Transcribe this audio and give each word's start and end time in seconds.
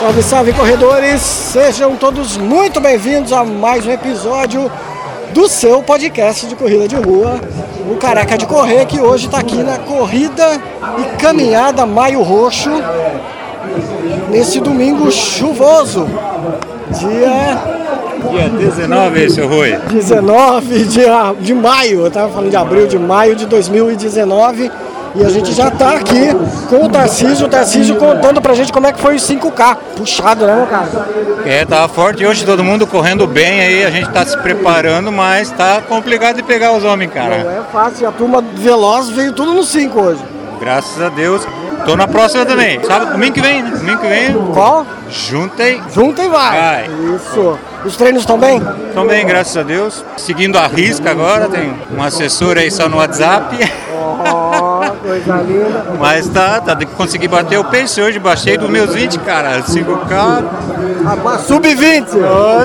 Salve, 0.00 0.22
salve 0.22 0.52
corredores! 0.54 1.20
Sejam 1.20 1.94
todos 1.94 2.38
muito 2.38 2.80
bem-vindos 2.80 3.34
a 3.34 3.44
mais 3.44 3.86
um 3.86 3.90
episódio 3.90 4.72
do 5.34 5.46
seu 5.46 5.82
podcast 5.82 6.46
de 6.46 6.56
corrida 6.56 6.88
de 6.88 6.96
rua, 6.96 7.38
o 7.86 7.96
Careca 7.96 8.38
de 8.38 8.46
Correr, 8.46 8.86
que 8.86 8.98
hoje 8.98 9.26
está 9.26 9.40
aqui 9.40 9.62
na 9.62 9.78
corrida 9.78 10.58
e 10.98 11.16
caminhada 11.18 11.84
Maio 11.84 12.22
Roxo, 12.22 12.70
nesse 14.30 14.58
domingo 14.58 15.12
chuvoso, 15.12 16.08
dia 16.98 17.58
Dia 18.30 18.48
19, 18.48 19.30
seu 19.30 19.48
Rui. 19.48 19.76
19 19.90 20.84
de, 20.84 21.00
de 21.40 21.54
maio, 21.54 22.00
eu 22.00 22.06
estava 22.06 22.32
falando 22.32 22.50
de 22.50 22.56
abril, 22.56 22.86
de 22.86 22.98
maio 22.98 23.34
de 23.34 23.46
2019. 23.46 24.70
E 25.14 25.24
a 25.24 25.28
gente 25.28 25.52
já 25.52 25.68
está 25.68 25.94
aqui 25.94 26.30
com 26.68 26.84
o 26.84 26.88
Tarcísio, 26.88 27.46
o 27.46 27.48
Tarcísio 27.48 27.96
contando 27.96 28.40
pra 28.40 28.54
gente 28.54 28.72
como 28.72 28.86
é 28.86 28.92
que 28.92 29.00
foi 29.00 29.16
o 29.16 29.18
5K. 29.18 29.76
Puxado, 29.96 30.46
né, 30.46 30.66
cara? 30.70 30.88
É, 31.44 31.64
tava 31.64 31.88
forte 31.88 32.24
hoje, 32.24 32.44
todo 32.44 32.62
mundo 32.62 32.86
correndo 32.86 33.26
bem 33.26 33.60
aí, 33.60 33.84
a 33.84 33.90
gente 33.90 34.08
tá 34.10 34.24
se 34.24 34.36
preparando, 34.38 35.10
mas 35.10 35.50
tá 35.50 35.82
complicado 35.82 36.36
de 36.36 36.42
pegar 36.44 36.72
os 36.72 36.84
homens, 36.84 37.12
cara. 37.12 37.42
Não 37.42 37.50
é 37.50 37.62
fácil, 37.72 38.08
a 38.08 38.12
turma 38.12 38.44
veloz 38.54 39.08
veio 39.08 39.32
tudo 39.32 39.52
no 39.52 39.64
5 39.64 40.00
hoje. 40.00 40.22
Graças 40.60 41.02
a 41.02 41.08
Deus. 41.08 41.46
Tô 41.86 41.96
na 41.96 42.06
próxima 42.06 42.44
também. 42.44 42.78
Sábado, 42.84 43.12
domingo 43.12 43.32
que 43.32 43.40
vem, 43.40 43.62
né? 43.62 43.70
Domingo 43.70 44.00
que 44.00 44.06
vem. 44.06 44.34
Qual? 44.52 44.86
Junta 45.08 45.64
e 45.66 46.28
vai. 46.28 46.60
Vai. 46.60 46.90
Isso. 47.16 47.58
Os 47.84 47.96
treinos 47.96 48.20
estão 48.20 48.38
bem? 48.38 48.62
Estão 48.88 49.06
bem, 49.06 49.26
graças 49.26 49.56
a 49.56 49.62
Deus. 49.62 50.04
Seguindo 50.18 50.58
a 50.58 50.66
risca 50.66 51.10
agora, 51.10 51.48
tem 51.48 51.74
um 51.96 52.02
assessor 52.02 52.58
aí 52.58 52.70
só 52.70 52.88
no 52.88 52.98
WhatsApp. 52.98 53.56
Coisa 55.24 55.42
linda. 55.42 55.84
Mas 55.98 56.28
tá, 56.28 56.60
tá, 56.60 56.76
consegui 56.96 57.28
bater 57.28 57.58
o 57.58 57.64
pace 57.64 58.00
hoje, 58.00 58.18
baixei 58.18 58.56
dos 58.58 58.68
meus 58.70 58.94
20, 58.94 59.18
cara. 59.20 59.60
5K. 59.62 60.44
Ah, 61.06 61.38
Sub-20. 61.38 62.06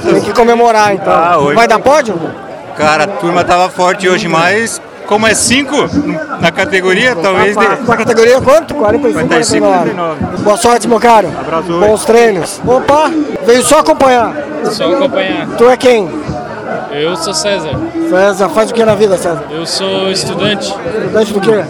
Tem 0.03 0.21
que 0.21 0.33
comemorar 0.33 0.93
então. 0.93 1.13
Ah, 1.13 1.37
hoje- 1.37 1.55
Vai 1.55 1.67
dar 1.67 1.79
pódio? 1.79 2.15
Cara, 2.77 3.05
a 3.05 3.07
turma 3.07 3.43
tava 3.43 3.69
forte 3.69 4.07
hoje, 4.09 4.27
mas 4.27 4.81
como 5.05 5.25
é 5.27 5.33
5 5.33 5.89
na 6.41 6.51
categoria, 6.51 7.15
talvez 7.15 7.55
dê. 7.55 7.67
Na 7.87 7.95
categoria 7.97 8.41
quanto? 8.41 8.73
45, 8.75 9.27
45, 9.27 9.65
49. 9.67 10.25
Boa 10.43 10.57
sorte, 10.57 10.87
meu 10.87 10.99
caro. 10.99 11.29
Abraço. 11.39 11.67
Bons 11.79 12.03
treinos. 12.05 12.61
Opa, 12.65 13.09
veio 13.45 13.63
só 13.63 13.79
acompanhar. 13.79 14.33
Só 14.71 14.91
acompanhar. 14.93 15.47
Tu 15.57 15.69
é 15.69 15.77
quem? 15.77 16.09
Eu 16.91 17.15
sou 17.15 17.33
César. 17.33 17.71
César, 18.09 18.49
faz 18.49 18.71
o 18.71 18.73
que 18.73 18.83
na 18.83 18.95
vida, 18.95 19.17
César? 19.17 19.43
Eu 19.51 19.65
sou 19.65 20.09
estudante, 20.11 20.67
Estudante 20.67 21.33
do 21.33 21.41
quê? 21.41 21.63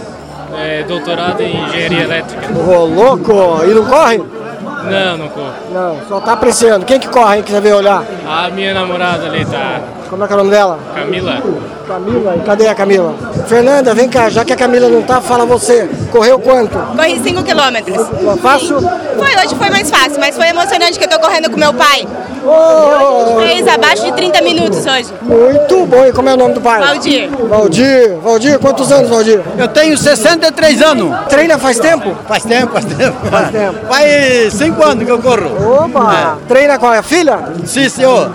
É, 0.58 0.84
doutorado 0.84 1.42
em 1.42 1.56
engenharia 1.64 2.04
elétrica. 2.04 2.48
Ô, 2.54 2.86
louco! 2.86 3.64
E 3.64 3.74
não 3.74 3.86
corre? 3.86 4.18
Não, 4.18 5.18
não 5.18 5.30
corro. 5.30 5.54
Não, 5.72 6.00
só 6.08 6.20
tá 6.20 6.34
apreciando. 6.34 6.86
Quem 6.86 7.00
que 7.00 7.08
corre 7.08 7.36
aí 7.36 7.44
que 7.44 7.52
você 7.52 7.60
veio 7.60 7.78
olhar? 7.78 8.04
A 8.28 8.50
minha 8.50 8.74
namorada 8.74 9.26
ali 9.26 9.44
tá, 9.46 9.82
Como 10.10 10.24
é 10.24 10.28
que 10.28 10.34
é 10.34 10.36
o 10.36 10.40
nome 10.40 10.52
dela? 10.52 10.80
Camila. 10.94 11.42
Camila. 11.88 12.36
Cadê 12.46 12.68
a 12.68 12.76
Camila? 12.76 13.14
Fernanda, 13.48 13.94
vem 13.94 14.10
cá, 14.10 14.30
já 14.30 14.44
que 14.44 14.52
a 14.54 14.56
Camila 14.56 14.90
não 14.90 15.02
tá, 15.04 15.22
fala 15.22 15.46
você. 15.46 15.90
Correu 16.12 16.40
quanto? 16.40 16.78
Corri 16.78 17.20
5 17.22 17.44
quilômetros. 17.44 18.08
Foi 18.08 18.38
fácil? 18.38 18.82
Foi, 18.82 19.46
hoje 19.46 19.56
foi 19.56 19.70
mais 19.70 19.90
fácil, 19.90 20.20
mas 20.20 20.36
foi 20.36 20.48
emocionante 20.48 20.98
que 20.98 21.06
eu 21.06 21.10
tô 21.10 21.20
correndo 21.20 21.50
com 21.50 21.58
meu 21.58 21.74
pai. 21.74 22.08
Oh, 22.48 23.40
Fez 23.42 23.68
abaixo 23.68 24.04
de 24.06 24.12
30 24.14 24.42
minutos 24.44 24.86
hoje. 24.86 25.08
muito 25.24 25.86
bom. 25.88 26.06
E 26.06 26.12
como 26.14 26.30
é 26.30 26.34
o 26.36 26.38
nome 26.38 26.54
do 26.54 26.62
pai? 26.62 26.80
Valdir. 26.80 27.30
Valdir. 27.50 28.16
Valdir, 28.22 28.60
quantos 28.60 28.92
anos, 28.92 29.10
Valdir? 29.10 29.42
Eu 29.58 29.68
tenho 29.68 29.98
63 29.98 30.82
anos. 30.84 31.12
Treina 31.28 31.58
faz 31.58 31.80
tempo? 31.80 32.16
Faz 32.28 32.44
tempo, 32.44 32.74
faz 32.74 32.86
tempo. 32.86 33.18
Faz 33.32 33.50
tempo. 33.50 33.76
Faz 33.88 34.54
5 34.54 34.84
anos 34.86 35.04
que 35.06 35.12
eu 35.12 35.20
corro. 35.20 35.86
Opa! 35.86 36.38
Treina 36.48 36.78
com 36.78 36.88
a 36.88 37.02
filha? 37.02 37.40
Sim, 37.66 37.90
senhor. 37.90 38.32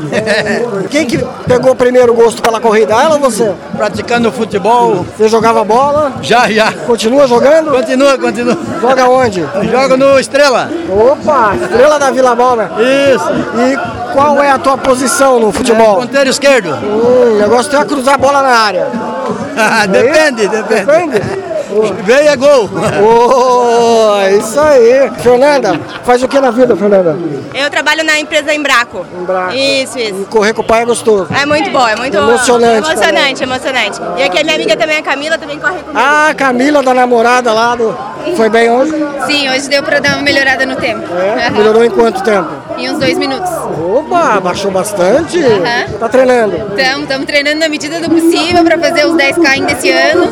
Quem 0.90 1.06
que 1.06 1.18
pegou 1.46 1.74
primeiro 1.76 2.12
gosto 2.12 2.42
pela 2.42 2.60
corrida? 2.60 2.94
Ela 2.94 3.14
ou 3.14 3.20
você? 3.20 3.39
Praticando 3.76 4.32
futebol. 4.32 5.04
Você 5.16 5.28
jogava 5.28 5.64
bola? 5.64 6.12
Já, 6.22 6.50
já. 6.50 6.72
Continua 6.86 7.26
jogando? 7.26 7.70
Continua, 7.70 8.18
continua. 8.18 8.56
Joga 8.80 9.08
onde? 9.08 9.40
Jogo 9.70 9.96
no 9.96 10.18
Estrela. 10.18 10.70
Opa! 10.88 11.54
Estrela 11.60 11.98
da 11.98 12.10
Vila 12.10 12.34
Bola. 12.34 12.70
Isso. 12.78 13.28
E 13.60 14.12
qual 14.12 14.42
é 14.42 14.50
a 14.50 14.58
tua 14.58 14.76
posição 14.76 15.38
no 15.40 15.52
futebol? 15.52 15.96
Ponteiro 15.96 16.30
esquerdo. 16.30 16.70
Hum, 16.74 17.36
o 17.36 17.38
negócio 17.40 17.76
é 17.76 17.84
cruzar 17.84 18.14
a 18.14 18.18
bola 18.18 18.42
na 18.42 18.48
área. 18.48 18.86
depende, 19.88 20.48
depende. 20.48 20.84
Depende? 20.84 21.49
Veio 22.04 22.28
é 22.28 22.36
gol. 22.36 22.68
Oh, 23.02 24.20
é 24.20 24.36
isso 24.36 24.58
aí. 24.60 25.10
Fernanda, 25.20 25.78
faz 26.04 26.22
o 26.22 26.28
que 26.28 26.40
na 26.40 26.50
vida, 26.50 26.76
Fernanda? 26.76 27.16
Eu 27.54 27.70
trabalho 27.70 28.04
na 28.04 28.18
empresa 28.18 28.52
Embraco. 28.54 29.04
Embraco. 29.18 29.54
Isso, 29.54 29.98
E 29.98 30.10
isso. 30.10 30.26
correr 30.30 30.52
com 30.52 30.62
o 30.62 30.64
pai 30.64 30.82
é 30.82 30.84
gostoso. 30.84 31.28
É 31.40 31.46
muito 31.46 31.70
bom, 31.70 31.86
é 31.86 31.96
muito 31.96 32.16
Emocionante 32.16 32.88
Emocionante, 32.90 33.42
emocionante. 33.42 34.00
E 34.18 34.22
aqui 34.22 34.38
a 34.38 34.42
minha 34.44 34.54
amiga 34.56 34.76
também, 34.76 34.96
a 34.98 35.02
Camila, 35.02 35.38
também 35.38 35.58
corre 35.58 35.78
comigo. 35.78 35.92
Ah, 35.94 36.32
Camila, 36.36 36.82
da 36.82 36.94
namorada 36.94 37.52
lá 37.52 37.74
do. 37.74 37.96
Foi 38.36 38.48
bem 38.48 38.70
hoje? 38.70 38.92
Sim, 39.26 39.48
hoje 39.50 39.68
deu 39.68 39.82
pra 39.82 39.98
dar 39.98 40.14
uma 40.14 40.22
melhorada 40.22 40.66
no 40.66 40.76
tempo. 40.76 41.02
É? 41.14 41.46
Aham. 41.46 41.50
Melhorou 41.56 41.84
em 41.84 41.90
quanto 41.90 42.22
tempo? 42.22 42.48
Em 42.76 42.90
uns 42.90 42.98
dois 42.98 43.16
minutos. 43.16 43.50
Opa, 43.78 44.38
baixou 44.40 44.70
bastante. 44.70 45.42
Aham. 45.42 45.98
Tá 45.98 46.08
treinando. 46.08 46.56
Estamos 46.76 47.26
treinando 47.26 47.58
na 47.58 47.68
medida 47.68 47.98
do 48.00 48.08
possível 48.10 48.62
pra 48.64 48.78
fazer 48.78 49.06
os 49.06 49.14
10K 49.14 49.46
ainda 49.48 49.72
esse 49.72 49.90
ano. 49.90 50.24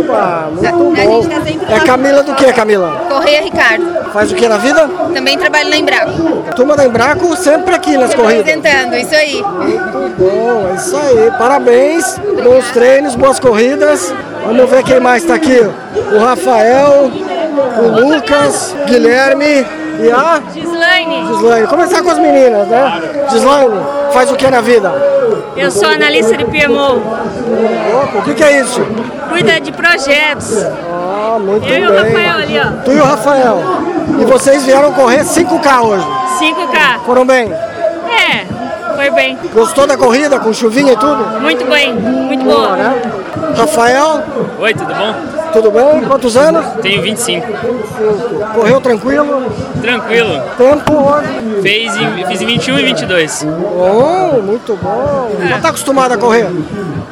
Opa, 0.00 0.48
muito 0.52 0.81
A 0.90 1.00
gente 1.00 1.28
tá 1.28 1.40
sempre 1.42 1.74
É. 1.74 1.80
Camila 1.80 2.22
do 2.22 2.34
que, 2.34 2.52
Camila? 2.52 3.06
Correia 3.08 3.42
Ricardo. 3.42 4.12
Faz 4.12 4.32
o 4.32 4.34
que 4.34 4.48
na 4.48 4.58
vida? 4.58 4.88
Também 5.14 5.38
trabalho 5.38 5.70
na 5.70 5.76
Embraco. 5.76 6.12
Turma 6.54 6.76
da 6.76 6.84
Embraco 6.86 7.36
sempre 7.36 7.74
aqui 7.74 7.96
nas 7.96 8.14
corridas. 8.14 8.40
Apresentando, 8.40 8.96
isso 8.96 9.14
aí. 9.14 9.42
Muito 9.42 10.14
bom, 10.18 10.68
é 10.70 10.74
isso 10.74 10.96
aí. 10.96 11.30
Parabéns, 11.38 12.18
bons 12.42 12.70
treinos, 12.72 13.14
boas 13.14 13.38
corridas. 13.38 14.12
Vamos 14.44 14.68
ver 14.68 14.82
quem 14.82 15.00
mais 15.00 15.24
tá 15.24 15.34
aqui. 15.34 15.60
O 16.12 16.18
Rafael, 16.18 17.10
o 17.78 18.00
Lucas, 18.00 18.74
Guilherme 18.86 19.66
e 20.00 20.10
a 20.10 20.42
Gislaine, 20.52 21.26
Gislaine. 21.26 21.66
Começar 21.66 22.02
com 22.02 22.10
as 22.10 22.18
meninas, 22.18 22.66
né? 22.68 23.02
Gislaine, 23.30 23.80
faz 24.12 24.30
o 24.30 24.36
que 24.36 24.50
na 24.50 24.60
vida? 24.60 24.92
eu 25.56 25.70
sou 25.70 25.88
analista 25.88 26.36
de 26.36 26.44
PMO, 26.44 26.96
Opa, 28.02 28.18
o 28.18 28.22
que, 28.22 28.34
que 28.34 28.42
é 28.42 28.60
isso? 28.60 28.80
Cuida 29.32 29.60
de 29.60 29.72
projetos. 29.72 30.58
Ah, 30.90 31.38
muito 31.40 31.66
Eu 31.66 31.74
e 31.74 31.80
bem. 31.80 31.88
o 31.88 31.96
Rafael 31.96 32.36
ali, 32.36 32.58
ó. 32.60 32.82
Tu 32.84 32.92
e 32.92 33.00
o 33.00 33.04
Rafael. 33.04 33.62
E 34.20 34.24
vocês 34.24 34.64
vieram 34.64 34.92
correr 34.92 35.24
5K 35.24 35.82
hoje. 35.82 36.06
5K. 36.38 37.00
Foram 37.06 37.24
bem? 37.26 37.50
É, 37.50 38.44
foi 38.94 39.10
bem. 39.10 39.38
Gostou 39.54 39.86
da 39.86 39.96
corrida 39.96 40.38
com 40.38 40.52
chuvinha 40.52 40.92
e 40.92 40.96
tudo? 40.96 41.40
Muito 41.40 41.64
bem, 41.64 41.94
muito 41.94 42.44
boa. 42.44 42.76
Né? 42.76 43.02
Rafael, 43.56 44.22
Oi, 44.60 44.74
tudo 44.74 44.94
bom? 44.94 45.14
tudo 45.52 45.70
bem? 45.70 46.02
Quantos 46.06 46.36
anos? 46.36 46.64
Tenho 46.80 47.02
25. 47.02 47.46
Correu 48.54 48.80
tranquilo? 48.80 49.46
Tranquilo. 49.80 50.40
Tempo 50.56 50.94
hoje? 50.94 51.60
Fez 51.62 51.96
em, 51.96 52.26
fiz 52.26 52.40
em 52.42 52.46
21 52.46 52.78
e 52.78 52.82
22. 52.84 53.44
Bom, 53.44 54.40
muito 54.42 54.76
bom. 54.82 55.30
Já 55.48 55.58
tá 55.58 55.68
acostumado 55.68 56.12
a 56.12 56.16
correr? 56.18 56.46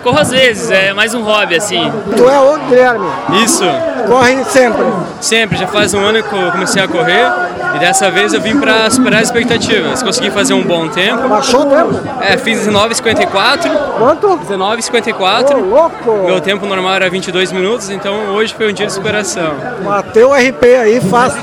Corro 0.03 0.19
às 0.19 0.31
vezes, 0.31 0.71
é 0.71 0.95
mais 0.95 1.13
um 1.15 1.23
hobby 1.23 1.57
assim. 1.57 1.93
Tu 2.17 2.29
é 2.29 2.39
o 2.39 2.59
Guilherme, 2.69 3.07
Isso, 3.45 3.65
corre 4.07 4.43
sempre. 4.45 4.83
sempre. 5.21 5.59
Já 5.59 5.67
faz 5.67 5.93
um 5.93 6.01
ano 6.01 6.23
que 6.23 6.33
eu 6.35 6.51
comecei 6.53 6.83
a 6.83 6.89
correr 6.89 7.27
e 7.75 7.79
dessa 7.79 8.11
vez 8.11 8.33
eu 8.33 8.41
vim 8.41 8.59
para 8.59 8.89
superar 8.89 9.21
as 9.21 9.29
expectativas. 9.29 10.03
Consegui 10.03 10.31
fazer 10.31 10.55
um 10.55 10.63
bom 10.63 10.89
tempo. 10.89 11.29
Baixou 11.29 11.63
o 11.63 11.67
tempo? 11.67 12.01
É, 12.23 12.37
fiz 12.39 12.67
19,54. 12.67 13.71
Quanto? 13.99 14.27
19,54. 14.39 15.55
Ô, 15.57 15.61
louco! 15.61 16.25
Meu 16.25 16.41
tempo 16.41 16.65
normal 16.65 16.95
era 16.95 17.11
22 17.11 17.53
minutos, 17.53 17.91
então 17.91 18.31
hoje 18.35 18.55
foi 18.55 18.71
um 18.71 18.73
dia 18.73 18.87
de 18.87 18.93
superação. 18.95 19.53
Bateu 19.85 20.31
o 20.31 20.35
RP 20.35 20.65
aí, 20.81 21.01
fácil. 21.01 21.43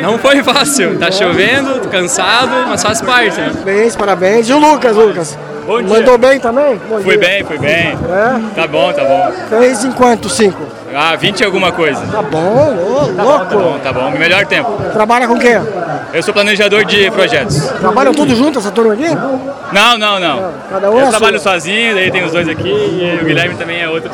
Não 0.00 0.18
foi 0.18 0.42
fácil, 0.42 0.98
tá 0.98 1.10
chovendo, 1.10 1.78
tô 1.80 1.88
cansado, 1.90 2.68
mas 2.68 2.82
faz 2.82 3.02
parte. 3.02 3.38
Né? 3.38 3.50
Parabéns, 3.52 3.96
parabéns. 3.96 4.48
E 4.48 4.52
o 4.54 4.58
Lucas, 4.58 4.96
Lucas? 4.96 5.38
Bom 5.68 5.82
dia. 5.82 5.98
Mandou 5.98 6.16
bem 6.16 6.40
também? 6.40 6.80
Bom 6.88 6.98
Fui 7.02 7.18
dia. 7.18 7.28
bem, 7.28 7.44
fui 7.44 7.58
bem. 7.58 7.88
É? 7.88 8.54
Tá 8.54 8.66
bom, 8.66 8.90
tá 8.90 9.04
bom. 9.04 9.30
Fez 9.50 9.84
em 9.84 9.92
quanto? 9.92 10.26
Cinco? 10.30 10.62
Ah, 10.94 11.14
20 11.14 11.40
e 11.40 11.44
alguma 11.44 11.70
coisa. 11.72 12.00
Tá 12.10 12.22
bom, 12.22 12.74
ô, 12.74 13.12
Tá 13.14 13.22
louco. 13.22 13.44
bom, 13.58 13.78
tá 13.82 13.92
bom. 13.92 14.10
Melhor 14.12 14.46
tempo. 14.46 14.70
Trabalha 14.94 15.28
com 15.28 15.38
quem? 15.38 15.60
Eu 16.12 16.22
sou 16.22 16.32
planejador 16.32 16.84
de 16.84 17.10
projetos. 17.10 17.56
Trabalham 17.80 18.14
tudo 18.14 18.34
junto 18.34 18.58
essa 18.58 18.70
turma 18.70 18.94
aqui? 18.94 19.08
Não, 19.72 19.98
não, 19.98 20.18
não. 20.18 20.52
Cada 20.70 20.90
um 20.90 20.98
é 20.98 21.02
Eu 21.02 21.06
a 21.06 21.10
trabalho 21.10 21.38
sua. 21.38 21.52
sozinho, 21.52 21.94
daí 21.94 22.10
tem 22.10 22.24
os 22.24 22.32
dois 22.32 22.48
aqui 22.48 22.68
e 22.68 23.18
o 23.20 23.24
Guilherme 23.26 23.54
também 23.56 23.82
é 23.82 23.88
outro. 23.88 24.10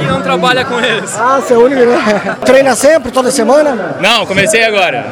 E 0.00 0.04
não 0.06 0.22
trabalha 0.22 0.64
com 0.64 0.80
eles. 0.80 1.14
Ah, 1.18 1.40
você 1.40 1.52
é 1.52 1.56
o 1.58 1.64
único, 1.64 1.82
né? 1.84 2.36
Treina 2.44 2.74
sempre, 2.74 3.12
toda 3.12 3.30
semana? 3.30 3.96
Não, 4.00 4.24
comecei 4.26 4.64
agora. 4.64 5.04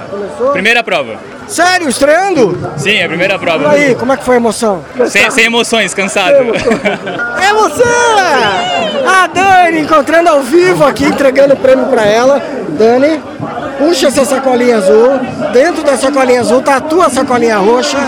Primeira 0.52 0.82
prova. 0.82 1.16
Sério, 1.46 1.88
estreando? 1.88 2.56
Sim, 2.76 2.94
é 2.98 3.04
a 3.04 3.08
primeira 3.08 3.34
E 3.34 3.38
prova. 3.38 3.70
aí, 3.70 3.94
como 3.96 4.12
é 4.12 4.16
que 4.16 4.24
foi 4.24 4.36
a 4.36 4.38
emoção? 4.38 4.84
Sem, 5.08 5.30
sem 5.32 5.44
emoções, 5.46 5.92
cansado. 5.92 6.34
É 6.34 7.52
você! 7.52 7.82
A 9.06 9.26
Dani 9.26 9.80
encontrando 9.80 10.28
ao 10.30 10.40
vivo 10.40 10.84
aqui, 10.84 11.04
entregando 11.04 11.54
o 11.54 11.56
prêmio 11.56 11.86
pra 11.86 12.04
ela. 12.06 12.40
Dani, 12.70 13.20
puxa 13.80 14.08
essa 14.08 14.24
sacolinha 14.24 14.76
azul. 14.76 15.18
Dentro 15.52 15.82
da 15.82 15.96
sacolinha 15.96 16.40
azul 16.40 16.60
tá 16.62 16.76
a 16.76 16.80
tua 16.80 17.08
sacolinha 17.08 17.56
roxa. 17.58 17.98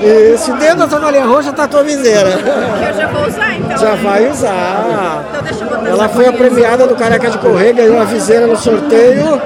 E 0.00 0.52
dentro 0.58 0.78
da 0.78 0.88
sacolinha 0.88 1.24
roxa 1.24 1.52
tá 1.52 1.64
a 1.64 1.68
tua 1.68 1.82
viseira. 1.82 2.30
Que 2.32 2.88
eu 2.88 2.94
já 2.94 3.06
vou 3.08 3.26
usar, 3.26 3.54
então. 3.54 3.76
Já 3.76 3.94
vai 3.96 4.30
usar. 4.30 5.24
Então 5.28 5.42
deixa 5.42 5.64
eu 5.64 5.68
botar 5.68 5.90
Ela 5.90 6.08
foi 6.08 6.26
a 6.26 6.32
premiada 6.32 6.86
do 6.86 6.94
Careca 6.96 7.30
de 7.30 7.38
Correr, 7.38 7.72
ganhou 7.72 8.00
a 8.00 8.04
viseira 8.04 8.46
no 8.46 8.56
sorteio. 8.56 9.40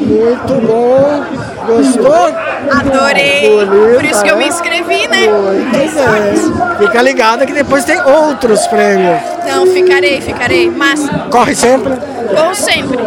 Muito 0.00 0.66
bom. 0.66 1.24
Gostou? 1.66 2.34
Adorei. 2.70 3.64
Bonita, 3.66 3.94
Por 3.94 4.04
isso 4.04 4.22
que 4.22 4.30
eu 4.30 4.36
me 4.36 4.44
né? 4.44 4.48
inscrevi, 4.48 5.08
né? 5.08 5.28
Muito 5.28 5.72
bem. 5.72 6.86
Fica 6.86 7.02
ligada 7.02 7.46
que 7.46 7.52
depois 7.52 7.84
tem 7.84 8.00
outros 8.00 8.66
prêmios. 8.66 9.20
Então, 9.44 9.66
ficarei, 9.66 10.20
ficarei. 10.20 10.70
Mas, 10.70 11.08
Corre 11.30 11.54
sempre. 11.54 11.94
como 12.34 12.54
sempre, 12.54 12.98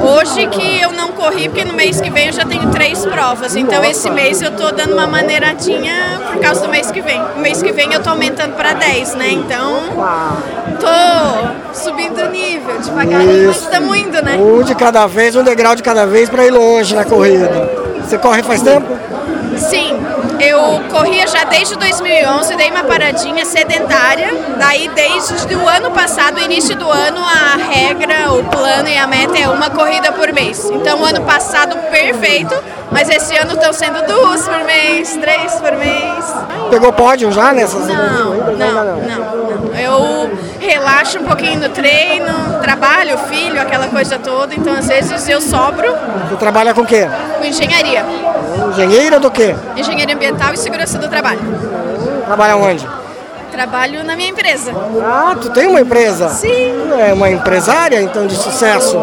hoje 0.00 0.46
que 0.46 0.80
eu 0.80 0.92
não 0.92 1.12
corri, 1.12 1.48
porque 1.48 1.64
no 1.64 1.74
mês 1.74 2.00
que 2.00 2.10
vem 2.10 2.26
eu 2.26 2.32
já 2.32 2.44
tenho 2.44 2.70
três 2.70 3.04
provas. 3.04 3.56
Então, 3.56 3.84
esse 3.84 4.08
mês 4.10 4.40
eu 4.40 4.50
tô 4.52 4.70
dando 4.70 4.92
uma 4.92 5.06
maneiradinha 5.06 6.20
por 6.32 6.40
causa 6.40 6.62
do 6.62 6.68
mês 6.68 6.90
que 6.90 7.00
vem. 7.00 7.20
O 7.36 7.40
mês 7.40 7.62
que 7.62 7.72
vem 7.72 7.92
eu 7.92 8.02
tô 8.02 8.10
aumentando 8.10 8.54
para 8.54 8.72
10, 8.74 9.14
né? 9.14 9.30
Então, 9.30 9.82
tô 10.80 11.74
subindo 11.74 12.20
o 12.22 12.30
nível 12.30 12.78
devagarinho, 12.78 13.48
mas 13.48 13.56
estamos 13.62 13.96
indo, 13.96 14.22
né? 14.22 14.36
Um 14.36 14.62
de 14.62 14.74
cada 14.74 15.06
vez, 15.06 15.36
um 15.36 15.42
degrau 15.42 15.74
de 15.74 15.82
cada 15.82 16.06
vez 16.06 16.28
para 16.28 16.44
ir 16.44 16.50
longe 16.50 16.94
na 16.94 17.04
corrida. 17.04 17.48
Você 18.02 18.18
corre 18.18 18.42
faz 18.42 18.62
tempo? 18.62 18.86
Sim, 19.56 19.96
eu 20.42 20.82
corria 20.90 21.26
já 21.26 21.44
desde 21.44 21.76
2011, 21.76 22.56
dei 22.56 22.70
uma 22.70 22.84
paradinha 22.84 23.44
sedentária. 23.44 24.28
Daí, 24.58 24.88
desde 24.88 25.54
o 25.54 25.68
ano 25.68 25.90
passado, 25.92 26.40
início 26.40 26.76
do 26.76 26.90
ano, 26.90 27.20
a 27.20 27.56
regra, 27.56 28.32
o 28.32 28.44
plano 28.44 28.88
e 28.88 28.98
a 28.98 29.06
meta 29.06 29.38
é 29.38 29.48
uma 29.48 29.70
corrida 29.70 30.10
por 30.12 30.32
mês. 30.32 30.68
Então, 30.70 31.00
o 31.00 31.04
ano 31.04 31.22
passado, 31.22 31.76
perfeito, 31.90 32.54
mas 32.90 33.08
esse 33.08 33.36
ano 33.36 33.52
estão 33.52 33.72
sendo 33.72 34.04
duas 34.06 34.46
por 34.48 34.64
mês, 34.64 35.16
três 35.16 35.54
por 35.54 35.72
mês. 35.72 36.24
Pegou 36.70 36.92
pódio 36.92 37.30
já 37.30 37.52
nessas? 37.52 37.86
Não, 37.86 38.34
não, 38.34 38.72
não, 38.72 38.84
não. 38.84 39.74
Eu 39.78 40.30
relaxo 40.58 41.18
um 41.18 41.24
pouquinho 41.24 41.60
no 41.60 41.68
treino, 41.68 42.60
trabalho, 42.62 43.16
filho, 43.18 43.60
aquela 43.60 43.88
coisa 43.88 44.18
toda. 44.18 44.54
Então, 44.54 44.74
às 44.74 44.88
vezes, 44.88 45.28
eu 45.28 45.40
sobro 45.40 45.88
Você 46.28 46.36
trabalha 46.36 46.74
com 46.74 46.82
o 46.82 46.86
quê? 46.86 47.08
com 47.38 47.44
engenharia. 47.44 48.04
Engenheira 48.70 49.18
do 49.18 49.30
quê? 49.30 49.54
Engenharia 49.76 50.14
ambiental 50.14 50.52
e 50.52 50.56
segurança 50.56 50.98
do 50.98 51.08
trabalho. 51.08 51.40
Trabalha 52.26 52.56
onde? 52.56 52.86
Trabalho 53.50 54.02
na 54.04 54.16
minha 54.16 54.30
empresa. 54.30 54.72
Ah, 55.04 55.36
tu 55.40 55.50
tem 55.50 55.66
uma 55.66 55.80
empresa? 55.80 56.28
Sim. 56.30 56.72
É 56.98 57.12
uma 57.12 57.30
empresária, 57.30 58.00
então, 58.00 58.26
de 58.26 58.34
sucesso. 58.34 58.98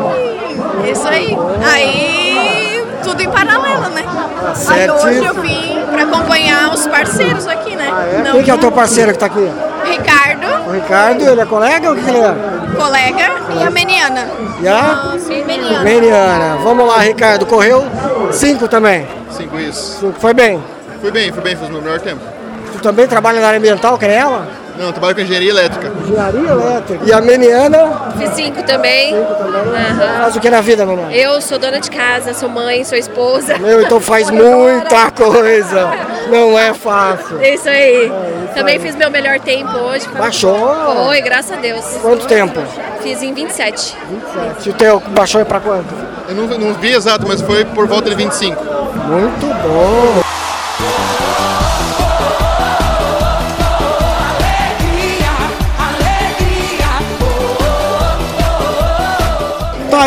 Isso 0.91 1.07
aí. 1.07 1.37
Aí 1.71 2.85
tudo 3.03 3.21
em 3.21 3.29
paralelo, 3.29 3.89
né? 3.89 4.03
Aí 4.49 4.55
certíssimo. 4.55 5.09
hoje 5.09 5.25
eu 5.25 5.33
vim 5.35 5.79
para 5.91 6.03
acompanhar 6.03 6.73
os 6.73 6.85
parceiros 6.87 7.47
aqui, 7.47 7.75
né? 7.75 7.89
Não- 8.23 8.31
Quem 8.33 8.43
que 8.43 8.51
é 8.51 8.53
o 8.55 8.57
teu 8.57 8.71
parceiro 8.71 9.11
que 9.11 9.17
tá 9.19 9.25
aqui? 9.27 9.49
Ricardo, 9.85 10.28
O 10.69 10.71
Ricardo, 10.71 11.23
ele 11.27 11.41
é 11.41 11.45
colega 11.47 11.89
ou 11.89 11.95
o 11.95 11.97
que 11.97 12.07
ele 12.07 12.19
é? 12.19 12.59
colega, 12.77 13.31
e 13.59 13.63
a 13.63 13.71
Meniana. 13.71 14.27
E 14.61 14.67
a? 14.67 15.15
Meniana. 15.47 15.79
Meriana. 15.79 16.57
Vamos 16.63 16.87
lá, 16.87 16.99
Ricardo. 16.99 17.43
Correu 17.47 17.83
cinco 18.31 18.67
também. 18.67 19.07
Cinco 19.31 19.59
isso. 19.59 19.99
Cinco. 19.99 20.19
Foi 20.19 20.31
bem. 20.31 20.63
Fui 21.01 21.09
bem, 21.09 21.31
fui 21.31 21.41
bem, 21.41 21.55
fiz 21.55 21.67
o 21.67 21.71
meu 21.71 21.81
melhor 21.81 21.99
tempo. 21.99 22.21
Tu 22.73 22.79
também 22.83 23.07
trabalha 23.07 23.41
na 23.41 23.47
área 23.47 23.57
ambiental, 23.57 23.97
que 23.97 24.07
nem 24.07 24.15
ela? 24.15 24.47
Não, 24.79 24.85
eu 24.85 24.93
trabalho 24.93 25.13
com 25.13 25.19
engenharia 25.19 25.49
elétrica. 25.49 25.91
Engenharia 26.05 26.49
elétrica. 26.51 27.05
E 27.05 27.11
a 27.11 27.19
Meniana 27.19 28.11
Fiz 28.17 28.29
cinco 28.29 28.63
também. 28.63 29.13
Aham. 29.13 30.21
faz 30.21 30.35
o 30.37 30.39
que 30.39 30.49
na 30.49 30.61
vida, 30.61 30.85
Meniana? 30.85 31.13
Eu 31.13 31.41
sou 31.41 31.59
dona 31.59 31.81
de 31.81 31.91
casa, 31.91 32.33
sou 32.33 32.47
mãe, 32.47 32.85
sou 32.85 32.97
esposa. 32.97 33.57
Meu, 33.57 33.81
então 33.81 33.99
faz 33.99 34.29
muita 34.29 35.11
coisa. 35.11 35.91
Não 36.29 36.57
é 36.57 36.73
fácil. 36.73 37.41
É 37.41 37.55
isso 37.55 37.67
aí. 37.67 38.09
Também 38.55 38.79
fiz 38.79 38.95
meu 38.95 39.11
melhor 39.11 39.37
tempo 39.41 39.69
hoje. 39.79 40.07
Baixou? 40.17 41.03
Foi, 41.05 41.19
graças 41.21 41.51
a 41.51 41.59
Deus. 41.59 41.83
Quanto 42.01 42.25
tempo? 42.25 42.61
Fiz 43.01 43.21
em 43.21 43.33
27. 43.33 43.97
Se 44.59 44.69
o 44.69 44.73
teu 44.73 45.01
baixou 45.09 45.41
é 45.41 45.43
pra 45.43 45.59
quanto? 45.59 45.93
Eu 46.29 46.35
não, 46.35 46.45
não 46.57 46.73
vi 46.75 46.93
exato, 46.93 47.27
mas 47.27 47.41
foi 47.41 47.65
por 47.65 47.85
volta 47.85 48.09
de 48.09 48.15
25. 48.15 48.63
Muito 48.63 49.45
bom. 49.45 50.38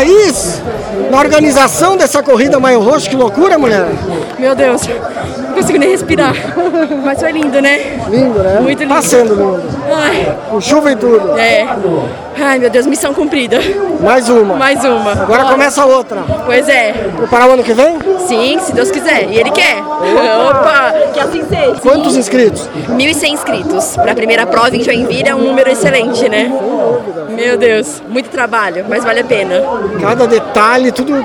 Thaís, 0.03 0.61
na 1.09 1.17
organização 1.17 1.95
dessa 1.95 2.21
corrida 2.21 2.59
Maio 2.59 2.81
Roxo, 2.81 3.09
que 3.09 3.15
loucura, 3.15 3.57
mulher. 3.57 3.87
Meu 4.37 4.53
Deus, 4.53 4.81
não 5.53 5.61
consigo 5.61 5.77
nem 5.79 5.89
respirar. 5.89 6.33
Mas 7.05 7.19
foi 7.19 7.31
lindo, 7.31 7.61
né? 7.61 7.99
Lindo, 8.09 8.39
né? 8.39 8.59
Muito 8.59 8.79
lindo. 8.79 8.93
Tá 8.93 9.01
sendo 9.01 9.35
lindo. 9.35 9.63
Ai, 9.93 10.35
Com 10.49 10.59
chuva 10.59 10.91
e 10.91 10.95
tudo. 10.95 11.37
é. 11.37 11.67
Ai, 12.41 12.57
meu 12.57 12.69
Deus, 12.69 12.87
missão 12.87 13.13
cumprida. 13.13 13.59
Mais 14.01 14.27
uma. 14.27 14.55
Mais 14.55 14.83
uma. 14.83 15.11
Agora 15.11 15.43
Bora. 15.43 15.51
começa 15.53 15.85
outra. 15.85 16.23
Pois 16.45 16.67
é. 16.67 16.91
Preparar 17.15 17.47
o 17.47 17.51
ano 17.53 17.63
que 17.63 17.73
vem? 17.73 17.99
Sim, 18.27 18.57
se 18.59 18.73
Deus 18.73 18.89
quiser. 18.89 19.29
E 19.29 19.37
Ele 19.37 19.51
quer. 19.51 19.77
Opa! 19.83 20.93
Que 21.13 21.19
assim 21.19 21.43
seja. 21.47 21.75
Quantos 21.79 22.17
inscritos? 22.17 22.67
1.100 22.89 23.27
inscritos. 23.29 23.95
Para 23.95 24.13
a 24.13 24.15
primeira 24.15 24.47
prova 24.47 24.75
em 24.75 24.81
Joinville 24.83 25.29
é 25.29 25.35
um 25.35 25.43
número 25.43 25.69
excelente, 25.69 26.27
né? 26.27 26.51
Meu 27.29 27.55
Deus, 27.55 28.01
muito 28.09 28.29
trabalho, 28.29 28.83
mas 28.89 29.03
vale 29.03 29.19
a 29.19 29.23
pena. 29.23 29.61
Cada 30.01 30.25
detalhe, 30.25 30.91
tudo 30.91 31.23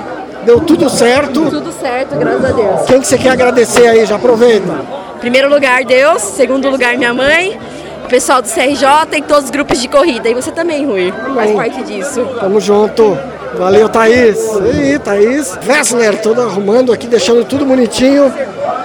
deu 0.49 0.59
tudo 0.61 0.89
certo. 0.89 1.47
Tudo 1.47 1.71
certo, 1.71 2.15
graças 2.15 2.45
a 2.45 2.51
Deus. 2.51 2.81
Quem 2.87 2.99
que 2.99 3.07
você 3.07 3.17
quer 3.19 3.29
agradecer 3.29 3.87
aí? 3.87 4.05
Já 4.05 4.15
aproveita. 4.15 4.81
Primeiro 5.19 5.47
lugar, 5.47 5.85
Deus. 5.85 6.21
Segundo 6.23 6.69
lugar, 6.69 6.97
minha 6.97 7.13
mãe. 7.13 7.59
O 8.03 8.09
pessoal 8.09 8.41
do 8.41 8.47
CRJ 8.47 9.17
e 9.17 9.21
todos 9.21 9.45
os 9.45 9.49
grupos 9.51 9.79
de 9.79 9.87
corrida. 9.87 10.27
E 10.27 10.33
você 10.33 10.51
também, 10.51 10.87
Rui. 10.87 11.13
Faz 11.35 11.51
parte 11.51 11.83
disso. 11.83 12.25
Tamo 12.39 12.59
junto. 12.59 13.15
Valeu, 13.57 13.89
Thaís. 13.89 14.37
E 14.73 14.81
aí, 14.93 14.99
Thaís. 14.99 15.57
Wessler, 15.67 16.21
todo 16.21 16.41
arrumando 16.41 16.91
aqui, 16.93 17.07
deixando 17.07 17.43
tudo 17.43 17.65
bonitinho. 17.65 18.31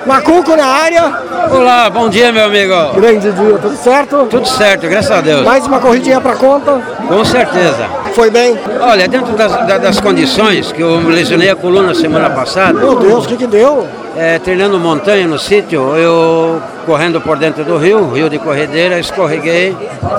Macuco 0.07 0.57
na 0.57 0.67
área. 0.67 1.13
Olá, 1.51 1.89
bom 1.91 2.09
dia, 2.09 2.33
meu 2.33 2.45
amigo. 2.47 2.75
Grande 2.95 3.31
dia, 3.33 3.59
tudo 3.59 3.77
certo? 3.77 4.27
Tudo 4.31 4.47
certo, 4.49 4.87
graças 4.89 5.11
a 5.11 5.21
Deus. 5.21 5.43
Mais 5.45 5.67
uma 5.67 5.79
corridinha 5.79 6.21
pra 6.21 6.35
conta. 6.35 6.81
Com 7.09 7.25
certeza. 7.25 7.87
Foi 8.15 8.31
bem? 8.31 8.59
Olha, 8.81 9.07
dentro 9.09 9.33
das, 9.35 9.53
da- 9.67 9.79
das 9.79 10.01
condições 10.01 10.73
que 10.73 10.83
eu 10.83 10.99
lesionei 11.09 11.51
a 11.51 11.57
coluna 11.57 11.95
semana 11.95 12.31
passada, 12.31 12.75
Meu 12.79 12.97
Deus, 12.97 13.25
o 13.25 13.29
que 13.29 13.37
que 13.37 13.47
deu? 13.47 13.87
é, 14.17 14.39
treinando 14.39 14.79
montanha 14.79 15.27
no 15.27 15.39
sítio, 15.39 15.97
eu 15.97 16.61
correndo 16.87 17.21
por 17.21 17.37
dentro 17.39 17.65
do 17.65 17.77
rio, 17.77 18.11
rio 18.13 18.29
de 18.31 18.39
corredeira, 18.39 18.99
escorreguei 18.99 19.77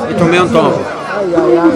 e 0.10 0.14
tomei 0.16 0.40
um 0.40 0.48
tombo. 0.50 0.80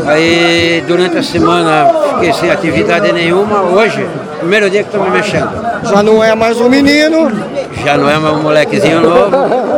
Aí 0.07 0.83
durante 0.87 1.17
a 1.17 1.23
semana 1.23 1.87
fiquei 2.13 2.33
sem 2.33 2.51
atividade 2.51 3.11
nenhuma. 3.11 3.61
Hoje, 3.61 4.05
primeiro 4.39 4.69
dia 4.69 4.83
que 4.83 4.89
estou 4.89 5.03
me 5.03 5.11
mexendo. 5.11 5.49
Já 5.83 6.03
não 6.03 6.23
é 6.23 6.35
mais 6.35 6.59
um 6.59 6.69
menino. 6.69 7.31
Já 7.83 7.97
não 7.97 8.09
é 8.09 8.17
um 8.17 8.41
molequezinho 8.41 9.01
novo, 9.01 9.31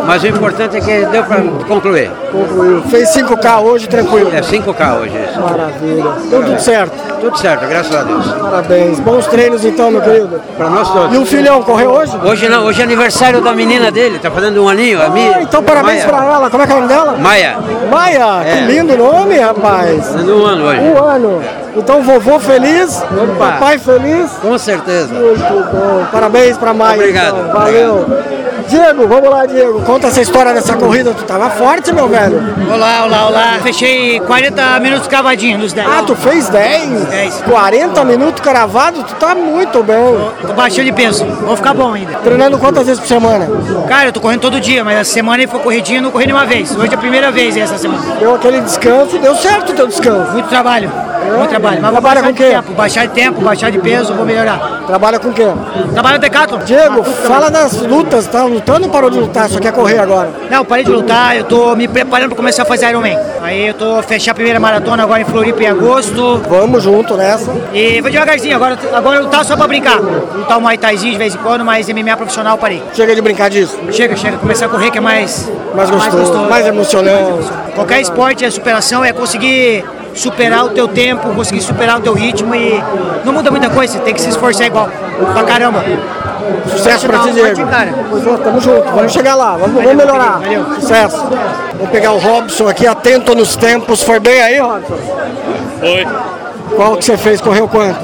mas 0.08 0.24
o 0.24 0.28
importante 0.28 0.78
é 0.78 0.82
que 0.82 1.06
deu 1.06 1.24
para 1.24 1.42
concluir. 1.68 2.10
Concluiu. 2.32 2.82
Fez 2.84 3.10
5K 3.10 3.62
hoje, 3.62 3.88
tranquilo. 3.88 4.32
É 4.34 4.42
5K 4.42 5.00
hoje. 5.00 5.14
isso. 5.30 5.40
Maravilha. 5.40 6.12
Deu 6.30 6.44
tudo 6.44 6.60
certo. 6.60 7.12
Tudo 7.22 7.38
certo, 7.38 7.68
graças 7.68 7.96
a 7.96 8.02
Deus. 8.02 8.26
Parabéns. 8.32 9.00
Bons 9.00 9.28
treinos 9.28 9.64
então, 9.64 9.92
meu 9.92 10.02
querido. 10.02 10.42
Para 10.58 10.70
nós 10.72 10.92
todos. 10.92 11.14
E 11.14 11.20
o 11.20 11.26
filhão 11.26 11.62
correu 11.62 11.92
hoje? 11.92 12.18
Hoje 12.24 12.50
não, 12.50 12.66
hoje 12.66 12.82
é 12.82 12.84
aniversário 12.84 13.42
da 13.42 13.54
menina 13.54 13.92
dele, 13.92 14.18
tá 14.18 14.32
fazendo 14.32 14.64
um 14.64 14.68
aninho, 14.68 15.00
a 15.00 15.10
minha. 15.10 15.36
Ah, 15.36 15.42
então 15.44 15.62
parabéns 15.64 16.04
pra 16.04 16.26
ela. 16.26 16.50
Como 16.50 16.64
é 16.64 16.66
que 16.66 16.72
é 16.72 16.76
o 16.76 16.80
nome 16.80 16.92
dela? 16.92 17.18
Maia, 17.20 17.58
Maia. 17.92 18.44
É. 18.44 18.54
Que 18.54 18.72
lindo 18.72 18.98
nome, 18.98 19.38
rapaz. 19.38 19.61
Fazendo 19.62 20.42
um 20.42 20.46
ano 20.46 20.66
hoje. 20.66 20.82
Um 20.82 21.04
ano. 21.04 21.44
Então 21.76 22.02
vovô 22.04 22.40
feliz, 22.40 23.02
Opa. 23.02 23.52
papai 23.52 23.78
feliz. 23.78 24.32
Com 24.42 24.58
certeza. 24.58 25.14
Muito 25.14 25.72
bom. 25.72 26.06
Parabéns 26.12 26.58
pra 26.58 26.74
Maia. 26.74 27.00
Obrigado, 27.00 27.38
então. 27.40 27.54
Valeu. 27.54 28.08
Diego, 28.68 29.08
vamos 29.08 29.30
lá, 29.30 29.46
Diego. 29.46 29.82
Conta 29.82 30.08
essa 30.08 30.22
história 30.22 30.54
dessa 30.54 30.76
corrida. 30.76 31.14
Tu 31.14 31.24
tava 31.24 31.50
forte, 31.50 31.92
meu 31.94 32.08
velho. 32.08 32.42
Olá, 32.74 33.06
olá, 33.06 33.28
olá. 33.28 33.60
Fechei 33.62 34.20
40 34.22 34.80
minutos 34.80 35.08
cavadinho 35.08 35.58
nos 35.58 35.74
10. 35.74 35.88
Ah, 35.88 36.04
tu 36.06 36.16
fez 36.16 36.50
10? 36.50 37.06
10. 37.06 37.42
40 37.42 38.06
minutos 38.06 38.42
cravado? 38.42 39.04
Tu 39.04 39.16
tá 39.16 39.36
muito 39.36 39.84
bem. 39.84 39.98
Tô 40.46 40.54
baixando 40.54 40.86
de 40.86 40.94
peso. 40.94 41.26
Vou 41.26 41.56
ficar 41.56 41.74
bom 41.74 41.94
ainda. 41.94 42.14
Treinando 42.20 42.58
quantas 42.58 42.86
vezes 42.86 43.00
por 43.00 43.08
semana? 43.08 43.48
Cara, 43.88 44.10
eu 44.10 44.14
tô 44.14 44.20
correndo 44.22 44.42
todo 44.42 44.60
dia, 44.60 44.84
mas 44.84 44.98
essa 44.98 45.12
semana 45.12 45.48
foi 45.48 45.60
corridinha 45.60 46.00
e 46.00 46.02
não 46.02 46.12
corri 46.12 46.26
nenhuma 46.26 46.46
vez. 46.46 46.76
Hoje 46.76 46.92
é 46.92 46.96
a 46.96 46.98
primeira 46.98 47.32
vez 47.32 47.58
essa 47.58 47.78
semana. 47.78 48.16
Deu 48.20 48.36
aquele 48.36 48.62
descanso, 48.62 49.18
deu 49.18 49.36
certo 49.36 49.72
o 49.72 49.76
teu 49.76 49.88
descanso. 49.88 50.32
Muito 50.32 50.50
trabalho. 50.50 50.92
Muito 51.38 51.50
trabalho. 51.50 51.82
Mas 51.82 51.92
Trabalha 51.92 52.22
com 52.22 52.32
de 52.32 52.34
quê? 52.34 52.50
tempo, 52.50 52.74
baixar 52.74 53.08
de 53.08 53.14
tempo, 53.14 53.42
baixar 53.42 53.72
de 53.72 53.80
peso, 53.80 54.14
vou 54.14 54.26
melhorar. 54.26 54.84
Trabalha 54.88 55.20
com 55.20 55.30
o 55.30 55.34
quê? 55.34 55.48
Trabalho 55.94 56.16
no 56.16 56.22
Decathlon. 56.22 56.60
Diego, 56.66 57.04
fala 57.04 57.50
das 57.50 57.74
lutas. 57.82 58.28
Tá 58.28 58.44
lutando 58.44 58.86
ou 58.88 58.92
parou 58.92 59.10
de 59.10 59.20
lutar? 59.20 59.50
Só 59.50 59.60
quer 59.60 59.72
correr 59.72 60.00
agora? 60.00 60.30
Não, 60.50 60.66
parei 60.66 60.84
de 60.84 60.92
lutar, 60.92 61.36
eu 61.38 61.44
tô 61.44 61.76
me 61.76 61.88
preparando 61.88 62.30
pra 62.30 62.36
começar 62.38 62.64
a 62.64 62.66
fazer 62.66 62.90
Ironman. 62.90 63.18
Aí 63.42 63.68
eu 63.68 63.74
tô 63.74 64.02
fechar 64.04 64.32
a 64.32 64.36
primeira 64.36 64.60
maratona 64.60 65.04
agora 65.04 65.22
em 65.22 65.26
Floripa 65.26 65.64
em 65.64 65.68
agosto. 65.68 66.42
Vamos 66.50 66.84
junto 66.84 67.16
nessa. 67.16 67.52
E 67.74 68.02
vou 68.02 68.12
devagarzinho, 68.12 68.56
agora, 68.56 68.78
agora 68.94 69.20
eu 69.20 69.28
tá 69.28 69.44
só 69.44 69.56
pra 69.56 69.68
brincar. 69.68 70.00
Lutar 70.00 70.58
um 70.58 70.62
Muay 70.62 70.78
Thaizinho 70.78 71.14
de 71.14 71.18
vez 71.18 71.36
em 71.36 71.38
quando, 71.38 71.64
mas 71.64 71.88
MMA 71.88 72.18
profissional 72.18 72.58
parei. 72.58 72.82
Chega 72.94 73.16
de 73.16 73.22
brincar 73.22 73.50
disso. 73.50 73.78
Chega, 73.92 74.16
chega. 74.16 74.38
Começar 74.38 74.66
a 74.66 74.70
correr 74.70 74.92
que 74.92 74.98
é 74.98 75.02
mais... 75.02 75.50
Mais 75.74 75.90
gostoso, 75.90 76.34
mais 76.50 76.68
emocionante. 76.68 77.50
Qualquer 77.76 78.02
esporte 78.02 78.44
é 78.44 78.50
superação, 78.52 79.06
é 79.06 79.14
conseguir 79.14 79.86
superar 80.14 80.66
o 80.66 80.70
teu 80.70 80.88
tempo, 80.88 81.34
conseguir 81.34 81.62
superar 81.62 82.00
o 82.00 82.02
teu 82.02 82.14
ritmo 82.14 82.54
e 82.56 82.84
não 83.24 83.34
muda 83.34 83.52
muita 83.52 83.70
coisa, 83.70 83.94
você 83.94 84.00
tem 84.00 84.14
que 84.14 84.22
se 84.22 84.30
esforçar 84.30 84.68
igual. 84.68 84.90
Pra 85.34 85.44
caramba. 85.44 85.84
Sucesso 86.68 87.08
pra 87.08 87.20
ti, 87.20 87.32
Diego. 87.32 87.62
É, 87.62 88.38
tamo 88.44 88.60
junto, 88.60 88.92
vamos 88.92 89.12
chegar 89.12 89.36
lá, 89.36 89.58
vamos, 89.58 89.76
vamos 89.76 89.96
melhorar. 89.96 90.42
Sucesso. 90.80 91.24
Vou 91.78 91.88
pegar 91.88 92.12
o 92.12 92.18
Robson 92.18 92.68
aqui, 92.68 92.86
atento 92.88 93.36
nos 93.36 93.56
tempos. 93.56 94.04
Foi 94.04 94.20
bem 94.20 94.42
aí, 94.42 94.60
Robson? 94.60 94.98
Oi. 95.84 96.08
Qual 96.76 96.98
que 96.98 97.06
você 97.06 97.18
fez? 97.18 97.42
Correu 97.42 97.68
quanto? 97.68 98.00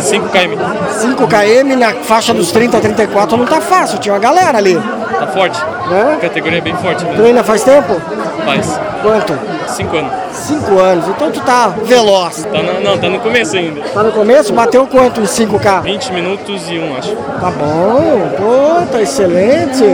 5 0.00 0.28
km. 0.28 0.58
5 0.90 1.26
km 1.26 1.76
na 1.78 1.92
faixa 2.02 2.32
dos 2.34 2.50
30 2.50 2.76
a 2.76 2.80
34 2.80 3.36
não 3.36 3.46
tá 3.46 3.60
fácil, 3.60 3.98
tinha 3.98 4.14
uma 4.14 4.18
galera 4.20 4.58
ali. 4.58 4.76
Tá 5.18 5.26
forte. 5.26 5.58
Né? 5.90 6.14
A 6.14 6.20
categoria 6.20 6.58
é 6.58 6.60
bem 6.60 6.76
forte 6.76 7.04
mesmo. 7.04 7.18
Treina 7.18 7.42
faz 7.42 7.62
tempo? 7.62 8.00
Faz. 8.46 8.80
Quanto? 9.02 9.36
5 9.66 9.96
anos. 9.96 10.12
5 10.30 10.78
anos, 10.78 11.08
então 11.08 11.32
tu 11.32 11.40
tá 11.40 11.74
veloz. 11.82 12.44
Tá 12.44 12.62
no, 12.62 12.80
não, 12.80 12.96
tá 12.96 13.08
no 13.08 13.18
começo 13.18 13.56
ainda. 13.56 13.80
Tá 13.82 14.04
no 14.04 14.12
começo? 14.12 14.52
Bateu 14.52 14.86
quanto 14.86 15.20
em 15.20 15.24
5K? 15.24 15.82
20 15.82 16.12
minutos 16.12 16.70
e 16.70 16.78
1, 16.78 16.84
um, 16.84 16.96
acho. 16.96 17.16
Tá 17.16 17.50
bom, 17.50 18.30
pô, 18.36 18.86
tá 18.92 19.02
excelente. 19.02 19.84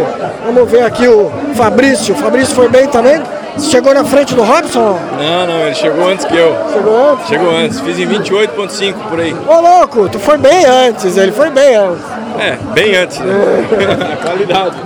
Vamos 0.44 0.70
ver 0.70 0.82
aqui 0.82 1.08
o 1.08 1.32
Fabrício. 1.54 2.14
O 2.14 2.18
Fabrício 2.18 2.54
foi 2.54 2.68
bem 2.68 2.86
também? 2.88 3.22
Chegou 3.58 3.94
na 3.94 4.04
frente 4.04 4.34
do 4.34 4.42
Robson? 4.42 4.98
Não, 5.18 5.46
não, 5.46 5.66
ele 5.66 5.74
chegou 5.74 6.08
antes 6.08 6.24
que 6.26 6.36
eu. 6.36 6.54
Chegou 6.72 7.12
antes? 7.12 7.28
Chegou 7.28 7.50
antes, 7.50 7.80
fiz 7.80 7.98
em 7.98 8.06
28.5 8.06 8.94
por 9.08 9.20
aí. 9.20 9.34
Ô 9.46 9.60
louco, 9.60 10.08
tu 10.10 10.18
foi 10.18 10.36
bem 10.36 10.64
antes, 10.64 11.16
ele 11.16 11.32
foi 11.32 11.50
bem 11.50 11.74
antes. 11.74 12.04
É, 12.38 12.58
bem 12.74 12.96
antes, 12.96 13.18
né? 13.18 13.34
Qualidade. 14.24 14.76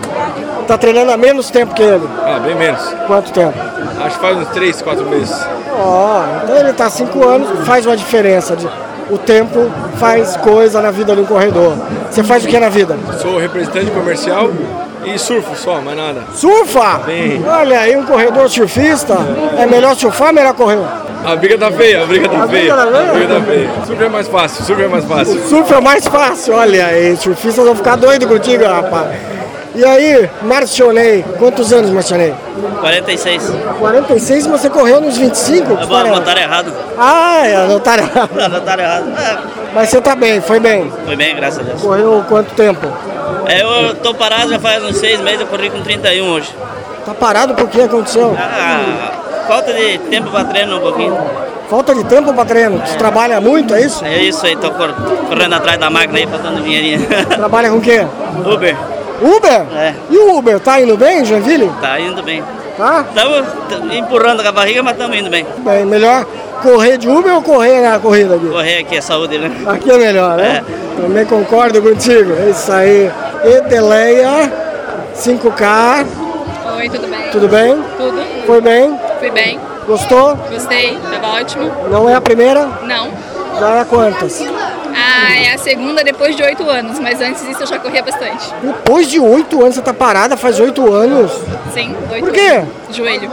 Tá 0.67 0.77
treinando 0.77 1.13
há 1.13 1.17
menos 1.17 1.51
tempo 1.51 1.75
que 1.75 1.83
ele? 1.83 2.09
Ah, 2.25 2.41
bem 2.45 2.55
menos. 2.57 2.83
Quanto 3.07 3.33
tempo? 3.33 3.55
Acho 4.01 4.17
que 4.17 4.21
faz 4.23 4.37
uns 4.37 4.49
3, 4.49 4.83
4 4.83 5.07
meses. 5.07 5.47
Ó, 5.79 6.25
então 6.43 6.57
ele 6.57 6.73
tá 6.73 6.87
há 6.87 6.91
5 6.91 7.25
anos, 7.29 7.67
faz 7.67 7.87
uma 7.87 7.97
diferença. 7.97 8.57
De, 8.57 8.69
o 9.11 9.17
tempo 9.19 9.71
faz 9.97 10.37
coisa 10.39 10.81
na 10.83 10.91
vida 10.91 11.15
do 11.15 11.25
corredor. 11.25 11.75
Você 12.11 12.25
faz 12.25 12.45
o 12.45 12.49
que 12.49 12.59
na 12.59 12.69
vida? 12.69 12.97
Sou 13.21 13.39
representante 13.39 13.91
comercial 13.93 14.51
e 15.05 15.17
surfo 15.19 15.55
só, 15.55 15.81
mais 15.81 15.97
nada. 15.97 16.23
Surfa? 16.35 16.99
Bem. 17.07 17.45
Olha 17.47 17.81
aí, 17.81 17.97
um 17.97 18.05
corredor 18.05 18.49
surfista. 18.51 19.17
É 19.59 19.67
melhor 19.67 19.95
surfar 19.95 20.29
ou 20.29 20.35
melhor 20.35 20.55
correr? 20.55 20.81
A 21.25 21.37
briga 21.37 21.57
tá 21.59 21.71
feia, 21.71 22.03
a 22.03 22.07
briga 22.07 22.29
tá 22.29 22.43
A 22.45 22.49
feia. 22.49 22.75
briga 22.75 22.77
tá? 22.77 22.83
A 23.11 23.15
briga 23.15 23.35
tá 23.35 23.41
feia. 23.43 23.71
Surf 23.87 24.03
é 24.05 24.09
mais 24.09 24.29
fácil, 24.29 24.65
surf 24.65 24.83
é 24.83 24.89
mais 24.89 25.05
fácil. 25.05 25.41
Surf 25.49 25.73
é 25.75 25.81
mais 25.81 26.07
fácil, 26.09 26.55
olha 26.55 26.87
aí. 26.87 27.17
Surfistas 27.17 27.65
vão 27.65 27.77
ficar 27.77 27.97
doidos 27.97 28.27
contigo, 28.29 28.65
rapaz. 28.65 29.09
E 29.77 29.85
aí, 29.85 30.31
Marcionei, 30.43 31.23
quantos 31.39 31.71
anos, 31.73 31.91
Marcionei? 31.91 32.35
46. 32.81 33.53
46, 33.79 34.47
mas 34.47 34.61
você 34.63 34.71
correu 34.71 35.01
nos 35.03 35.19
25? 35.19 35.73
Eu 35.81 35.87
vou 35.87 35.97
anotar 35.99 36.39
errado. 36.39 36.73
Ah, 36.99 37.47
é, 37.47 37.57
anotaram 37.57 38.05
errado. 38.05 38.31
Anotaram 38.41 38.83
errado. 38.83 39.13
É, 39.19 39.39
Mas 39.75 39.91
você 39.91 40.01
tá 40.01 40.15
bem, 40.15 40.41
foi 40.41 40.59
bem. 40.59 40.91
foi 41.05 41.15
bem, 41.17 41.37
graças 41.37 41.61
a 41.61 41.63
Deus. 41.63 41.83
Correu 41.83 42.25
quanto 42.27 42.55
tempo? 42.55 42.87
É, 43.47 43.63
eu 43.63 43.95
tô 43.97 44.15
parado 44.15 44.49
já 44.51 44.59
faz 44.59 44.83
uns 44.83 44.97
seis 44.97 45.21
meses, 45.21 45.43
eu 45.43 45.47
corri 45.47 45.69
com 45.69 45.83
31 45.83 46.27
hoje. 46.33 46.51
Tá 47.05 47.13
parado 47.13 47.55
por 47.55 47.69
que 47.69 47.83
aconteceu? 47.83 48.35
Ah, 48.39 49.13
falta 49.47 49.73
de 49.75 49.99
tempo 49.99 50.31
pra 50.31 50.45
treino 50.45 50.79
um 50.79 50.81
pouquinho. 50.81 51.17
Falta 51.69 51.95
de 51.95 52.05
tempo 52.05 52.33
pra 52.33 52.45
treino. 52.47 52.81
Tu 52.81 52.97
trabalha 52.97 53.41
muito, 53.41 53.75
é 53.75 53.83
isso? 53.83 54.05
É 54.05 54.23
isso 54.23 54.45
aí, 54.47 54.57
tô 54.57 54.71
cor- 54.71 54.95
correndo 55.29 55.55
atrás 55.55 55.79
da 55.79 55.91
máquina 55.91 56.19
aí, 56.19 56.27
faltando 56.27 56.63
dinheirinho. 56.63 57.07
Trabalha 57.29 57.69
com 57.71 57.77
o 57.77 57.81
quê? 57.81 58.07
Uber, 58.45 58.77
Uber? 59.21 59.67
É. 59.77 59.95
E 60.11 60.17
o 60.19 60.37
Uber, 60.37 60.61
tá 60.61 60.81
indo 60.81 60.97
bem, 60.97 61.25
Joinville? 61.25 61.71
tá 61.81 61.99
indo 62.01 62.23
bem. 62.23 62.43
Tá? 62.77 63.05
Estamos 63.09 63.95
empurrando 63.97 64.43
com 64.43 64.49
a 64.49 64.53
barriga, 64.53 64.83
mas 64.83 64.93
estamos 64.93 65.17
indo 65.17 65.31
bem. 65.31 65.47
Bem, 65.59 65.87
melhor 65.87 66.27
correr 66.63 66.99
de 66.99 67.09
Uber 67.09 67.35
ou 67.35 67.43
correr 67.43 67.81
na 67.81 67.99
corrida 67.99 68.35
aqui? 68.35 68.47
Correr 68.49 68.79
aqui 68.81 68.97
é 68.97 69.01
saúde, 69.01 69.39
né? 69.39 69.51
Aqui 69.67 69.91
é 69.91 69.97
melhor, 69.97 70.37
né? 70.37 70.63
Também 71.01 71.25
concordo 71.25 71.81
contigo. 71.81 72.35
É 72.35 72.51
isso 72.51 72.71
aí. 72.71 73.11
Edeleia, 73.45 74.53
5K, 75.15 76.07
Oi, 76.77 76.89
tudo 76.91 77.07
bem? 77.09 77.31
tudo 77.31 77.49
bem? 77.49 77.83
Tudo. 77.97 78.23
Foi 78.47 78.61
bem? 78.61 78.99
Fui 79.19 79.31
bem. 79.31 79.59
Gostou? 79.87 80.37
Gostei, 80.51 80.99
tava 81.11 81.37
ótimo. 81.41 81.71
Não 81.91 82.09
é 82.11 82.15
a 82.15 82.21
primeira? 82.21 82.67
Não. 82.83 83.09
Já 83.59 83.77
é 83.81 83.85
quantas? 83.85 84.45
Ah, 84.99 85.37
é 85.39 85.53
a 85.53 85.59
segunda 85.59 86.03
depois 86.03 86.35
de 86.35 86.43
oito 86.43 86.69
anos, 86.69 86.99
mas 86.99 87.21
antes 87.21 87.47
disso 87.47 87.63
eu 87.63 87.67
já 87.67 87.79
corria 87.79 88.03
bastante. 88.03 88.53
Depois 88.63 89.09
de 89.09 89.21
oito 89.21 89.61
anos, 89.61 89.75
você 89.75 89.83
tá 89.83 89.93
parada 89.93 90.37
faz 90.37 90.59
oito 90.59 90.91
anos. 90.93 91.31
Sim, 91.75 91.95
oito 92.11 92.25
Por 92.25 92.33
quê? 92.33 92.41
anos. 92.41 92.97
Joelho. 92.97 93.31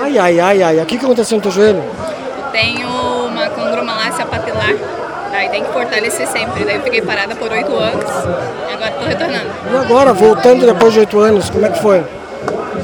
Ai, 0.00 0.18
ai, 0.18 0.40
ai, 0.40 0.62
ai. 0.62 0.78
O 0.78 0.86
que 0.86 0.96
que 0.96 1.04
aconteceu 1.04 1.36
no 1.36 1.42
teu 1.42 1.50
joelho? 1.50 1.82
Tenho 2.52 2.88
uma 3.26 3.48
condromalácia 3.48 4.24
patelar. 4.24 4.74
Daí 5.32 5.48
tem 5.48 5.64
que 5.64 5.72
fortalecer 5.72 6.28
sempre. 6.28 6.64
Daí 6.64 6.76
eu 6.76 6.82
fiquei 6.82 7.02
parada 7.02 7.34
por 7.34 7.50
oito 7.50 7.74
anos 7.76 8.04
e 8.70 8.72
agora 8.72 8.92
tô 8.92 9.04
retornando. 9.04 9.50
E 9.72 9.76
agora, 9.76 10.12
voltando 10.12 10.64
depois 10.64 10.92
de 10.92 11.00
oito 11.00 11.18
anos, 11.18 11.50
como 11.50 11.66
é 11.66 11.70
que 11.70 11.82
foi? 11.82 12.04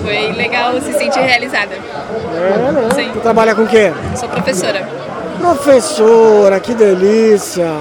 Foi 0.02 0.32
legal 0.32 0.72
se 0.80 0.92
sentir 0.94 1.20
realizada. 1.20 1.74
É, 1.74 2.72
né? 2.72 2.88
Sim. 2.92 3.10
Tu 3.12 3.20
trabalha 3.20 3.54
com 3.54 3.62
o 3.62 3.68
quê? 3.68 3.92
Sou 4.16 4.28
professora. 4.28 4.88
Professora, 5.40 6.60
que 6.60 6.74
delícia. 6.74 7.72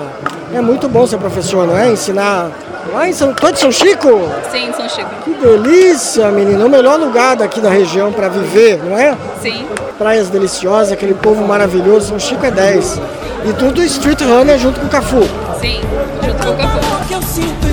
É 0.53 0.61
muito 0.61 0.87
bom 0.87 1.05
ser 1.05 1.17
professor, 1.17 1.67
não 1.67 1.77
é? 1.77 1.91
Ensinar. 1.91 2.49
Lá 2.93 3.07
em 3.07 3.13
São, 3.13 3.33
todo 3.33 3.57
São 3.57 3.71
Chico? 3.71 4.07
Sim, 4.51 4.71
São 4.75 4.87
Chico. 4.89 5.09
Que 5.23 5.33
delícia, 5.33 6.31
menina. 6.31 6.65
O 6.65 6.69
melhor 6.69 6.97
lugar 6.97 7.35
daqui 7.35 7.59
da 7.59 7.69
região 7.69 8.11
para 8.11 8.29
viver, 8.29 8.81
não 8.83 8.97
é? 8.97 9.15
Sim. 9.41 9.65
Praias 9.97 10.29
deliciosas, 10.29 10.93
aquele 10.93 11.13
povo 11.13 11.45
maravilhoso. 11.45 12.07
São 12.07 12.19
Chico 12.19 12.45
é 12.45 12.51
10. 12.51 12.99
E 13.45 13.53
tudo 13.53 13.83
street 13.83 14.21
runner 14.21 14.57
junto 14.57 14.79
com 14.79 14.87
o 14.87 14.89
Cafu. 14.89 15.21
Sim, 15.59 15.81
junto 16.25 16.45
com 16.45 16.53
o 16.53 16.57
Cafu. 16.57 17.68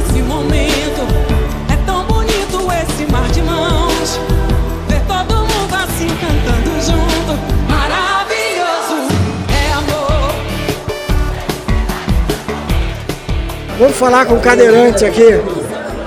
Vamos 13.79 13.97
falar 13.97 14.25
com 14.27 14.35
o 14.35 14.41
cadeirante 14.41 15.05
aqui. 15.05 15.41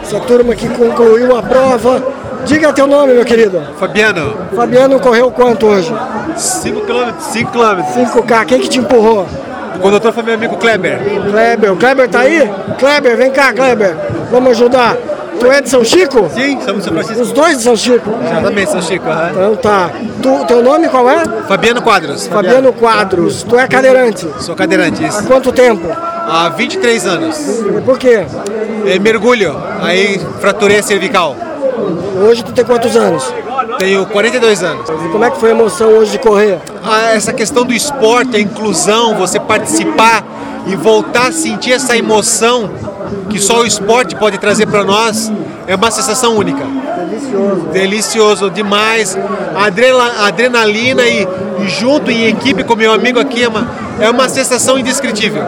Essa 0.02 0.20
turma 0.22 0.56
que 0.56 0.68
concluiu 0.70 1.36
a 1.38 1.44
prova. 1.44 2.02
Diga 2.46 2.74
teu 2.74 2.88
nome, 2.88 3.14
meu 3.14 3.26
querido. 3.26 3.62
Fabiano, 3.78 4.34
Fabiano 4.56 5.00
correu 5.00 5.30
quanto 5.30 5.68
hoje? 5.68 5.94
5 6.36 6.82
km, 6.82 7.12
5 7.20 7.52
km. 7.52 7.82
5K. 7.94 8.46
Quem 8.46 8.60
que 8.62 8.70
te 8.70 8.80
empurrou? 8.80 9.28
O 9.76 9.80
condutor 9.80 10.12
foi 10.14 10.24
meu 10.24 10.34
amigo 10.34 10.56
Kleber. 10.58 11.00
Kleber. 11.30 11.74
O 11.74 11.76
Kleber 11.78 12.10
tá 12.10 12.22
aí? 12.22 12.50
Kleber, 12.80 13.18
vem 13.18 13.30
cá, 13.32 13.54
Kleber. 13.54 13.96
Vamos 14.32 14.52
ajudar. 14.52 14.96
Tu 15.40 15.50
é 15.52 15.62
de 15.62 15.70
São 15.70 15.86
Chico? 15.86 16.30
Sim, 16.34 16.60
somos 16.66 16.80
de 16.80 16.84
São 16.86 16.94
Francisco. 16.94 17.22
Os 17.22 17.32
dois 17.32 17.58
de 17.58 17.64
São 17.64 17.76
Chico? 17.76 18.10
Exatamente, 18.30 18.72
São 18.72 18.82
Chico. 18.82 19.10
aham. 19.10 19.30
Então 19.32 19.56
tá. 19.58 19.90
Tu, 20.22 20.46
teu 20.48 20.64
nome 20.64 20.88
qual 20.90 21.10
é? 21.10 21.24
Fabiano 21.48 21.82
Quadros. 21.82 22.28
Fabiano 22.28 22.74
Quadros. 22.74 23.44
Tu 23.44 23.58
é 23.60 23.68
cadeirante? 23.68 24.28
Sou 24.40 24.56
cadeirante, 24.56 25.04
Há 25.04 25.08
isso. 25.08 25.24
quanto 25.26 25.52
tempo? 25.52 25.88
Há 26.30 26.50
23 26.50 27.08
anos. 27.08 27.38
E 27.40 27.82
Por 27.82 27.98
quê? 27.98 28.24
É, 28.86 29.00
mergulho, 29.00 29.56
aí 29.82 30.22
fraturei 30.40 30.78
a 30.78 30.84
cervical. 30.84 31.36
Hoje 32.24 32.44
tu 32.44 32.52
tem 32.52 32.64
quantos 32.64 32.96
anos? 32.96 33.34
Tenho 33.80 34.06
42 34.06 34.62
anos. 34.62 34.88
E 34.88 35.10
como 35.10 35.24
é 35.24 35.32
que 35.32 35.40
foi 35.40 35.50
a 35.50 35.54
emoção 35.54 35.90
hoje 35.90 36.12
de 36.12 36.20
correr? 36.20 36.60
Ah, 36.84 37.14
essa 37.14 37.34
questão 37.34 37.66
do 37.66 37.74
esporte, 37.74 38.36
a 38.36 38.40
inclusão, 38.40 39.16
você 39.16 39.40
participar 39.40 40.24
e 40.68 40.76
voltar 40.76 41.30
a 41.30 41.32
sentir 41.32 41.72
essa 41.72 41.98
emoção 41.98 42.70
que 43.30 43.40
só 43.40 43.62
o 43.62 43.66
esporte 43.66 44.16
pode 44.16 44.38
trazer 44.38 44.68
para 44.68 44.84
nós, 44.84 45.32
é 45.66 45.76
uma 45.76 45.90
sensação 45.90 46.38
única. 46.38 46.64
Delicioso. 46.64 47.68
Delicioso 47.72 48.50
demais. 48.52 49.18
Adrenalina 50.26 51.08
e, 51.08 51.28
e 51.64 51.70
junto 51.70 52.12
em 52.12 52.28
equipe 52.28 52.64
com 52.64 52.76
meu 52.76 52.94
amigo 52.94 53.20
aqui 53.20 53.44
é 53.44 53.48
uma, 53.48 53.68
é 54.00 54.10
uma 54.10 54.30
sensação 54.30 54.78
indescritível. 54.78 55.44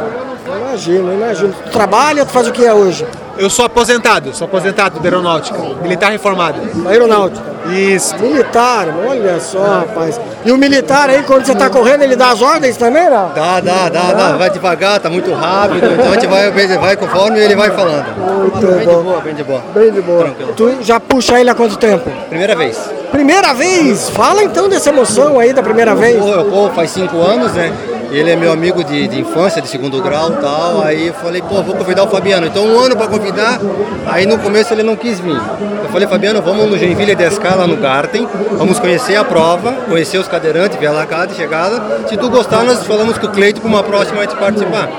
Imagino, 0.72 1.14
imagino. 1.14 1.54
Tu 1.66 1.70
trabalha, 1.70 2.26
tu 2.26 2.32
faz 2.32 2.48
o 2.48 2.52
que 2.54 2.66
é 2.66 2.74
hoje? 2.74 3.06
Eu 3.38 3.50
sou 3.50 3.66
aposentado, 3.66 4.34
sou 4.34 4.46
aposentado 4.46 5.00
da 5.00 5.06
aeronáutica, 5.06 5.58
militar 5.82 6.12
reformado. 6.12 6.62
Da 6.62 6.90
aeronáutica. 6.90 7.44
Isso. 7.74 8.18
Militar, 8.20 8.88
olha 9.06 9.38
só, 9.40 9.62
rapaz. 9.64 10.20
E 10.46 10.52
o 10.52 10.58
militar 10.58 11.10
aí, 11.10 11.24
quando 11.24 11.46
você 11.46 11.54
tá 11.54 11.70
correndo, 11.70 12.04
ele 12.04 12.16
dá 12.16 12.30
as 12.30 12.42
ordens 12.42 12.78
também, 12.78 13.10
não? 13.10 13.34
Dá, 13.34 13.60
dá, 13.60 13.90
dá, 13.90 14.14
dá. 14.14 14.38
Vai 14.38 14.50
devagar, 14.50 15.00
tá 15.00 15.10
muito 15.10 15.34
rápido. 15.34 15.92
Então 15.92 16.10
a 16.10 16.14
gente 16.14 16.28
vai, 16.28 16.52
vai 16.78 16.96
conforme 16.96 17.40
ele 17.40 17.56
vai 17.56 17.72
falando. 17.72 18.06
Muito 18.18 18.66
bem 18.66 18.86
bom. 18.86 18.98
de 18.98 19.04
boa, 19.04 19.22
bem 19.22 19.36
de 19.36 19.44
boa. 19.44 19.64
Bem 19.74 19.92
de 19.92 20.02
boa. 20.02 20.24
Tranquilo. 20.24 20.54
Tu 20.56 20.78
já 20.82 21.00
puxa 21.00 21.40
ele 21.40 21.50
há 21.50 21.56
quanto 21.56 21.78
tempo? 21.78 22.10
Primeira 22.30 22.56
vez. 22.56 22.80
Primeira 23.12 23.54
vez? 23.54 24.10
Fala 24.10 24.42
então 24.42 24.70
dessa 24.70 24.90
emoção 24.90 25.38
aí 25.38 25.52
da 25.52 25.62
primeira 25.62 25.94
vez. 25.94 26.26
Eu 26.26 26.46
corro 26.46 26.72
faz 26.74 26.92
cinco 26.92 27.18
anos, 27.18 27.52
né? 27.54 27.72
Ele 28.12 28.30
é 28.30 28.36
meu 28.36 28.52
amigo 28.52 28.84
de, 28.84 29.08
de 29.08 29.20
infância, 29.22 29.62
de 29.62 29.68
segundo 29.70 30.02
grau 30.02 30.32
tal. 30.32 30.82
Aí 30.82 31.08
eu 31.08 31.14
falei, 31.14 31.42
pô, 31.42 31.64
vou 31.64 31.76
convidar 31.76 32.04
o 32.04 32.08
Fabiano. 32.08 32.46
Então 32.46 32.66
um 32.66 32.78
ano 32.78 32.96
para 32.96 33.08
convidar. 33.08 33.60
Aí 34.06 34.26
no 34.26 34.38
começo 34.38 34.74
ele 34.74 34.84
não 34.84 34.96
quis 34.98 35.20
vir. 35.20 35.40
Eu 35.84 35.90
falei, 35.90 36.08
Fabiano, 36.08 36.42
vamos 36.42 36.70
no 36.70 36.78
Joinville 36.78 37.16
10K 37.16 37.56
lá 37.56 37.66
no 37.66 37.78
Garten. 37.78 38.28
Vamos 38.58 38.80
conhecer 38.80 39.16
a 39.16 39.24
prova, 39.24 39.72
conhecer 39.90 40.18
os 40.18 40.28
cadeirantes, 40.28 40.78
ver 40.78 40.88
a 40.88 40.92
lacada 40.92 41.28
de 41.28 41.36
chegada. 41.36 42.06
Se 42.08 42.18
tu 42.18 42.30
gostar, 42.30 42.64
nós 42.64 42.86
falamos 42.86 43.18
com 43.18 43.28
o 43.28 43.32
Cleito 43.32 43.62
para 43.62 43.70
uma 43.70 43.84
próxima 43.84 44.20
a 44.20 44.24
gente 44.24 44.36
participar. 44.36 44.90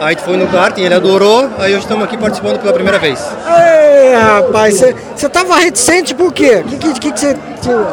Aí 0.00 0.06
a 0.06 0.08
gente 0.10 0.22
foi 0.22 0.36
no 0.36 0.46
Garten, 0.46 0.84
ele 0.84 0.94
adorou. 0.94 1.50
Aí 1.58 1.72
hoje 1.72 1.82
estamos 1.82 2.04
aqui 2.04 2.16
participando 2.16 2.58
pela 2.58 2.72
primeira 2.72 2.98
vez. 2.98 3.18
Ei, 3.46 4.14
rapaz, 4.14 4.82
você 5.14 5.28
tava 5.28 5.56
reticente 5.56 6.14
por 6.14 6.32
quê? 6.32 6.64
O 6.64 7.00
que 7.00 7.10
você? 7.10 7.36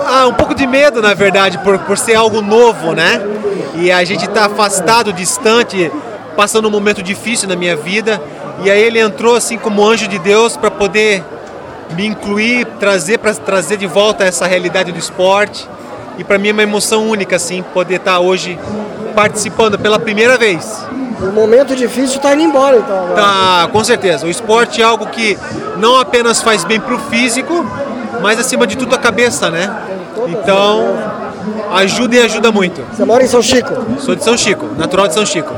Ah, 0.06 0.28
um 0.28 0.34
pouco 0.34 0.54
de 0.54 0.68
medo, 0.68 1.02
na 1.02 1.14
verdade, 1.14 1.58
por, 1.60 1.80
por 1.80 1.98
ser 1.98 2.16
algo 2.16 2.42
novo, 2.42 2.94
né? 2.94 3.22
E 3.76 3.92
a 3.92 4.04
gente 4.04 4.28
tá 4.30 4.46
afastado, 4.46 5.14
distante, 5.14 5.92
passando 6.36 6.68
um 6.68 6.72
momento 6.72 7.02
difícil 7.02 7.48
na 7.48 7.56
minha 7.56 7.76
vida. 7.76 8.22
E 8.64 8.70
aí 8.70 8.82
ele 8.82 9.00
entrou 9.00 9.36
assim 9.36 9.58
como 9.58 9.86
anjo 9.86 10.08
de 10.08 10.20
Deus 10.20 10.58
para 10.58 10.70
poder 10.70 11.24
me 11.96 12.06
incluir, 12.06 12.66
trazer 12.80 13.18
para 13.18 13.34
trazer 13.34 13.78
de 13.78 13.88
volta 13.88 14.24
essa 14.24 14.46
realidade 14.46 14.92
do 14.92 15.00
esporte. 15.00 15.68
E 16.18 16.24
para 16.24 16.38
mim 16.38 16.50
é 16.50 16.52
uma 16.52 16.64
emoção 16.64 17.08
única 17.10 17.38
assim 17.38 17.64
poder 17.74 17.96
estar 17.96 18.20
hoje 18.20 18.60
participando 19.16 19.80
pela 19.80 20.00
primeira 20.00 20.38
vez. 20.38 20.86
O 21.22 21.32
momento 21.32 21.76
difícil 21.76 22.20
tá 22.20 22.34
indo 22.34 22.44
embora 22.44 22.78
então. 22.78 22.98
Agora. 22.98 23.16
Tá, 23.16 23.70
com 23.72 23.84
certeza. 23.84 24.26
O 24.26 24.30
esporte 24.30 24.82
é 24.82 24.86
algo 24.86 25.06
que 25.08 25.38
não 25.78 25.98
apenas 25.98 26.42
faz 26.42 26.64
bem 26.64 26.80
pro 26.80 26.98
físico, 27.00 27.66
mas 28.22 28.40
acima 28.40 28.66
de 28.66 28.78
tudo 28.78 28.96
a 28.96 28.98
cabeça, 28.98 29.50
né? 29.50 29.70
Então, 30.28 30.96
ajuda 31.74 32.16
e 32.16 32.20
ajuda 32.22 32.52
muito. 32.52 32.82
Você 32.94 33.04
mora 33.06 33.24
em 33.24 33.28
São 33.28 33.42
Chico? 33.42 33.74
Sou 34.00 34.16
de 34.16 34.24
São 34.24 34.38
Chico, 34.38 34.68
natural 34.78 35.08
de 35.08 35.14
São 35.14 35.26
Chico. 35.26 35.54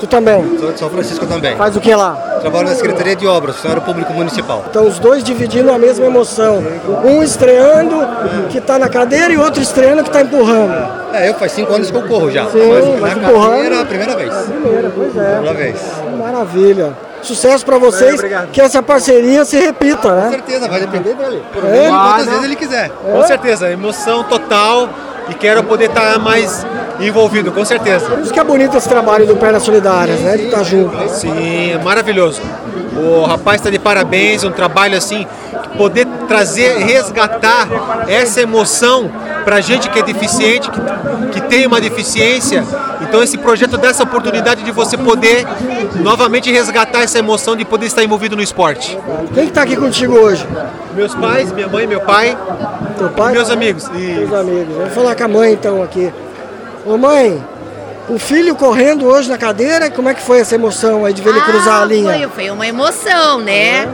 Tu 0.00 0.06
também? 0.06 0.58
Sou 0.58 0.72
de 0.72 0.78
São 0.78 0.88
Francisco 0.90 1.26
também. 1.26 1.56
Faz 1.56 1.74
o 1.76 1.80
que 1.80 1.92
lá? 1.94 2.14
Trabalho 2.40 2.68
na 2.68 2.74
Secretaria 2.76 3.16
de 3.16 3.26
Obras, 3.26 3.56
Funcionário 3.56 3.82
Público 3.82 4.12
Municipal. 4.12 4.64
Então 4.70 4.86
os 4.86 4.98
dois 5.00 5.24
dividindo 5.24 5.72
a 5.72 5.78
mesma 5.78 6.06
emoção. 6.06 6.62
Um 7.04 7.20
estreando 7.22 7.96
que 8.48 8.60
tá 8.60 8.78
na 8.78 8.88
cadeira 8.88 9.32
e 9.32 9.36
outro 9.36 9.60
estreando 9.60 10.04
que 10.04 10.10
tá 10.10 10.20
empurrando. 10.22 10.72
É, 11.12 11.28
eu 11.28 11.34
faz 11.34 11.50
cinco 11.52 11.72
anos 11.74 11.90
que 11.90 11.96
eu 11.96 12.06
corro 12.06 12.30
já. 12.30 12.46
Sim, 12.46 12.60
mas 12.70 13.00
mas 13.00 13.16
na 13.16 13.28
empurrando- 13.28 13.50
cadeira, 13.56 13.80
a 13.80 13.84
primeira 13.84 14.16
vez. 14.16 14.34
Primeira, 14.34 14.90
pois 14.94 15.16
é. 15.16 15.30
Primeira 15.34 15.54
vez. 15.54 15.76
Maravilha. 16.16 16.92
Sucesso 17.22 17.64
pra 17.66 17.78
vocês, 17.78 18.14
obrigado. 18.14 18.48
que 18.52 18.60
essa 18.60 18.80
parceria 18.80 19.44
se 19.44 19.56
repita, 19.58 19.96
Com 20.08 20.14
né? 20.14 20.30
certeza, 20.30 20.68
vai 20.68 20.78
depender 20.80 21.14
dele. 21.14 21.42
Por 21.52 21.64
É? 21.64 21.88
quantas 21.88 22.26
vezes 22.26 22.44
ele 22.44 22.54
quiser. 22.56 22.90
Com 22.90 23.22
certeza, 23.24 23.68
emoção 23.68 24.22
total 24.22 24.88
e 25.30 25.34
quero 25.34 25.62
poder 25.64 25.86
estar 25.86 26.18
mais 26.18 26.66
envolvido, 27.00 27.52
com 27.52 27.64
certeza. 27.64 28.06
Por 28.06 28.20
isso 28.20 28.32
que 28.32 28.40
é 28.40 28.44
bonito 28.44 28.76
esse 28.76 28.88
trabalho 28.88 29.26
do 29.26 29.36
Pernas 29.36 29.62
Solidárias, 29.62 30.20
né? 30.20 30.36
De 30.36 30.44
estar 30.46 30.62
junto. 30.62 31.08
Sim, 31.08 31.72
é 31.72 31.78
maravilhoso. 31.78 32.40
O 32.96 33.24
rapaz 33.24 33.60
está 33.60 33.70
de 33.70 33.78
parabéns, 33.78 34.42
um 34.42 34.50
trabalho 34.50 34.96
assim, 34.96 35.26
poder 35.76 36.06
trazer, 36.26 36.78
resgatar 36.78 37.68
essa 38.08 38.40
emoção 38.40 39.10
para 39.44 39.60
gente 39.60 39.88
que 39.88 39.98
é 39.98 40.02
deficiente, 40.02 40.70
que, 40.70 40.80
que 41.32 41.40
tem 41.42 41.66
uma 41.66 41.80
deficiência. 41.80 42.64
Então 43.02 43.22
esse 43.22 43.38
projeto 43.38 43.76
dá 43.76 43.88
essa 43.88 44.02
oportunidade 44.02 44.62
de 44.62 44.70
você 44.70 44.96
poder 44.96 45.46
novamente 45.96 46.50
resgatar 46.50 47.02
essa 47.02 47.18
emoção 47.18 47.56
de 47.56 47.64
poder 47.64 47.86
estar 47.86 48.04
envolvido 48.04 48.36
no 48.36 48.42
esporte. 48.42 48.98
Quem 49.34 49.46
que 49.46 49.52
tá 49.52 49.62
aqui 49.62 49.76
contigo 49.76 50.14
hoje? 50.14 50.46
Meus 50.94 51.14
pais, 51.14 51.52
minha 51.52 51.68
mãe, 51.68 51.86
meu 51.86 52.00
pai, 52.00 52.36
Teu 52.98 53.08
pai? 53.10 53.32
meus 53.32 53.50
amigos. 53.50 53.88
E 53.94 53.98
Meus 53.98 54.32
amigos. 54.32 54.74
Vamos 54.76 54.94
falar 54.94 55.14
com 55.14 55.24
a 55.24 55.28
mãe 55.28 55.52
então 55.52 55.82
aqui. 55.82 56.12
Ô 56.84 56.96
mãe, 56.96 57.42
o 58.08 58.18
filho 58.18 58.54
correndo 58.54 59.06
hoje 59.06 59.28
na 59.28 59.38
cadeira, 59.38 59.90
como 59.90 60.08
é 60.08 60.14
que 60.14 60.22
foi 60.22 60.40
essa 60.40 60.54
emoção 60.54 61.04
aí 61.04 61.12
de 61.12 61.22
ver 61.22 61.30
ele 61.30 61.40
cruzar 61.42 61.82
a 61.82 61.84
linha? 61.84 62.28
Foi, 62.28 62.28
foi 62.28 62.50
uma 62.50 62.66
emoção, 62.66 63.40
né? 63.40 63.86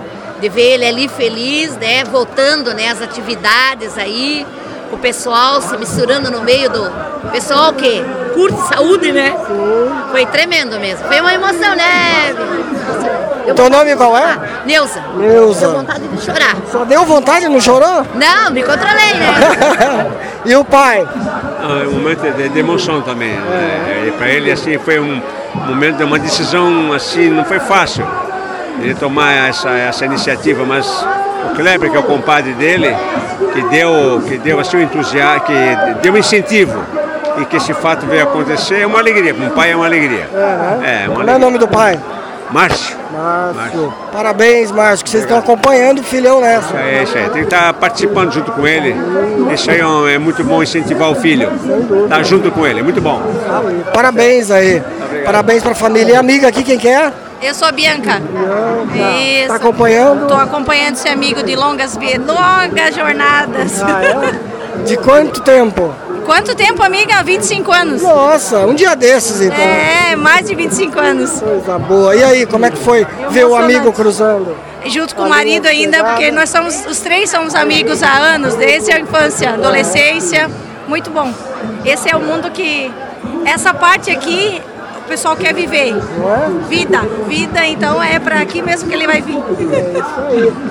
De 0.45 0.51
ver 0.51 0.75
ele 0.75 0.85
ali 0.87 1.09
feliz, 1.09 1.75
né? 1.79 2.05
Voltando 2.05 2.75
né, 2.75 2.91
às 2.91 3.01
atividades 3.01 3.97
aí, 3.97 4.47
o 4.93 4.99
pessoal 4.99 5.63
se 5.63 5.75
misturando 5.79 6.31
no 6.31 6.43
meio 6.43 6.69
do 6.69 6.93
pessoal 7.33 7.73
que 7.73 8.05
curte 8.35 8.61
saúde, 8.69 9.11
né? 9.11 9.35
Foi 10.11 10.27
tremendo 10.27 10.79
mesmo. 10.79 11.09
Foi 11.09 11.19
uma 11.19 11.33
emoção, 11.33 11.75
né? 11.75 12.35
Deu 13.47 13.55
Teu 13.55 13.71
nome 13.71 13.97
qual 13.97 14.19
é? 14.19 14.23
Ah, 14.23 14.63
Neuza. 14.67 15.01
Neuza. 15.17 15.61
Deu 15.61 15.77
vontade 15.79 16.09
de 16.09 16.23
chorar. 16.23 16.57
Só 16.71 16.85
deu 16.85 17.07
vontade, 17.07 17.49
não 17.49 17.59
chorou? 17.59 18.07
Não, 18.15 18.51
me 18.51 18.63
controlei, 18.63 19.15
né? 19.15 20.13
e 20.45 20.55
o 20.55 20.63
pai? 20.63 21.09
Ah, 21.63 21.85
é 21.85 21.89
um 21.89 21.93
momento 21.93 22.21
de, 22.21 22.51
de 22.51 22.59
emoção 22.59 23.01
também. 23.01 23.33
né? 23.33 24.13
para 24.19 24.29
ele 24.29 24.53
assim 24.53 24.77
foi 24.77 25.01
um 25.01 25.23
momento 25.67 25.97
de 25.97 26.05
uma 26.05 26.19
decisão 26.19 26.93
assim 26.93 27.31
não 27.31 27.47
foi 27.47 27.59
fácil 27.61 28.07
ele 28.81 28.95
tomar 28.95 29.49
essa, 29.49 29.71
essa 29.71 30.05
iniciativa, 30.05 30.65
mas 30.65 30.87
o 31.51 31.55
Kleber 31.55 31.91
que 31.91 31.97
é 31.97 32.01
o 32.01 32.05
compadre 32.05 32.53
dele 32.55 32.95
que 33.53 33.63
deu 33.69 34.23
que 34.27 34.39
deu 34.39 34.61
assim 34.61 34.79
um 34.79 34.83
entusiasmo, 34.83 35.43
que 35.43 35.55
deu 36.03 36.13
um 36.13 36.17
incentivo 36.17 36.83
e 37.39 37.45
que 37.45 37.57
esse 37.57 37.73
fato 37.75 38.07
veio 38.07 38.23
acontecer 38.25 38.81
é 38.81 38.87
uma 38.87 38.99
alegria. 38.99 39.35
Para 39.35 39.47
um 39.47 39.51
pai 39.51 39.73
é 39.73 39.77
uma 39.77 39.87
alegria. 39.87 40.29
É, 40.83 41.09
uma 41.09 41.17
Como 41.17 41.31
é 41.31 41.37
o 41.37 41.39
nome 41.39 41.59
do 41.59 41.69
pai? 41.69 41.99
Márcio. 42.51 42.97
Márcio. 43.13 43.93
Parabéns, 44.13 44.71
Márcio, 44.71 45.05
que 45.05 45.11
vocês 45.11 45.25
estão 45.25 45.39
acompanhando 45.39 46.01
o 46.01 46.05
filhão 46.05 46.41
nessa. 46.41 46.77
É 46.77 47.03
isso 47.03 47.17
aí, 47.17 47.25
tem 47.25 47.33
que 47.33 47.55
estar 47.55 47.73
participando 47.75 48.33
junto 48.33 48.53
com 48.53 48.67
ele. 48.67 48.95
Isso 49.53 49.71
aí 49.71 49.81
é 49.81 50.15
é 50.15 50.19
muito 50.19 50.45
bom 50.45 50.63
incentivar 50.63 51.11
o 51.11 51.15
filho. 51.15 51.51
Estar 52.05 52.23
junto 52.23 52.51
com 52.51 52.67
ele, 52.67 52.81
é 52.81 52.83
muito 52.83 53.01
bom. 53.01 53.21
Parabéns 53.93 54.51
aí. 54.51 54.83
Parabéns 55.25 55.63
pra 55.63 55.75
família. 55.75 56.13
E 56.13 56.17
amiga 56.17 56.49
aqui, 56.49 56.63
quem 56.63 56.79
que 56.79 56.89
é? 56.89 57.13
Eu 57.45 57.53
sou 57.53 57.69
a 57.69 57.73
Bianca. 57.73 58.23
Isso. 59.21 59.49
Tá 59.49 59.57
acompanhando? 59.57 60.23
Estou 60.23 60.39
acompanhando 60.39 60.95
esse 60.95 61.09
amigo 61.11 61.43
de 61.43 61.55
longas, 61.55 61.95
longas 61.95 62.95
jornadas. 62.95 63.83
Ah, 63.83 64.03
é? 64.03 64.83
De 64.85 64.97
quanto 64.97 65.43
tempo? 65.43 65.95
Quanto 66.25 66.55
tempo, 66.55 66.83
amiga? 66.83 67.23
25 67.23 67.71
anos. 67.71 68.01
Nossa, 68.01 68.61
um 68.61 68.73
dia 68.75 68.97
desses 68.97 69.43
então. 69.43 69.59
É, 69.59 70.17
mais 70.17 70.47
de 70.47 70.55
25 70.55 70.99
anos. 70.99 71.39
Coisa 71.39 71.79
boa. 71.79 72.17
E 72.17 72.25
aí, 72.25 72.47
como 72.47 72.65
é 72.65 72.71
que 72.71 72.79
foi 72.79 73.07
ver 73.29 73.45
o 73.45 73.55
amigo 73.55 73.93
cruzando? 73.93 74.57
Junto 74.87 75.15
com 75.15 75.25
o 75.25 75.29
marido 75.29 75.69
ainda, 75.69 76.03
porque 76.03 76.31
nós 76.31 76.49
somos, 76.49 76.87
os 76.87 76.99
três 77.01 77.29
somos 77.29 77.55
amigos 77.55 78.03
há 78.03 78.11
anos, 78.11 78.55
desde 78.55 78.91
a 78.91 78.99
infância, 78.99 79.51
adolescência. 79.51 80.51
Muito 80.89 81.11
bom. 81.11 81.31
Esse 81.85 82.11
é 82.11 82.17
o 82.17 82.21
mundo 82.21 82.51
que. 82.51 82.91
Essa 83.45 83.75
parte 83.75 84.11
aqui 84.11 84.63
o 85.05 85.09
pessoal 85.09 85.37
quer 85.37 85.55
viver. 85.55 85.95
Vida. 86.69 87.01
Vida, 87.29 87.67
então 87.67 88.03
é 88.03 88.19
para 88.19 88.41
aqui 88.41 88.63
mesmo 88.63 88.89
que 88.89 88.95
ele 88.95 89.07
vai 89.07 89.21
vir. 89.21 89.39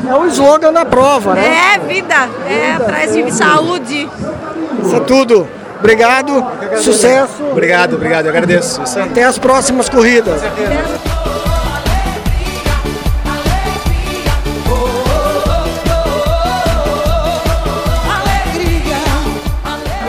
É 0.10 0.15
o 0.15 0.26
slogan 0.26 0.74
da 0.74 0.84
prova, 0.84 1.36
né? 1.36 1.76
É, 1.76 1.80
vida. 1.80 2.30
É 2.48 2.74
atrás 2.74 3.13
de 3.13 3.32
saúde. 3.32 4.10
Isso 4.84 4.96
é 4.96 5.00
tudo. 5.02 5.48
Obrigado, 5.80 6.46
sucesso. 6.82 7.43
Obrigado, 7.52 7.96
obrigado, 7.96 8.26
eu 8.26 8.32
agradeço. 8.32 8.82
Até 9.00 9.24
as 9.24 9.38
próximas 9.38 9.89
corridas. 9.89 10.41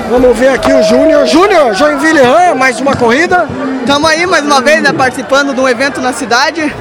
Vamos 0.08 0.38
ver 0.38 0.48
aqui 0.48 0.72
o 0.72 0.82
Júnior. 0.82 1.26
Júnior, 1.26 1.74
Joinville 1.74 2.20
Ram, 2.20 2.54
mais 2.54 2.80
uma 2.80 2.94
corrida. 2.94 3.48
Estamos 3.84 4.08
aí 4.08 4.24
mais 4.24 4.42
uma 4.42 4.62
vez, 4.62 4.80
né, 4.80 4.94
participando 4.94 5.52
de 5.52 5.60
um 5.60 5.68
evento 5.68 6.00
na 6.00 6.10
cidade, 6.10 6.74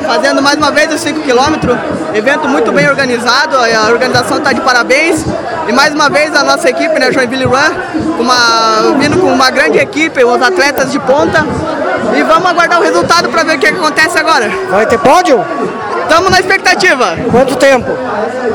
fazendo 0.00 0.40
mais 0.40 0.56
uma 0.56 0.70
vez 0.70 0.90
os 0.90 1.02
5 1.02 1.20
km. 1.20 1.68
Evento 2.14 2.48
muito 2.48 2.72
bem 2.72 2.88
organizado, 2.88 3.58
a 3.58 3.90
organização 3.90 4.38
está 4.38 4.54
de 4.54 4.62
parabéns. 4.62 5.22
E 5.68 5.72
mais 5.72 5.92
uma 5.92 6.08
vez 6.08 6.34
a 6.34 6.42
nossa 6.42 6.70
equipe, 6.70 6.98
né, 6.98 7.12
Joinville 7.12 7.44
Run, 7.44 8.18
uma, 8.18 8.96
vindo 8.98 9.18
com 9.20 9.26
uma 9.26 9.50
grande 9.50 9.76
equipe, 9.76 10.24
os 10.24 10.40
atletas 10.40 10.90
de 10.90 10.98
ponta. 11.00 11.44
E 12.16 12.22
vamos 12.22 12.46
aguardar 12.46 12.80
o 12.80 12.82
resultado 12.82 13.28
para 13.28 13.42
ver 13.42 13.56
o 13.56 13.58
que 13.58 13.66
acontece 13.66 14.18
agora. 14.18 14.50
Vai 14.70 14.86
ter 14.86 14.98
pódio? 14.98 15.44
Estamos 16.08 16.30
na 16.30 16.38
expectativa. 16.38 17.16
Quanto 17.30 17.56
tempo? 17.56 17.90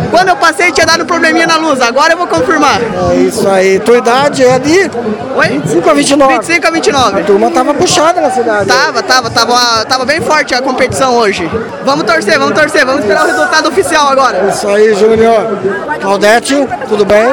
Quando 0.10 0.30
eu 0.30 0.36
passei 0.38 0.72
tinha 0.72 0.86
dado 0.86 1.06
probleminha 1.06 1.46
na 1.46 1.58
luz, 1.58 1.82
agora 1.82 2.14
eu 2.14 2.18
vou 2.18 2.26
confirmar. 2.26 2.80
É 3.12 3.16
isso 3.16 3.48
aí. 3.48 3.78
Tua 3.80 3.98
idade 3.98 4.44
é 4.44 4.58
de 4.58 4.90
Oi? 5.36 5.48
25 5.48 5.90
a 5.90 5.94
29. 5.94 6.34
25 6.34 6.68
a 6.68 6.72
29. 6.72 7.20
A 7.20 7.24
turma 7.24 7.52
tava 7.52 7.74
puxada 7.74 8.22
na 8.22 8.32
cidade. 8.32 8.68
Tava, 8.68 9.04
tava, 9.04 9.30
tava, 9.30 9.86
tava 9.86 10.06
bem 10.06 10.22
forte 10.22 10.56
a 10.56 10.62
competição 10.62 11.16
hoje. 11.16 11.50
Vamos 11.84 12.06
torcer, 12.06 12.40
vamos 12.40 12.58
torcer, 12.58 12.86
vamos 12.86 13.02
esperar 13.02 13.26
o 13.26 13.28
resultado 13.28 13.68
oficial 13.68 14.08
agora. 14.08 14.48
Isso 14.50 14.68
aí, 14.70 14.94
Júnior. 14.96 15.60
Claudete, 16.00 16.56
tudo 16.88 17.06
bem? 17.06 17.28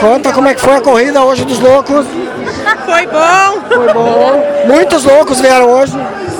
Conta 0.00 0.32
como 0.32 0.48
é 0.48 0.54
que 0.54 0.60
foi 0.60 0.76
a 0.76 0.80
corrida 0.80 1.22
hoje 1.22 1.44
dos 1.44 1.60
loucos. 1.60 2.06
Foi 2.86 3.06
bom. 3.06 3.62
Foi 3.68 3.92
bom. 3.92 4.44
Muitos 4.66 5.04
loucos 5.04 5.38
vieram 5.40 5.70
hoje. 5.70 5.92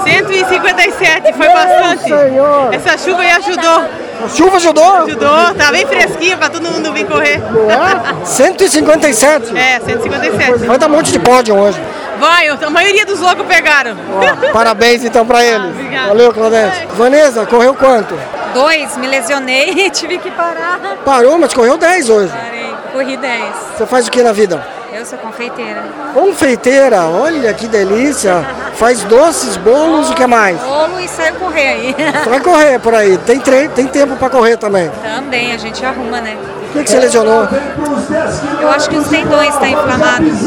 157, 0.05 1.33
foi 1.33 1.47
Meu 1.47 1.53
bastante. 1.57 2.03
Senhor. 2.05 2.75
Essa 2.75 2.99
chuva 2.99 3.23
aí 3.23 3.31
ajudou. 3.31 3.85
A 4.25 4.29
chuva 4.29 4.57
ajudou? 4.57 4.97
Ajudou, 4.99 5.55
tá 5.57 5.71
bem 5.73 5.87
fresquinho 5.87 6.39
pra 6.39 6.49
todo 6.49 6.71
mundo 6.71 6.93
vir 6.93 7.07
correr. 7.07 7.41
É? 7.41 8.25
157? 8.25 9.57
É, 9.57 9.81
157. 9.81 10.59
Vai 10.67 10.79
dar 10.79 10.87
um 10.87 10.91
monte 10.91 11.11
de 11.13 11.19
pódio 11.19 11.57
hoje. 11.57 11.81
Vai, 12.19 12.47
a 12.49 12.71
maioria 12.71 13.05
dos 13.05 13.19
loucos 13.21 13.45
pegaram. 13.47 13.97
Ó, 14.13 14.53
parabéns 14.53 15.03
então 15.05 15.27
pra 15.27 15.43
eles. 15.45 15.71
obrigada. 15.71 16.09
Valeu, 16.09 16.33
Claudete. 16.33 16.87
Vanessa, 16.95 17.45
correu 17.47 17.75
quanto? 17.75 18.17
Dois, 18.55 18.97
me 18.97 19.09
lesionei 19.09 19.71
e 19.71 19.91
tive 19.91 20.19
que 20.19 20.31
parar. 20.31 20.79
Parou, 21.05 21.37
mas 21.39 21.53
correu 21.53 21.77
10 21.77 22.09
hoje. 22.11 22.33
Parei, 22.33 22.75
corri 22.93 23.17
10. 23.17 23.43
Você 23.77 23.87
faz 23.87 24.07
o 24.07 24.11
que 24.11 24.23
na 24.23 24.31
vida? 24.33 24.65
Eu 25.03 25.07
sou 25.07 25.19
confeiteira. 25.19 25.83
Confeiteira, 26.15 27.01
olha 27.09 27.53
que 27.55 27.67
delícia. 27.67 28.47
Faz 28.75 29.03
doces, 29.03 29.57
bolos, 29.57 30.09
o 30.11 30.15
que 30.15 30.25
mais? 30.29 30.57
Bolo 30.61 31.01
e 31.01 31.09
saio 31.09 31.35
correr 31.35 31.67
aí. 31.69 31.97
Vai 32.31 32.39
correr 32.39 32.79
por 32.79 32.95
aí. 32.95 33.19
Tem, 33.19 33.41
tre- 33.41 33.69
tem 33.71 33.89
tempo 33.89 34.15
pra 34.15 34.31
correr 34.31 34.57
também. 34.57 34.89
Também, 35.03 35.53
a 35.53 35.59
gente 35.59 35.85
arruma, 35.85 36.21
né? 36.21 36.37
O 36.69 36.73
que, 36.75 36.85
que 36.85 36.91
você 36.91 37.01
lesionou? 37.01 37.49
Eu 38.61 38.71
acho 38.71 38.89
que 38.89 38.97
os 38.97 39.09
tendões 39.09 39.53
estão 39.53 39.67
inflamados. 39.67 40.39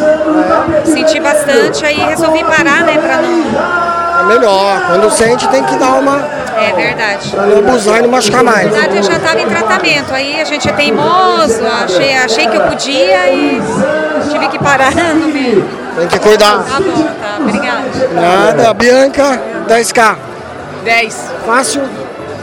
Senti 0.86 1.20
bastante, 1.20 1.86
aí 1.86 1.98
resolvi 2.00 2.42
parar, 2.46 2.84
né? 2.86 2.98
Pra 2.98 3.18
não. 3.18 4.22
É 4.22 4.24
melhor. 4.34 4.82
Quando 4.88 5.12
sente, 5.12 5.46
tem 5.50 5.64
que 5.66 5.76
dar 5.76 5.96
uma. 6.00 6.46
É 6.58 6.72
verdade. 6.72 7.30
Pra 7.30 7.46
não 7.46 7.58
abusar 7.60 8.00
e 8.00 8.02
não 8.04 8.10
machucar 8.10 8.42
Na 8.42 8.52
mais. 8.54 8.70
verdade, 8.72 8.96
eu 8.98 9.04
já 9.04 9.18
estava 9.18 9.40
em 9.42 9.46
tratamento. 9.48 10.14
Aí 10.14 10.40
a 10.40 10.46
gente 10.46 10.68
é 10.70 10.72
teimoso, 10.72 11.62
achei, 11.84 12.16
achei 12.16 12.48
que 12.48 12.56
eu 12.56 12.62
podia 12.62 13.30
e 13.30 13.62
tive 14.22 14.48
que 14.50 14.60
parar 14.60 14.92
no 14.94 15.28
meio. 15.28 15.66
Tem 15.98 16.08
que 16.08 16.20
cuidar. 16.20 16.64
Tá 16.64 16.80
bom, 16.80 17.04
tá. 17.04 17.38
Obrigada. 17.40 17.84
Nada. 18.14 18.74
Bianca, 18.74 19.42
10K. 19.68 20.16
10. 20.84 21.32
Fácil? 21.46 21.82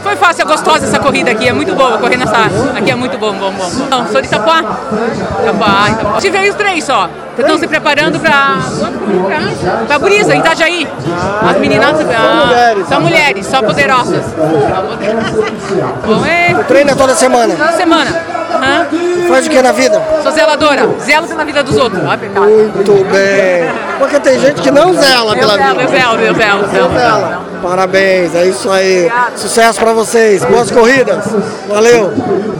Foi 0.03 0.17
fácil, 0.17 0.41
é 0.41 0.45
gostosa 0.45 0.85
essa 0.85 0.99
corrida 0.99 1.31
aqui, 1.31 1.47
é 1.47 1.53
muito 1.53 1.73
boa 1.75 1.97
correr 1.97 2.17
nessa. 2.17 2.35
Aqui 2.77 2.91
é 2.91 2.95
muito 2.95 3.17
bom, 3.17 3.31
bom, 3.33 3.51
bom. 3.51 3.69
bom. 3.69 3.85
Não, 3.89 4.05
sou 4.07 4.19
de 4.19 4.27
Itapuá. 4.27 4.59
Itapuá, 4.59 5.89
Itapuá. 5.89 6.19
Tive 6.19 6.37
aí 6.37 6.49
os 6.49 6.55
três 6.57 6.83
só. 6.83 7.09
Estão 7.37 7.57
se 7.57 7.65
preparando 7.67 8.19
pra 8.19 9.97
Buriza, 9.99 10.35
em 10.35 10.39
Itajaí. 10.39 10.87
As 11.49 11.57
meninas. 11.57 11.95
ah, 12.01 12.45
mulheres. 12.45 12.87
São 12.87 13.01
mulheres, 13.01 13.47
só 13.47 13.61
poderosas. 13.61 14.25
Bom, 16.05 16.25
é. 16.25 16.53
Treina 16.67 16.95
toda 16.97 17.15
semana. 17.15 17.55
Toda 17.55 17.71
semana. 17.71 18.11
Faz 19.27 19.47
o 19.47 19.49
que 19.49 19.61
na 19.61 19.71
vida? 19.71 20.01
Sou 20.21 20.31
zeladora. 20.31 20.89
Zelo 20.99 21.27
pela 21.27 21.45
vida 21.45 21.63
dos 21.63 21.77
outros. 21.77 22.01
Muito 22.03 23.05
bem. 23.11 23.69
Porque 23.99 24.19
tem 24.19 24.39
gente 24.39 24.61
que 24.61 24.71
não 24.71 24.93
zela 24.93 25.33
Eu 25.33 25.39
pela 25.39 25.57
zelo, 25.57 25.79
vida. 25.79 25.81
eu 25.83 25.89
zelo, 25.89 26.21
eu 26.21 26.33
zelo, 26.35 26.61
eu 26.63 26.89
zelo. 26.89 27.41
Parabéns, 27.61 28.35
é 28.35 28.45
isso 28.45 28.69
aí. 28.69 29.09
Sucesso 29.35 29.79
pra 29.79 29.93
vocês. 29.93 30.43
Boas 30.45 30.69
corridas. 30.69 31.23
Valeu. 31.67 32.13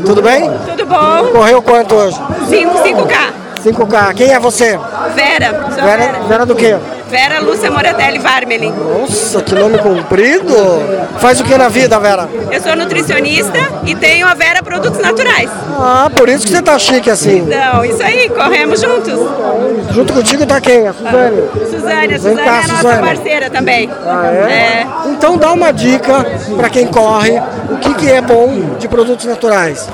Tudo 0.05 0.21
bem? 0.21 0.49
Tudo 0.65 0.85
bom? 0.85 1.27
Correu 1.31 1.61
quanto 1.61 1.95
hoje? 1.95 2.19
5, 2.49 2.77
5K. 2.77 3.33
5K. 3.63 4.13
Quem 4.13 4.33
é 4.33 4.39
você? 4.39 4.79
Vera, 5.15 5.53
Vera. 5.69 6.19
Vera 6.27 6.45
do 6.45 6.55
quê? 6.55 6.77
Vera 7.13 7.39
Lúcia 7.39 7.69
Moratelli 7.69 8.17
Varmelin. 8.17 8.73
Nossa, 8.73 9.39
que 9.43 9.53
nome 9.53 9.77
comprido. 9.77 10.55
Faz 11.19 11.39
o 11.39 11.43
que 11.43 11.55
na 11.55 11.69
vida, 11.69 11.99
Vera? 11.99 12.27
Eu 12.51 12.59
sou 12.59 12.75
nutricionista 12.75 13.59
e 13.85 13.93
tenho 13.93 14.25
a 14.25 14.33
Vera 14.33 14.63
Produtos 14.63 14.99
Naturais. 14.99 15.47
Ah, 15.77 16.09
por 16.15 16.27
isso 16.27 16.47
que 16.47 16.51
você 16.51 16.63
tá 16.63 16.79
chique 16.79 17.11
assim. 17.11 17.41
Então, 17.47 17.85
isso 17.85 18.01
aí, 18.01 18.27
corremos 18.29 18.81
juntos. 18.81 19.13
Junto 19.91 20.11
contigo 20.11 20.43
tá 20.47 20.59
quem? 20.59 20.87
A 20.87 20.93
Suzane? 20.93 21.43
Suzane, 21.69 22.13
a 22.15 22.17
Suzane 22.17 22.35
cá, 22.35 22.45
é 22.45 22.49
a 22.49 22.67
nossa 22.67 22.75
Suzane. 22.77 23.07
parceira 23.07 23.49
também. 23.51 23.91
Ah, 24.07 24.25
é? 24.25 24.87
Então 25.09 25.37
dá 25.37 25.53
uma 25.53 25.71
dica 25.71 26.25
pra 26.57 26.67
quem 26.67 26.87
corre, 26.87 27.39
o 27.69 27.77
que, 27.77 27.93
que 27.93 28.11
é 28.11 28.21
bom 28.21 28.75
de 28.79 28.87
produtos 28.87 29.27
naturais. 29.27 29.87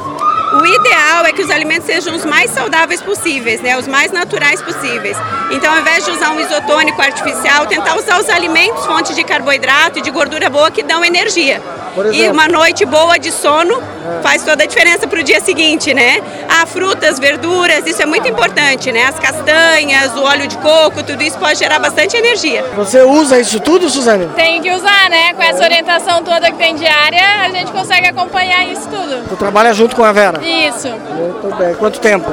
O 0.52 0.66
ideal 0.66 1.26
é 1.26 1.32
que 1.32 1.42
os 1.44 1.50
alimentos 1.52 1.86
sejam 1.86 2.16
os 2.16 2.26
mais 2.26 2.50
saudáveis 2.52 3.02
possíveis, 3.02 3.62
né? 3.62 3.78
Os 3.78 3.88
mais 3.88 4.12
naturais 4.12 4.62
possíveis. 4.62 5.16
Então, 5.52 5.72
ao 5.72 5.80
invés 5.80 6.04
de 6.06 6.12
usar 6.12 6.32
um 6.32 6.40
isotônico 6.40 7.00
artificial, 7.02 7.68
tentar 7.68 7.96
usar 7.98 8.20
os 8.20 8.28
alimentos 8.30 8.86
fontes 8.86 9.16
de 9.16 9.24
carboidrato 9.24 10.00
e 10.00 10.02
de 10.02 10.10
gordura 10.10 10.50
boa 10.50 10.72
que 10.72 10.82
dão 10.82 11.06
energia. 11.06 11.62
Por 11.94 12.06
E 12.08 12.10
exemplo? 12.10 12.34
uma 12.34 12.48
noite 12.48 12.84
boa 12.86 13.20
de 13.20 13.32
sono 13.32 13.82
faz 14.22 14.44
toda 14.44 14.64
a 14.64 14.68
diferença 14.68 15.08
para 15.08 15.20
o 15.20 15.24
dia 15.24 15.40
seguinte, 15.40 15.94
né? 15.94 16.22
Ah, 16.50 16.66
frutas, 16.66 17.20
verduras, 17.20 17.86
isso 17.86 18.02
é 18.02 18.06
muito 18.06 18.28
importante, 18.28 18.92
né? 18.92 19.06
As 19.06 19.20
castanhas, 19.20 20.16
o 20.16 20.24
óleo 20.24 20.48
de 20.48 20.58
coco, 20.58 21.04
tudo 21.04 21.22
isso 21.24 21.38
pode 21.38 21.60
gerar 21.60 21.80
bastante 21.80 22.16
energia. 22.18 22.64
Você 22.76 23.02
usa 23.02 23.40
isso 23.40 23.60
tudo, 23.60 23.90
Suzane? 23.90 24.28
Tem 24.36 24.62
que 24.62 24.72
usar, 24.72 25.10
né? 25.10 25.34
Com 25.34 25.44
essa 25.44 25.64
orientação 25.64 26.24
toda 26.24 26.52
que 26.52 26.58
tem 26.58 26.76
diária, 26.76 27.22
a 27.46 27.50
gente 27.50 27.72
consegue 27.72 28.08
acompanhar 28.08 28.66
isso 28.68 28.88
tudo. 28.90 29.28
Tu 29.30 29.36
trabalha 29.36 29.74
junto 29.74 29.96
com 29.96 30.04
a 30.04 30.12
Vera? 30.12 30.42
Isso. 30.44 30.88
Muito 30.90 31.56
bem. 31.58 31.76
Quanto 31.76 32.00
tempo? 32.00 32.32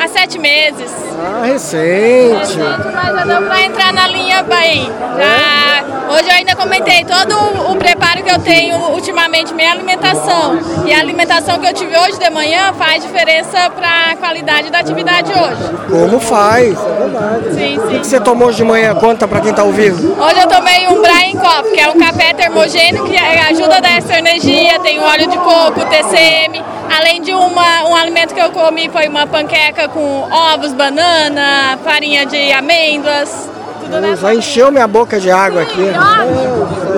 Há 0.00 0.06
sete 0.06 0.38
meses. 0.38 0.92
Ah, 1.20 1.44
recente. 1.44 2.56
Mas 2.56 3.16
já 3.16 3.24
deu 3.24 3.42
pra 3.48 3.62
entrar 3.62 3.92
na 3.92 4.06
linha 4.06 4.44
bem. 4.44 4.84
Já, 4.86 6.14
hoje 6.14 6.28
eu 6.28 6.34
ainda 6.34 6.54
comentei 6.54 7.04
todo 7.04 7.34
o, 7.72 7.74
preparo 7.74 7.97
eu 8.38 8.44
tenho 8.44 8.76
ultimamente, 8.92 9.52
minha 9.52 9.72
alimentação. 9.72 10.58
E 10.86 10.92
a 10.92 11.00
alimentação 11.00 11.58
que 11.58 11.66
eu 11.66 11.72
tive 11.72 11.96
hoje 11.98 12.18
de 12.18 12.30
manhã 12.30 12.72
faz 12.74 13.02
diferença 13.02 13.70
para 13.70 14.12
a 14.12 14.16
qualidade 14.16 14.70
da 14.70 14.78
atividade 14.78 15.32
hoje. 15.32 15.76
Como 15.90 16.20
faz? 16.20 16.78
É 16.78 16.98
verdade. 16.98 17.54
Sim, 17.54 17.78
O 17.78 17.88
que, 17.88 18.06
você 18.06 18.20
tomou 18.20 18.48
hoje 18.48 18.58
de 18.58 18.64
manhã? 18.64 18.94
Conta 18.94 19.26
pra 19.26 19.40
quem 19.40 19.52
tá 19.52 19.64
ouvindo. 19.64 20.16
Hoje 20.20 20.40
eu 20.40 20.48
tomei 20.48 20.86
um 20.88 21.00
Brian 21.00 21.40
Coffee, 21.40 21.72
que 21.72 21.80
é 21.80 21.88
um 21.88 21.98
café 21.98 22.32
termogênico 22.32 23.06
que 23.06 23.16
ajuda 23.16 23.76
a 23.76 23.80
dar 23.80 23.98
essa 23.98 24.18
energia, 24.18 24.78
tem 24.80 25.00
óleo 25.00 25.28
de 25.28 25.38
coco, 25.38 25.80
TCM, 25.86 26.62
além 26.96 27.20
de 27.22 27.32
uma, 27.32 27.84
um 27.88 27.96
alimento 27.96 28.34
que 28.34 28.40
eu 28.40 28.50
comi 28.50 28.88
foi 28.88 29.08
uma 29.08 29.26
panqueca 29.26 29.88
com 29.88 30.28
ovos, 30.30 30.72
banana, 30.72 31.78
farinha 31.84 32.24
de 32.26 32.52
amêndoas, 32.52 33.48
tudo 33.88 34.00
nessa. 34.00 34.22
Já 34.22 34.34
encheu 34.34 34.70
minha 34.70 34.86
boca 34.86 35.18
de 35.18 35.30
água 35.30 35.62
aqui. 35.62 35.82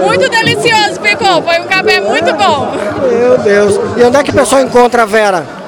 Muito 0.04 0.28
delicioso 0.28 1.00
ficou, 1.02 1.42
foi 1.42 1.60
um 1.60 1.66
café 1.66 2.00
muito 2.00 2.32
bom. 2.34 2.72
Meu 3.08 3.38
Deus. 3.38 3.80
E 3.96 4.02
onde 4.02 4.16
é 4.16 4.22
que 4.22 4.30
o 4.30 4.34
pessoal 4.34 4.62
encontra 4.62 5.02
a 5.02 5.06
Vera? 5.06 5.59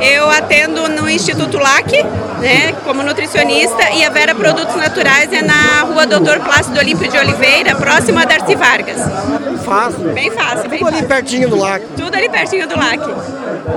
Eu 0.00 0.30
atendo 0.30 0.88
no 0.88 1.08
Instituto 1.08 1.58
LAC, 1.58 2.02
né, 2.40 2.72
como 2.84 3.02
nutricionista, 3.02 3.90
e 3.90 4.04
a 4.04 4.10
Vera 4.10 4.34
Produtos 4.34 4.74
Naturais 4.76 5.32
é 5.32 5.42
na 5.42 5.82
rua 5.82 6.06
Doutor 6.06 6.40
Plácido 6.40 6.78
Olímpio 6.78 7.10
de 7.10 7.18
Oliveira, 7.18 7.74
próxima 7.74 8.22
a 8.22 8.24
Darcy 8.24 8.54
Vargas. 8.54 8.98
Fácil. 9.64 10.12
Bem 10.12 10.30
fácil, 10.30 10.68
bem 10.68 10.78
Tudo 10.78 10.88
ali 10.88 10.96
fácil. 10.96 11.08
pertinho 11.08 11.48
do 11.48 11.56
lago. 11.56 11.84
Tudo 11.96 12.14
ali 12.14 12.28
pertinho 12.28 12.68
do 12.68 12.76
LAC. 12.76 13.00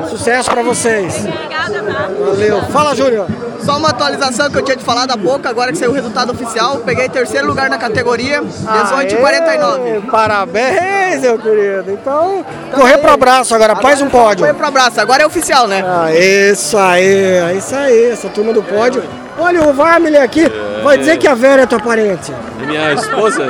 Sucesso 0.10 0.50
pra 0.52 0.62
vocês. 0.62 1.26
Obrigada, 1.26 1.82
tá? 1.82 2.10
Valeu. 2.26 2.62
Fala, 2.72 2.96
Júnior. 2.96 3.28
Só 3.64 3.78
uma 3.78 3.90
atualização 3.90 4.50
que 4.50 4.58
eu 4.58 4.64
tinha 4.64 4.78
te 4.78 4.84
falado 4.84 5.12
há 5.12 5.18
pouco, 5.18 5.48
agora 5.48 5.72
que 5.72 5.78
saiu 5.78 5.92
o 5.92 5.94
resultado 5.94 6.32
oficial, 6.32 6.78
peguei 6.78 7.10
terceiro 7.10 7.46
lugar 7.46 7.70
na 7.70 7.78
categoria, 7.78 8.42
18 8.42 9.14
e 9.14 9.18
49. 9.18 10.02
Parabéns, 10.10 11.22
meu 11.22 11.38
querido. 11.38 11.92
Então, 11.92 12.46
correr 12.74 12.98
pro 13.00 13.12
abraço 13.12 13.54
agora, 13.54 13.76
faz 13.76 14.02
um 14.02 14.10
pódio. 14.10 14.40
Correr 14.40 14.54
pro 14.54 14.68
abraço, 14.68 15.00
agora 15.02 15.24
é 15.24 15.26
oficial, 15.26 15.68
né? 15.70 15.84
Ah, 15.86 16.14
isso 16.14 16.78
aí, 16.78 17.06
é 17.06 17.54
isso 17.58 17.76
aí, 17.76 18.06
essa 18.12 18.28
turma 18.30 18.52
do 18.52 18.62
pódio. 18.64 19.04
Olha 19.38 19.64
o 19.70 19.74
Varmely 19.74 20.18
aqui, 20.18 20.44
vai 20.84 20.98
dizer 20.98 21.18
que 21.18 21.28
a 21.28 21.34
Vera 21.34 21.62
é 21.62 21.66
tua 21.66 21.80
parente. 21.80 22.34
Minha 22.66 22.94
esposa? 22.94 23.48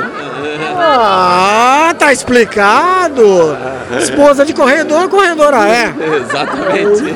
Ah, 0.76 1.92
tá 1.98 2.12
explicado. 2.12 3.56
Esposa 3.98 4.44
de 4.44 4.52
corredor, 4.52 5.08
corredora 5.08 5.68
é. 5.68 5.92
Exatamente. 6.22 7.14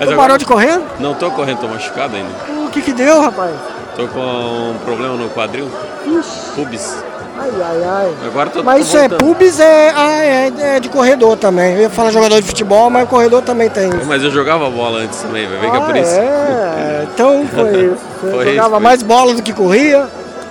Tu 0.00 0.16
parou 0.16 0.38
de 0.38 0.44
correr? 0.44 0.80
Não 0.98 1.14
tô 1.14 1.30
correndo, 1.30 1.58
tô 1.60 1.68
machucado 1.68 2.16
ainda. 2.16 2.30
O 2.66 2.70
que 2.70 2.80
que 2.80 2.92
deu, 2.92 3.20
rapaz? 3.20 3.52
Tô 3.94 4.06
com 4.08 4.20
um 4.20 4.78
problema 4.84 5.16
no 5.16 5.28
quadril. 5.30 5.68
Ixi. 6.06 6.52
Pubis. 6.54 7.04
Ai, 7.40 7.50
ai, 7.62 7.84
ai. 7.84 8.14
Agora 8.26 8.50
tô 8.50 8.62
Mas 8.62 8.76
tô 8.76 8.82
isso 8.82 8.96
é 8.96 9.08
voltando. 9.08 9.18
pubis, 9.18 9.60
é, 9.60 9.92
ah, 9.94 10.24
é, 10.24 10.52
é 10.76 10.80
de 10.80 10.88
corredor 10.88 11.36
também. 11.36 11.74
Eu 11.74 11.82
ia 11.82 11.90
falar 11.90 12.10
jogador 12.10 12.40
de 12.40 12.46
futebol, 12.46 12.90
mas 12.90 13.08
corredor 13.08 13.42
também 13.42 13.70
tem 13.70 13.88
isso. 13.88 14.06
Mas 14.06 14.22
eu 14.22 14.30
jogava 14.30 14.68
bola 14.70 15.00
antes 15.00 15.20
também, 15.20 15.46
vai 15.48 15.58
ver 15.58 15.70
que 15.70 15.76
é 15.76 15.80
por 15.80 15.94
Ah, 15.94 15.98
isso. 15.98 16.14
É, 16.14 17.06
então 17.14 17.46
foi 17.46 17.70
isso. 17.94 18.04
Foi 18.20 18.44
jogava 18.46 18.70
foi 18.70 18.80
mais 18.80 19.02
bola 19.02 19.34
do 19.34 19.42
que 19.42 19.52
corria. 19.52 20.06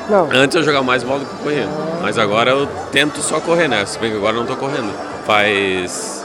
Não. 0.09 0.29
Antes 0.33 0.55
eu 0.55 0.63
jogava 0.63 0.85
mais 0.85 1.03
bola 1.03 1.19
do 1.19 1.25
que 1.25 1.35
corria. 1.43 1.67
Mas 2.01 2.17
agora 2.17 2.51
eu 2.51 2.67
tento 2.91 3.19
só 3.21 3.39
correr, 3.41 3.67
né? 3.67 3.85
Se 3.85 3.99
bem 3.99 4.11
que 4.11 4.17
agora 4.17 4.35
eu 4.35 4.39
não 4.39 4.47
tô 4.47 4.55
correndo. 4.55 4.89
Faz 5.25 6.23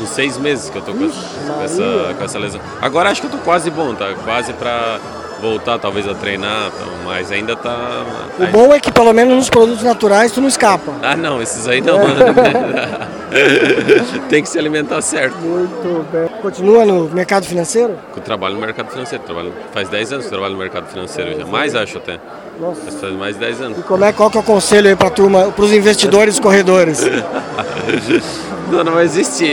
uns 0.00 0.08
seis 0.10 0.38
meses 0.38 0.70
que 0.70 0.76
eu 0.78 0.82
tô 0.82 0.92
com 0.92 1.04
essa, 1.04 1.52
com 1.52 1.62
essa, 1.62 2.14
com 2.16 2.24
essa 2.24 2.38
lesão. 2.38 2.60
Agora 2.80 3.10
acho 3.10 3.20
que 3.20 3.26
eu 3.26 3.30
tô 3.32 3.38
quase 3.38 3.70
bom, 3.70 3.94
tá? 3.94 4.12
Quase 4.24 4.52
pra 4.52 4.98
voltar 5.44 5.78
talvez 5.78 6.08
a 6.08 6.14
treinar, 6.14 6.70
tá? 6.70 6.86
mas 7.04 7.30
ainda 7.30 7.54
tá. 7.54 8.02
O 8.38 8.46
bom 8.46 8.72
é 8.72 8.80
que 8.80 8.90
pelo 8.90 9.12
menos 9.12 9.34
nos 9.34 9.50
produtos 9.50 9.82
naturais 9.82 10.32
tu 10.32 10.40
não 10.40 10.48
escapa. 10.48 10.90
Ah 11.02 11.14
não, 11.14 11.42
esses 11.42 11.68
aí 11.68 11.82
não. 11.82 11.98
Tem 14.30 14.42
que 14.42 14.48
se 14.48 14.58
alimentar 14.58 15.02
certo. 15.02 15.36
Muito 15.36 16.06
bem. 16.10 16.28
Continua 16.40 16.86
no 16.86 17.10
mercado 17.10 17.44
financeiro? 17.44 17.98
Eu 18.16 18.22
trabalho 18.22 18.54
no 18.54 18.60
mercado 18.60 18.90
financeiro, 18.90 19.22
trabalho, 19.24 19.52
faz 19.72 19.88
10 19.88 20.12
anos 20.12 20.24
que 20.24 20.30
trabalho 20.30 20.54
no 20.54 20.58
mercado 20.58 20.86
financeiro 20.86 21.38
já. 21.38 21.44
Mais 21.44 21.74
acho 21.74 21.98
até. 21.98 22.18
Nossa. 22.58 22.80
Mas 22.84 22.94
Faz 22.94 23.12
mais 23.12 23.34
de 23.34 23.40
10 23.40 23.60
anos. 23.60 23.78
E 23.78 23.82
como 23.82 24.04
é, 24.04 24.12
qual 24.12 24.30
que 24.30 24.38
é 24.38 24.40
o 24.40 24.44
conselho 24.44 24.88
aí 24.88 24.96
pra 24.96 25.10
turma, 25.10 25.52
pros 25.52 25.72
investidores 25.72 26.40
corredores? 26.40 27.02
Não, 28.70 28.82
não 28.82 28.98
existe 28.98 29.44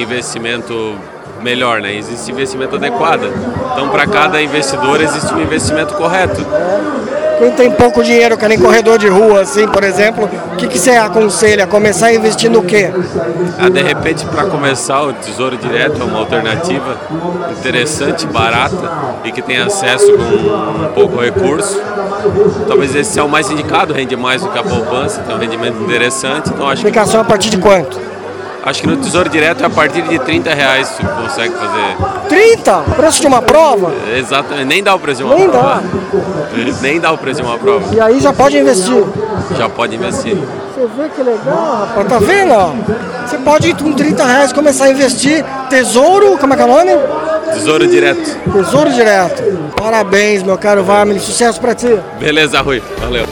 investimento 0.00 0.96
melhor, 1.42 1.80
né? 1.80 1.94
Existe 1.94 2.30
investimento 2.30 2.76
adequado. 2.76 3.24
Então, 3.72 3.88
para 3.88 4.06
cada 4.06 4.40
investidor 4.40 5.00
existe 5.00 5.32
um 5.34 5.40
investimento 5.40 5.94
correto. 5.94 6.44
Quem 7.38 7.50
tem 7.50 7.70
pouco 7.72 8.04
dinheiro, 8.04 8.36
que 8.36 8.46
nem 8.46 8.56
corredor 8.56 8.98
de 8.98 9.08
rua, 9.08 9.40
assim, 9.40 9.66
por 9.66 9.82
exemplo, 9.82 10.30
o 10.52 10.56
que, 10.56 10.68
que 10.68 10.78
você 10.78 10.90
aconselha? 10.92 11.66
Começar 11.66 12.06
a 12.06 12.14
investir 12.14 12.48
no 12.48 12.62
quê? 12.62 12.88
Ah, 13.58 13.68
de 13.68 13.82
repente, 13.82 14.24
para 14.26 14.44
começar, 14.44 15.02
o 15.02 15.12
Tesouro 15.12 15.56
Direto 15.56 16.00
é 16.00 16.04
uma 16.04 16.20
alternativa 16.20 16.96
interessante, 17.58 18.26
barata 18.26 18.92
e 19.24 19.32
que 19.32 19.42
tem 19.42 19.58
acesso 19.58 20.06
com 20.12 20.84
um 20.84 20.92
pouco 20.94 21.20
recurso. 21.20 21.80
Talvez 22.68 22.94
esse 22.94 23.10
seja 23.10 23.24
o 23.24 23.28
mais 23.28 23.50
indicado, 23.50 23.92
rende 23.92 24.14
mais 24.14 24.42
do 24.42 24.48
que 24.48 24.58
a 24.58 24.62
poupança, 24.62 25.22
tem 25.22 25.34
um 25.34 25.38
rendimento 25.38 25.82
interessante. 25.82 26.50
Então, 26.50 26.68
acho 26.68 26.82
que 26.82 26.88
Aplicação 26.88 27.20
a 27.22 27.24
partir 27.24 27.50
de 27.50 27.58
quanto? 27.58 28.11
Acho 28.64 28.80
que 28.80 28.86
no 28.86 28.96
Tesouro 28.96 29.28
Direto 29.28 29.62
é 29.62 29.66
a 29.66 29.70
partir 29.70 30.02
de 30.02 30.18
30 30.20 30.54
reais 30.54 30.88
tu 30.96 31.06
consegue 31.06 31.52
fazer. 31.54 31.96
30? 32.28 32.78
Preço 32.96 33.20
de 33.20 33.26
uma 33.26 33.42
prova? 33.42 33.92
Exatamente, 34.16 34.64
nem 34.66 34.82
dá 34.82 34.94
o 34.94 35.00
preço 35.00 35.18
de 35.18 35.24
uma 35.24 35.34
Nem 35.34 35.48
prova. 35.48 35.82
Nem 36.80 37.00
dá 37.00 37.10
o 37.12 37.18
preço 37.18 37.42
de 37.42 37.46
uma 37.46 37.58
prova. 37.58 37.92
E 37.94 38.00
aí 38.00 38.20
já 38.20 38.32
pode 38.32 38.56
investir. 38.56 39.04
Já 39.56 39.68
pode 39.68 39.96
investir. 39.96 40.36
Você 40.36 40.86
vê 40.96 41.08
que 41.08 41.22
legal, 41.22 41.86
rapaz. 41.88 42.08
Tá 42.08 42.18
vendo? 42.18 42.84
Você 43.26 43.38
pode 43.38 43.74
com 43.74 43.92
30 43.92 44.24
reais 44.24 44.52
começar 44.52 44.84
a 44.84 44.90
investir. 44.90 45.44
Tesouro, 45.68 46.38
como 46.38 46.54
é 46.54 46.56
que 46.56 46.62
é 46.62 46.64
o 46.64 46.68
nome? 46.68 46.90
Tesouro 47.52 47.86
Direto. 47.86 48.38
Tesouro 48.52 48.90
Direto. 48.92 49.42
Parabéns, 49.76 50.42
meu 50.42 50.56
caro 50.56 50.84
Vamile. 50.84 51.18
Sucesso 51.20 51.60
pra 51.60 51.74
ti. 51.74 51.98
Beleza, 52.18 52.60
Rui. 52.60 52.82
Valeu. 53.00 53.26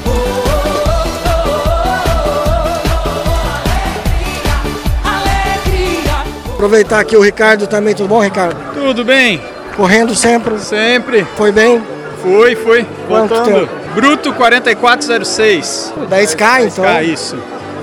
Aproveitar 6.60 7.00
aqui 7.00 7.16
o 7.16 7.22
Ricardo 7.22 7.66
também. 7.66 7.94
Tudo 7.94 8.10
bom, 8.10 8.20
Ricardo? 8.20 8.54
Tudo 8.74 9.02
bem? 9.02 9.40
Correndo 9.78 10.14
sempre? 10.14 10.58
Sempre. 10.58 11.26
Foi 11.34 11.50
bem? 11.50 11.82
Fui, 12.20 12.54
fui. 12.54 12.86
Quanto 13.08 13.34
Voltando. 13.34 13.60
tempo? 13.60 13.72
Bruto 13.94 14.30
4406. 14.34 15.94
10K, 16.10 16.66
então? 16.66 16.84
10K, 16.84 17.04
isso. 17.04 17.36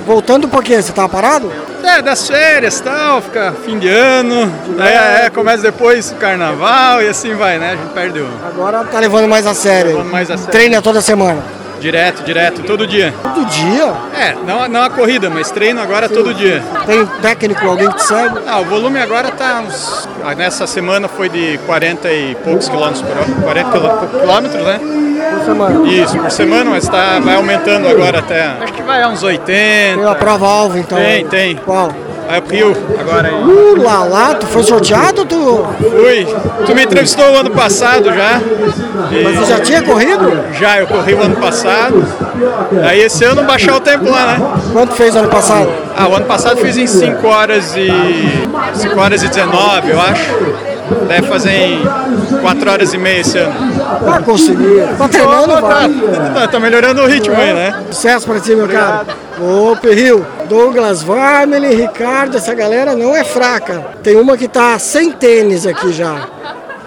Voltando 0.06 0.48
por 0.48 0.64
quê? 0.64 0.80
Você 0.80 0.92
tava 0.92 1.10
parado? 1.10 1.52
É, 1.84 2.04
das 2.04 2.28
férias 2.28 2.78
e 2.78 2.84
tal, 2.84 3.20
fica 3.20 3.56
fim 3.66 3.80
de 3.80 3.88
ano. 3.88 4.54
Daí 4.78 5.26
é, 5.26 5.30
começa 5.32 5.64
depois 5.64 6.12
o 6.12 6.16
carnaval 6.16 7.02
e 7.02 7.08
assim 7.08 7.34
vai, 7.34 7.58
né? 7.58 7.72
A 7.72 7.76
gente 7.78 7.94
perde 7.94 8.20
o. 8.20 8.30
Agora 8.46 8.84
tá 8.84 9.00
levando 9.00 9.28
mais 9.28 9.48
a 9.48 9.56
sério. 9.56 9.94
Levando 9.94 10.12
mais 10.12 10.30
a 10.30 10.38
sério. 10.38 10.52
Treina 10.52 10.84
toda 10.84 11.02
semana. 11.02 11.44
Direto, 11.80 12.24
direto, 12.24 12.64
todo 12.64 12.88
dia. 12.88 13.14
Todo 13.24 13.46
dia? 13.46 13.94
É, 14.20 14.36
não, 14.46 14.68
não 14.68 14.82
a 14.84 14.90
corrida, 14.90 15.30
mas 15.30 15.52
treino 15.52 15.80
agora 15.82 16.10
todo 16.10 16.34
dia. 16.34 16.64
Tem 16.86 17.06
técnico, 17.22 17.68
alguém 17.68 17.90
que 17.92 18.04
segue? 18.04 18.40
Ah, 18.48 18.60
o 18.60 18.66
volume 18.66 19.00
agora 19.00 19.30
tá 19.32 19.62
uns. 19.66 20.08
ah, 20.24 20.34
Nessa 20.36 20.66
semana 20.66 21.08
foi 21.08 21.30
de 21.30 21.60
40 21.66 22.12
e 22.12 22.36
poucos 22.44 22.68
quilômetros 22.68 23.02
por 23.04 23.12
hora. 23.18 23.28
40 23.44 23.72
quilô- 23.72 24.20
quilômetros, 24.20 24.64
né? 24.66 24.80
Por 25.30 25.46
semana. 25.46 25.88
Isso, 25.90 26.18
por 26.18 26.32
semana, 26.32 26.70
mas 26.72 26.88
tá, 26.88 27.20
vai 27.20 27.36
aumentando 27.36 27.88
agora 27.88 28.20
até. 28.20 28.54
Acho 28.62 28.74
que 28.74 28.82
vai 28.82 29.02
a 29.04 29.08
uns 29.10 29.22
80. 29.24 29.46
Tem 29.46 29.96
uma 30.04 30.16
prova-alvo, 30.16 30.78
então. 30.78 30.98
Tem, 30.98 31.26
tem. 31.28 31.56
Qual? 31.58 31.92
Rio 32.52 32.76
agora 33.00 33.28
aí. 33.28 33.34
Uh, 33.34 33.82
lá, 33.82 34.04
lá, 34.04 34.34
tu 34.36 34.46
foi 34.48 34.64
sorteado 34.64 35.26
tu... 35.26 35.66
Fui. 35.80 36.28
Tu 36.66 36.76
me 36.76 36.84
entrevistou 36.84 37.26
o 37.26 37.38
ano 37.38 37.52
passado 37.52 38.06
já. 38.06 38.42
E- 39.12 39.24
Mas 39.24 39.36
você 39.38 39.46
já 39.54 39.60
tinha 39.60 39.82
corrido? 39.82 40.32
Já, 40.60 40.78
eu 40.80 40.88
corri 40.88 41.14
o 41.14 41.22
ano 41.22 41.36
passado. 41.38 42.04
Aí 42.88 43.02
esse 43.02 43.24
ano 43.24 43.44
baixar 43.44 43.76
o 43.78 43.80
tempo 43.80 44.10
lá, 44.10 44.26
né? 44.38 44.42
Quanto 44.74 44.94
fez 44.94 45.16
ano 45.16 45.30
passado? 45.30 45.70
Ah, 45.96 46.08
o 46.08 46.16
ano 46.16 46.26
passado 46.26 46.58
fiz 46.58 46.78
em 46.78 46.88
5 46.88 47.26
horas 47.28 47.76
e. 47.76 47.88
5 48.74 49.00
horas 49.00 49.24
e 49.24 49.28
19, 49.28 49.90
eu 49.92 50.02
acho. 50.02 50.68
Deve 51.08 51.28
fazer 51.28 51.52
em 51.52 51.82
4 52.42 52.72
horas 52.72 52.94
e 52.94 52.98
meia 52.98 53.20
esse 53.22 53.38
ano. 53.38 53.54
Tá 54.06 54.22
conseguindo. 54.22 54.88
Tá 54.98 55.08
treinando, 55.08 55.62
tá, 55.62 55.90
tá, 56.34 56.48
tá 56.48 56.60
melhorando 56.60 57.02
o 57.02 57.08
ritmo 57.08 57.36
aí, 57.36 57.54
né? 57.54 57.74
Sucesso 57.92 58.26
pra 58.28 58.40
ti, 58.40 58.56
meu 58.56 58.68
cara. 58.68 59.06
Ô, 59.40 59.76
Perril, 59.76 60.26
Douglas 60.50 61.04
Varmely, 61.04 61.76
Ricardo, 61.76 62.38
essa 62.38 62.54
galera 62.56 62.96
não 62.96 63.16
é 63.16 63.24
fraca. 63.24 63.96
Tem 64.02 64.16
uma 64.16 64.36
que 64.38 64.48
tá 64.48 64.78
sem 64.80 65.12
tênis 65.12 65.66
aqui 65.66 65.92
já. 65.94 66.28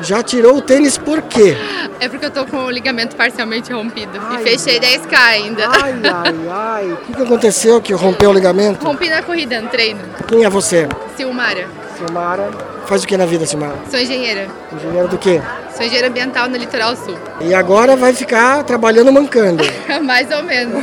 Já 0.01 0.23
tirou 0.23 0.57
o 0.57 0.63
tênis 0.63 0.97
por 0.97 1.23
quê? 1.23 1.57
É 2.01 2.09
porque 2.09 2.25
eu 2.25 2.31
tô 2.31 2.47
com 2.47 2.65
o 2.65 2.71
ligamento 2.71 3.15
parcialmente 3.15 3.73
rompido. 3.73 4.19
e 4.35 4.39
fechei 4.43 4.81
10k 4.81 5.15
ainda. 5.15 5.69
Ai, 5.69 5.95
ai, 6.03 6.35
ai. 6.51 6.93
O 6.93 6.97
que, 6.97 7.13
que 7.13 7.23
aconteceu 7.23 7.81
que 7.81 7.93
rompeu 7.93 8.31
o 8.31 8.33
ligamento? 8.33 8.85
Rompi 8.85 9.09
na 9.11 9.23
corrida, 9.23 9.61
no 9.61 9.69
treino. 9.69 10.01
Quem 10.27 10.45
é 10.45 10.49
você? 10.49 10.89
Silmara. 11.17 11.69
Silmara. 12.01 12.49
Faz 12.87 13.05
o 13.05 13.07
que 13.07 13.17
na 13.17 13.27
vida, 13.27 13.45
Silmara? 13.45 13.75
Sou 13.91 14.01
engenheira. 14.01 14.49
Engenheiro 14.73 15.09
do 15.09 15.19
quê? 15.19 15.41
Sou 15.75 15.85
engenheira 15.85 16.09
ambiental 16.09 16.49
no 16.49 16.57
litoral 16.57 16.97
sul. 16.97 17.17
E 17.41 17.55
agora 17.55 17.95
vai 17.95 18.15
ficar 18.15 18.65
trabalhando 18.65 19.13
mancando. 19.13 19.63
Mais 20.03 20.31
ou 20.31 20.43
menos. 20.43 20.83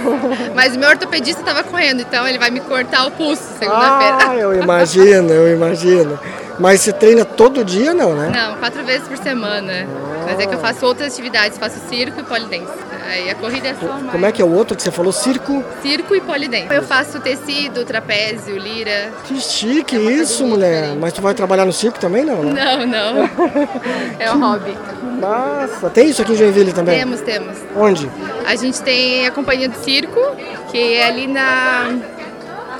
Mas 0.55 0.75
o 0.75 0.79
meu 0.79 0.89
ortopedista 0.89 1.41
tava 1.43 1.63
correndo, 1.63 2.01
então 2.01 2.27
ele 2.27 2.37
vai 2.37 2.51
me 2.51 2.59
cortar 2.59 3.07
o 3.07 3.11
pulso 3.11 3.43
segunda-feira. 3.57 4.17
Ah, 4.29 4.35
eu 4.35 4.61
imagino, 4.61 5.31
eu 5.33 5.53
imagino. 5.53 6.19
Mas 6.59 6.81
você 6.81 6.91
treina 6.91 7.23
todo 7.23 7.63
dia, 7.63 7.93
não, 7.93 8.15
né? 8.15 8.31
Não, 8.33 8.57
quatro 8.57 8.83
vezes 8.83 9.07
por 9.07 9.17
semana. 9.17 9.87
Mas 10.25 10.39
é 10.39 10.45
que 10.45 10.55
eu 10.55 10.59
faço 10.59 10.85
outras 10.85 11.13
atividades, 11.13 11.57
faço 11.57 11.79
circo 11.87 12.19
e 12.19 12.23
polidense. 12.23 12.71
Aí 13.09 13.29
a 13.29 13.35
corrida 13.35 13.69
é 13.69 13.75
só 13.75 13.87
mais. 13.87 14.11
Como 14.11 14.25
é 14.25 14.31
que 14.31 14.41
é 14.41 14.45
o 14.45 14.53
outro 14.53 14.75
que 14.75 14.83
você 14.83 14.91
falou? 14.91 15.13
Circo? 15.13 15.63
Circo 15.81 16.13
e 16.13 16.19
polidense. 16.19 16.73
Eu 16.73 16.83
faço 16.83 17.19
tecido, 17.21 17.85
trapézio, 17.85 18.57
lira. 18.57 19.11
Que 19.23 19.39
chique 19.39 19.95
isso, 19.95 20.45
mulher. 20.45 20.93
Mas 20.99 21.13
tu 21.13 21.21
vai 21.21 21.33
trabalhar 21.33 21.65
no 21.65 21.71
circo 21.71 21.99
também, 21.99 22.25
não, 22.25 22.43
né? 22.43 22.53
Não, 22.67 22.85
não. 22.85 23.29
É 24.19 24.31
um 24.33 24.39
hobby. 24.39 24.75
Nossa, 25.21 25.89
tem 25.89 26.09
isso 26.09 26.21
aqui 26.21 26.33
em 26.33 26.35
Joinville 26.35 26.73
também? 26.73 26.99
Temos, 26.99 27.21
temos. 27.21 27.57
Onde? 27.75 28.09
A 28.45 28.55
gente 28.55 28.81
tem 28.81 29.25
a 29.25 29.31
companhia 29.31 29.69
do 29.69 29.77
circo, 29.77 30.19
que 30.69 30.95
é 30.95 31.07
ali 31.07 31.27
na. 31.27 31.95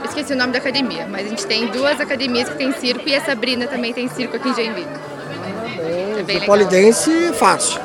Esqueci 0.10 0.34
o 0.34 0.38
nome 0.38 0.52
da 0.52 0.60
academia, 0.60 1.08
mas 1.10 1.26
a 1.26 1.30
gente 1.30 1.46
tem 1.46 1.68
duas 1.68 2.00
academias 2.00 2.50
que 2.50 2.56
tem 2.56 2.72
circo 2.74 3.08
e 3.08 3.16
a 3.16 3.22
Sabrina 3.22 3.68
também 3.68 3.94
tem 3.94 4.08
circo 4.08 4.36
aqui 4.36 4.50
em 4.50 4.54
Joinville. 4.56 4.88
É 6.18 6.24
bem 6.24 6.40
legal. 6.40 6.46
polidense, 6.46 7.32
fácil. 7.34 7.80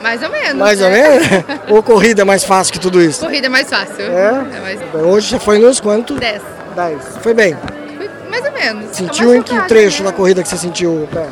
Mais 0.00 0.22
ou 0.22 0.30
menos. 0.30 0.54
Mais 0.54 0.80
ou 0.80 0.88
né? 0.90 1.02
menos? 1.02 1.28
Ou 1.70 1.82
corrida 1.82 2.22
é 2.22 2.24
mais 2.24 2.44
fácil 2.44 2.72
que 2.72 2.78
tudo 2.78 3.02
isso? 3.02 3.20
Corrida 3.20 3.46
é 3.46 3.50
mais 3.50 3.68
fácil. 3.68 4.04
É? 4.04 4.60
mais... 4.60 4.80
Hoje 4.94 5.30
já 5.30 5.40
foi 5.40 5.58
nos 5.58 5.80
quantos? 5.80 6.18
Dez. 6.20 6.42
Dez. 6.76 7.00
Foi 7.22 7.34
bem. 7.34 7.56
Foi 7.96 8.10
mais 8.30 8.44
ou 8.44 8.52
menos. 8.52 8.96
Sentiu 8.96 9.28
Tá 9.28 9.34
em 9.34 9.38
mais 9.38 9.62
que 9.62 9.68
trecho 9.68 10.02
né? 10.02 10.10
da 10.10 10.16
corrida 10.16 10.42
que 10.42 10.48
você 10.48 10.58
sentiu 10.58 11.04
o 11.04 11.08
pé? 11.08 11.26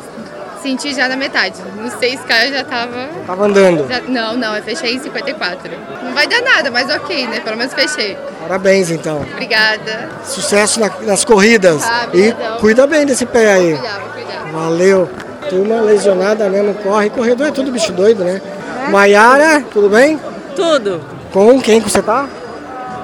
Senti 0.63 0.93
já 0.93 1.09
na 1.09 1.17
metade. 1.17 1.55
No 1.77 1.89
6K 1.91 2.45
eu 2.47 2.53
já 2.53 2.63
tava. 2.63 3.09
Tava 3.27 3.45
andando. 3.45 3.85
Já- 3.89 3.99
Não, 4.07 4.37
não, 4.37 4.55
eu 4.55 4.63
fechei 4.63 4.95
em 4.95 4.99
54. 4.99 5.69
Não 6.01 6.13
vai 6.13 6.25
dar 6.25 6.41
nada, 6.41 6.71
mas 6.71 6.89
ok, 6.89 7.27
né? 7.27 7.41
Pelo 7.41 7.57
menos 7.57 7.73
fechei. 7.73 8.17
Parabéns, 8.41 8.89
então. 8.89 9.25
Obrigada. 9.33 10.07
Sucesso 10.23 10.79
na- 10.79 10.89
nas 11.01 11.25
corridas. 11.25 11.83
Ah, 11.83 12.07
e 12.13 12.33
cuida 12.61 12.87
bem 12.87 13.05
desse 13.05 13.25
pé 13.25 13.51
aí. 13.55 13.73
Vou 13.73 13.79
cuidar, 13.81 13.99
vou 13.99 14.09
cuidar. 14.11 14.51
Valeu. 14.53 15.09
Turma 15.49 15.81
lesionada 15.81 16.49
mesmo, 16.49 16.73
corre. 16.75 17.09
Corredor 17.09 17.47
é 17.47 17.51
tudo 17.51 17.69
bicho 17.69 17.91
doido, 17.91 18.23
né? 18.23 18.41
Maiara, 18.89 19.61
tudo 19.69 19.89
bem? 19.89 20.17
Tudo. 20.55 21.01
Com 21.33 21.59
quem 21.61 21.81
que 21.81 21.89
você 21.89 22.01
tá? 22.01 22.25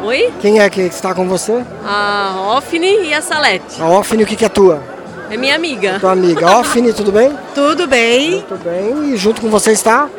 Oi? 0.01 0.31
Quem 0.39 0.61
é 0.61 0.69
que 0.69 0.79
está 0.81 1.13
com 1.13 1.27
você? 1.27 1.61
A 1.85 2.55
Ofne 2.57 3.07
e 3.07 3.13
a 3.13 3.21
Salete. 3.21 3.81
A 3.81 3.85
Ofne, 3.89 4.23
o 4.23 4.25
que, 4.25 4.37
que 4.37 4.45
é 4.45 4.49
tua? 4.49 4.81
É 5.29 5.37
minha 5.37 5.55
amiga. 5.55 5.99
Tua 5.99 6.11
amiga. 6.11 6.59
Ofne, 6.59 6.91
tudo 6.93 7.11
bem? 7.11 7.37
Tudo 7.53 7.87
bem. 7.87 8.31
Muito 8.31 8.55
bem. 8.63 9.13
E 9.13 9.17
junto 9.17 9.41
com 9.41 9.49
você 9.49 9.71
está? 9.71 10.09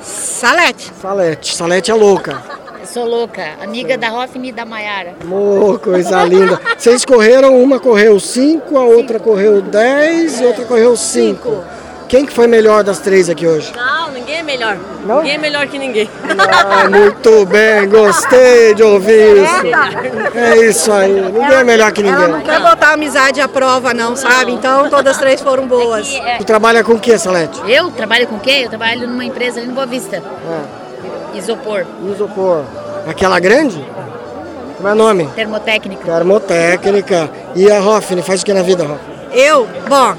Salete. 0.00 0.92
Salete. 1.00 1.56
Salete 1.56 1.90
é 1.90 1.94
louca. 1.94 2.42
Eu 2.80 2.86
sou 2.86 3.04
louca, 3.06 3.42
amiga 3.62 3.96
da 3.96 4.08
Rofne 4.08 4.48
e 4.48 4.52
da 4.52 4.64
Maiara. 4.64 5.14
Ô, 5.30 5.78
coisa 5.78 6.24
linda. 6.24 6.60
Vocês 6.76 7.04
correram, 7.04 7.62
uma 7.62 7.78
correu 7.78 8.18
5, 8.18 8.76
a 8.76 8.84
outra 8.84 9.18
correu 9.20 9.62
10 9.62 10.40
e 10.40 10.44
outra 10.44 10.64
correu 10.64 10.96
5. 10.96 11.64
Quem 12.12 12.26
que 12.26 12.32
foi 12.34 12.46
melhor 12.46 12.84
das 12.84 12.98
três 12.98 13.30
aqui 13.30 13.46
hoje? 13.46 13.72
Não, 13.74 14.10
ninguém 14.10 14.36
é 14.36 14.40
é 14.40 14.42
melhor. 14.42 14.76
Não? 15.06 15.16
Ninguém 15.16 15.34
é 15.34 15.38
melhor 15.38 15.66
que 15.66 15.78
ninguém. 15.78 16.10
Ah, 16.38 16.86
muito 16.90 17.46
bem, 17.46 17.88
gostei 17.88 18.74
de 18.74 18.82
ouvir 18.82 19.38
isso. 19.38 20.36
É 20.36 20.56
isso 20.58 20.92
aí, 20.92 21.10
ninguém 21.10 21.54
é 21.54 21.64
melhor 21.64 21.90
que 21.90 22.02
Ela 22.02 22.12
não 22.12 22.36
ninguém. 22.36 22.42
quer 22.42 22.60
botar 22.60 22.88
a 22.88 22.92
amizade 22.92 23.40
à 23.40 23.48
prova, 23.48 23.94
não, 23.94 24.14
sabe? 24.14 24.52
Então 24.52 24.90
todas 24.90 25.14
as 25.14 25.18
três 25.18 25.40
foram 25.40 25.66
boas. 25.66 26.06
Tu 26.36 26.44
trabalha 26.44 26.84
com 26.84 26.92
o 26.92 27.00
que, 27.00 27.16
Salete? 27.16 27.58
Eu 27.66 27.90
trabalho 27.90 28.26
com 28.26 28.34
o 28.34 28.40
quê? 28.40 28.60
Eu 28.64 28.68
trabalho 28.68 29.08
numa 29.08 29.24
empresa 29.24 29.60
ali 29.60 29.68
no 29.68 29.74
Boa 29.74 29.86
Vista. 29.86 30.22
Ah, 30.46 31.34
Isopor, 31.34 31.86
isopor. 32.12 32.64
Aquela 33.08 33.40
grande? 33.40 33.82
Como 34.76 34.86
é 34.86 34.92
o 34.92 34.96
nome? 34.96 35.30
termotécnica. 35.34 36.04
Termotécnica. 36.04 37.30
E 37.54 37.70
a 37.70 37.80
Hoffne, 37.80 38.20
faz 38.20 38.42
o 38.42 38.44
que 38.44 38.52
na 38.52 38.60
vida, 38.62 38.82
Hoffne? 38.84 39.12
Eu, 39.32 39.66
bom, 39.88 40.14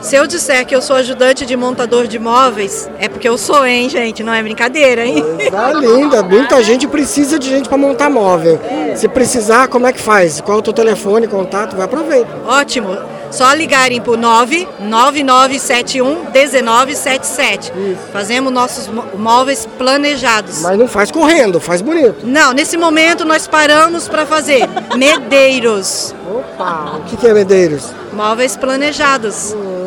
se 0.00 0.16
eu 0.16 0.26
disser 0.26 0.64
que 0.66 0.74
eu 0.74 0.80
sou 0.82 0.96
ajudante 0.96 1.44
de 1.46 1.56
montador 1.56 2.06
de 2.06 2.18
móveis, 2.18 2.88
é 2.98 3.08
porque 3.08 3.28
eu 3.28 3.36
sou, 3.38 3.64
hein, 3.66 3.88
gente? 3.88 4.22
Não 4.22 4.32
é 4.32 4.42
brincadeira, 4.42 5.04
hein? 5.04 5.22
Tá 5.50 5.72
linda, 5.72 6.22
muita 6.22 6.62
gente 6.62 6.86
precisa 6.88 7.38
de 7.38 7.48
gente 7.48 7.68
para 7.68 7.78
montar 7.78 8.08
móvel. 8.10 8.58
Se 8.96 9.08
precisar, 9.08 9.68
como 9.68 9.86
é 9.86 9.92
que 9.92 10.00
faz? 10.00 10.40
Qual 10.40 10.56
é 10.56 10.60
o 10.60 10.62
teu 10.62 10.72
telefone, 10.72 11.26
contato? 11.28 11.76
Vai 11.76 11.84
aproveita. 11.84 12.28
Ótimo. 12.46 12.96
Só 13.30 13.52
ligarem 13.52 14.00
pro 14.00 14.16
99971 14.16 16.24
1977. 16.32 17.72
Fazemos 18.12 18.52
nossos 18.52 18.88
mó- 18.88 19.04
móveis 19.16 19.68
planejados. 19.78 20.60
Mas 20.62 20.76
não 20.76 20.88
faz 20.88 21.12
correndo, 21.12 21.60
faz 21.60 21.80
bonito. 21.80 22.26
Não, 22.26 22.52
nesse 22.52 22.76
momento 22.76 23.24
nós 23.24 23.46
paramos 23.46 24.08
para 24.08 24.26
fazer 24.26 24.68
medeiros. 24.98 26.12
Opa, 26.28 26.96
o 26.96 27.00
que, 27.04 27.16
que 27.16 27.28
é 27.28 27.32
Medeiros? 27.32 27.90
Móveis 28.12 28.56
planejados. 28.56 29.54
Hum, 29.54 29.79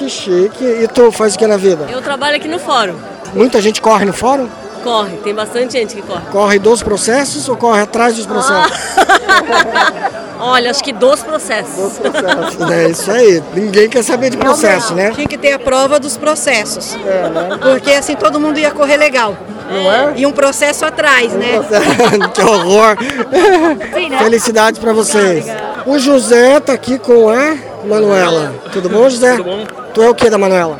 que 0.00 0.08
chique. 0.08 0.64
E 0.64 0.88
tu 0.88 1.12
faz 1.12 1.34
o 1.34 1.38
que 1.38 1.46
na 1.46 1.58
vida? 1.58 1.86
Eu 1.90 2.00
trabalho 2.00 2.36
aqui 2.36 2.48
no 2.48 2.58
fórum. 2.58 2.94
Muita 3.34 3.60
gente 3.60 3.82
corre 3.82 4.06
no 4.06 4.14
fórum? 4.14 4.48
Corre, 4.82 5.18
tem 5.18 5.34
bastante 5.34 5.74
gente 5.74 5.94
que 5.94 6.00
corre. 6.00 6.24
Corre 6.32 6.58
dos 6.58 6.82
processos 6.82 7.46
ou 7.50 7.56
corre 7.56 7.82
atrás 7.82 8.16
dos 8.16 8.24
processos? 8.24 8.72
Olha, 10.40 10.70
acho 10.70 10.82
que 10.82 10.90
dos 10.90 11.22
processos. 11.22 12.00
É 12.72 12.88
isso 12.88 13.10
aí. 13.10 13.42
Ninguém 13.52 13.90
quer 13.90 14.02
saber 14.02 14.30
de 14.30 14.38
processo, 14.38 14.94
né? 14.94 15.10
Tinha 15.10 15.28
que 15.28 15.36
ter 15.36 15.52
a 15.52 15.58
prova 15.58 16.00
dos 16.00 16.16
processos. 16.16 16.96
Porque 17.60 17.90
assim 17.90 18.16
todo 18.16 18.40
mundo 18.40 18.58
ia 18.58 18.70
correr 18.70 18.96
legal. 18.96 19.36
Não 19.70 19.92
é? 19.92 20.14
E 20.16 20.24
um 20.24 20.32
processo 20.32 20.86
atrás, 20.86 21.34
né? 21.34 21.60
que 22.32 22.40
horror! 22.40 22.96
Felicidades 24.18 24.80
pra 24.80 24.94
vocês. 24.94 25.44
O 25.84 25.98
José 25.98 26.58
tá 26.58 26.72
aqui 26.72 26.98
com 26.98 27.28
a 27.28 27.54
Manuela. 27.84 28.54
Tudo 28.72 28.88
bom, 28.88 29.10
José? 29.10 29.36
Tudo 29.36 29.44
bom. 29.44 29.79
Tu 29.94 30.02
é 30.02 30.08
o 30.08 30.14
que 30.14 30.30
da 30.30 30.38
Manuela? 30.38 30.78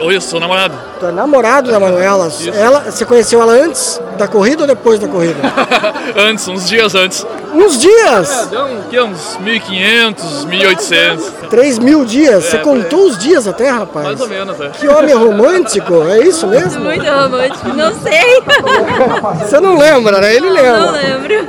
Oi, 0.00 0.16
eu 0.16 0.20
sou 0.20 0.40
namorado. 0.40 0.74
Tu 0.98 1.06
é 1.06 1.12
namorado 1.12 1.70
da 1.70 1.78
Manuela. 1.78 2.30
Ela, 2.54 2.80
você 2.80 3.04
conheceu 3.04 3.40
ela 3.42 3.52
antes 3.52 4.00
da 4.16 4.26
corrida 4.26 4.62
ou 4.62 4.66
depois 4.66 4.98
da 4.98 5.06
corrida? 5.06 5.36
antes, 6.16 6.48
uns 6.48 6.66
dias 6.66 6.94
antes. 6.94 7.26
Uns 7.52 7.78
dias? 7.78 8.44
É, 8.44 8.46
deu 8.46 8.64
um, 8.64 8.82
que, 8.88 9.00
uns 9.00 9.36
1.500, 9.44 10.46
1.800. 10.46 11.48
3 11.50 11.78
mil 11.80 12.04
dias? 12.04 12.44
Você 12.44 12.56
É, 12.56 12.60
contou 12.60 13.06
os 13.08 13.18
dias 13.18 13.46
até, 13.46 13.68
rapaz? 13.68 14.06
Mais 14.06 14.20
ou 14.20 14.28
menos, 14.28 14.58
é. 14.60 14.68
Que 14.68 14.88
homem 14.88 15.14
romântico, 15.14 15.92
é 16.08 16.20
isso 16.20 16.46
mesmo? 16.46 16.82
Muito 16.82 17.04
romântico, 17.04 17.68
não 17.68 17.92
sei. 18.00 18.42
Você 19.44 19.60
não 19.60 19.76
lembra, 19.76 20.20
né? 20.20 20.34
Ele 20.34 20.48
lembra. 20.48 20.78
Não 20.80 20.92
lembro. 20.92 21.48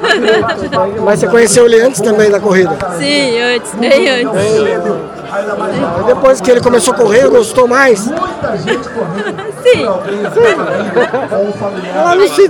Mas 1.04 1.19
você 1.19 1.28
conheceu 1.28 1.65
ele 1.67 1.80
antes 1.82 2.02
também 2.02 2.30
da 2.30 2.39
corrida? 2.39 2.76
Sim, 2.97 3.39
antes, 3.39 3.71
bem 3.76 4.10
antes. 4.10 5.20
Aí 5.31 5.45
Depois 6.07 6.41
que 6.41 6.51
ele 6.51 6.59
começou 6.59 6.93
a 6.93 6.97
correr, 6.97 7.29
gostou 7.29 7.65
mais? 7.67 7.99
Sim. 8.01 8.13
Ela 11.95 12.15
não 12.15 12.27
se... 12.27 12.49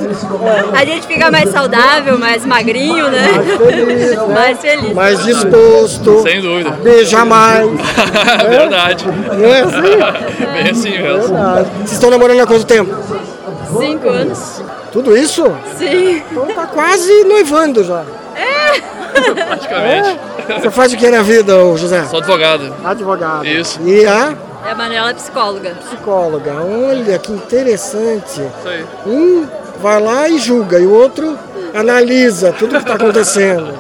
A 0.73 0.85
gente 0.85 1.05
fica 1.05 1.29
mais 1.29 1.51
saudável, 1.51 2.17
mais 2.17 2.43
magrinho, 2.43 3.07
né? 3.09 3.27
feliz, 3.57 4.17
né? 4.17 4.33
Mais 4.33 4.59
feliz. 4.59 4.93
Mais 4.93 5.23
disposto. 5.23 6.23
Sem 6.23 6.41
dúvida. 6.41 6.71
Beija 6.71 7.23
mais. 7.23 7.69
Verdade. 8.49 9.05
Não 9.05 9.53
é 9.53 9.61
assim? 9.61 9.81
Bem 10.51 10.71
assim 10.71 10.97
mesmo. 10.97 11.27
Verdade. 11.35 11.69
Vocês 11.75 11.91
estão 11.91 12.09
namorando 12.09 12.39
há 12.39 12.47
quanto 12.47 12.65
tempo? 12.65 12.95
Cinco 13.77 14.09
anos. 14.09 14.61
Tudo 14.91 15.15
isso? 15.15 15.43
Sim. 15.77 16.23
Então 16.31 16.47
tá 16.47 16.65
quase 16.65 17.23
noivando 17.25 17.83
já. 17.83 18.03
Praticamente. 19.47 20.19
Você 20.59 20.69
faz 20.71 20.93
o 20.93 20.97
que 20.97 21.09
na 21.09 21.21
vida, 21.21 21.53
José? 21.77 22.03
Sou 22.05 22.19
advogado. 22.19 22.73
Advogado. 22.83 23.45
Isso. 23.45 23.79
E 23.83 24.05
a 24.05 24.33
E 24.65 24.69
a 24.69 24.75
Manuela 24.75 25.09
é 25.09 25.13
psicóloga. 25.13 25.71
psicóloga. 25.85 26.53
Olha 26.61 27.17
que 27.19 27.31
interessante. 27.31 28.41
Isso 28.41 28.67
aí. 28.67 28.85
Um 29.05 29.47
vai 29.81 29.99
lá 30.01 30.29
e 30.29 30.37
julga, 30.37 30.79
e 30.79 30.85
o 30.85 30.93
outro 30.93 31.37
analisa 31.73 32.53
tudo 32.53 32.75
que 32.75 32.81
está 32.81 32.93
acontecendo. 32.95 33.73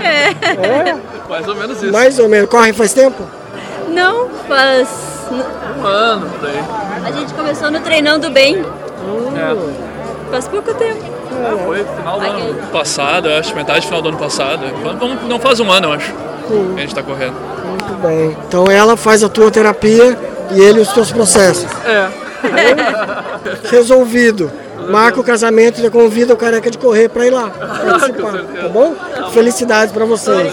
É. 0.00 0.96
Mais 1.28 1.46
ou 1.48 1.54
menos 1.54 1.82
isso. 1.82 1.92
Mais 1.92 2.18
ou 2.18 2.28
menos. 2.28 2.50
Corre 2.50 2.72
faz 2.72 2.92
tempo? 2.92 3.22
Não, 3.88 4.28
faz. 4.48 4.88
Um 5.30 5.86
ano 5.86 6.26
por 6.30 6.48
aí. 6.48 6.58
A 7.04 7.10
gente 7.12 7.32
começou 7.34 7.70
no 7.70 7.80
treinando 7.80 8.30
bem. 8.30 8.56
É. 9.36 10.30
Faz 10.30 10.48
pouco 10.48 10.74
tempo. 10.74 11.17
É, 11.44 11.64
foi 11.64 11.84
final 11.84 12.20
do 12.20 12.26
ano 12.26 12.54
passado, 12.72 13.28
eu 13.28 13.38
acho, 13.38 13.54
metade 13.54 13.80
do 13.80 13.86
final 13.86 14.02
do 14.02 14.08
ano 14.08 14.18
passado. 14.18 14.60
Não- 15.00 15.28
Não 15.28 15.38
faz 15.40 15.60
um 15.60 15.70
ano, 15.70 15.88
eu 15.88 15.92
acho, 15.92 16.12
Sim. 16.48 16.72
que 16.74 16.78
a 16.78 16.82
gente 16.82 16.94
tá 16.94 17.02
correndo. 17.02 17.34
Muito 17.64 17.94
bem. 18.02 18.36
Então 18.46 18.66
ela 18.70 18.96
faz 18.96 19.22
a 19.22 19.28
tua 19.28 19.50
terapia 19.50 20.16
e 20.52 20.60
ele 20.60 20.80
os 20.80 20.88
teus 20.92 21.10
processos. 21.12 21.66
É. 21.86 22.08
Resolvido. 23.70 24.50
Marca 24.88 25.20
o 25.20 25.24
casamento 25.24 25.80
e 25.80 25.82
já 25.82 25.90
convida 25.90 26.32
o 26.32 26.36
careca 26.36 26.70
de 26.70 26.78
correr 26.78 27.08
para 27.10 27.26
ir 27.26 27.30
lá 27.30 27.50
participar, 27.50 28.32
tá 28.32 28.68
bom? 28.68 28.94
Felicidades 29.32 29.92
para 29.92 30.06
vocês. 30.06 30.50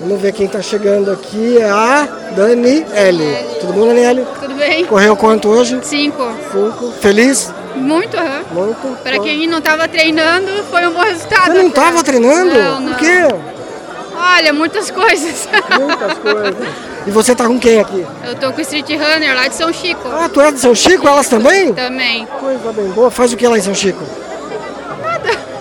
Vamos 0.00 0.20
ver 0.20 0.32
quem 0.32 0.46
tá 0.46 0.62
chegando 0.62 1.10
aqui. 1.10 1.58
É 1.58 1.68
a 1.68 2.06
Daniele. 2.36 3.36
Tudo 3.60 3.72
bom, 3.72 3.86
Daniele? 3.88 4.24
Tudo 4.40 4.54
bem? 4.54 4.84
Correu 4.84 5.16
quanto 5.16 5.48
hoje? 5.48 5.76
Cinco. 5.82 6.22
Cinco. 6.52 6.92
Feliz? 7.00 7.52
Muito, 7.78 8.16
aham. 8.16 8.42
Muito. 8.52 8.98
Para 9.02 9.18
quem 9.20 9.46
não 9.46 9.58
estava 9.58 9.88
treinando, 9.88 10.64
foi 10.70 10.86
um 10.86 10.92
bom 10.92 11.02
resultado. 11.02 11.52
Você 11.52 11.58
não 11.58 11.68
estava 11.68 12.02
treinando? 12.02 12.54
Não, 12.54 12.80
não. 12.80 12.92
Por 12.92 12.98
quê? 12.98 13.34
Olha, 14.16 14.52
muitas 14.52 14.90
coisas. 14.90 15.48
Muitas 15.78 16.18
coisas. 16.18 16.68
E 17.06 17.10
você 17.10 17.34
tá 17.36 17.46
com 17.46 17.58
quem 17.58 17.80
aqui? 17.80 18.04
Eu 18.26 18.34
tô 18.34 18.52
com 18.52 18.58
o 18.58 18.60
Street 18.62 18.88
Runner 18.90 19.34
lá 19.34 19.46
de 19.46 19.54
São 19.54 19.72
Chico. 19.72 20.08
Ah, 20.12 20.28
tu 20.28 20.40
é 20.40 20.50
de 20.50 20.58
São 20.58 20.74
Chico? 20.74 21.06
Elas 21.06 21.28
também? 21.28 21.72
Também. 21.72 22.26
Coisa 22.26 22.72
bem 22.72 22.88
boa. 22.88 23.12
Faz 23.12 23.32
o 23.32 23.36
que 23.36 23.46
lá 23.46 23.56
em 23.56 23.62
São 23.62 23.74
Chico? 23.74 24.02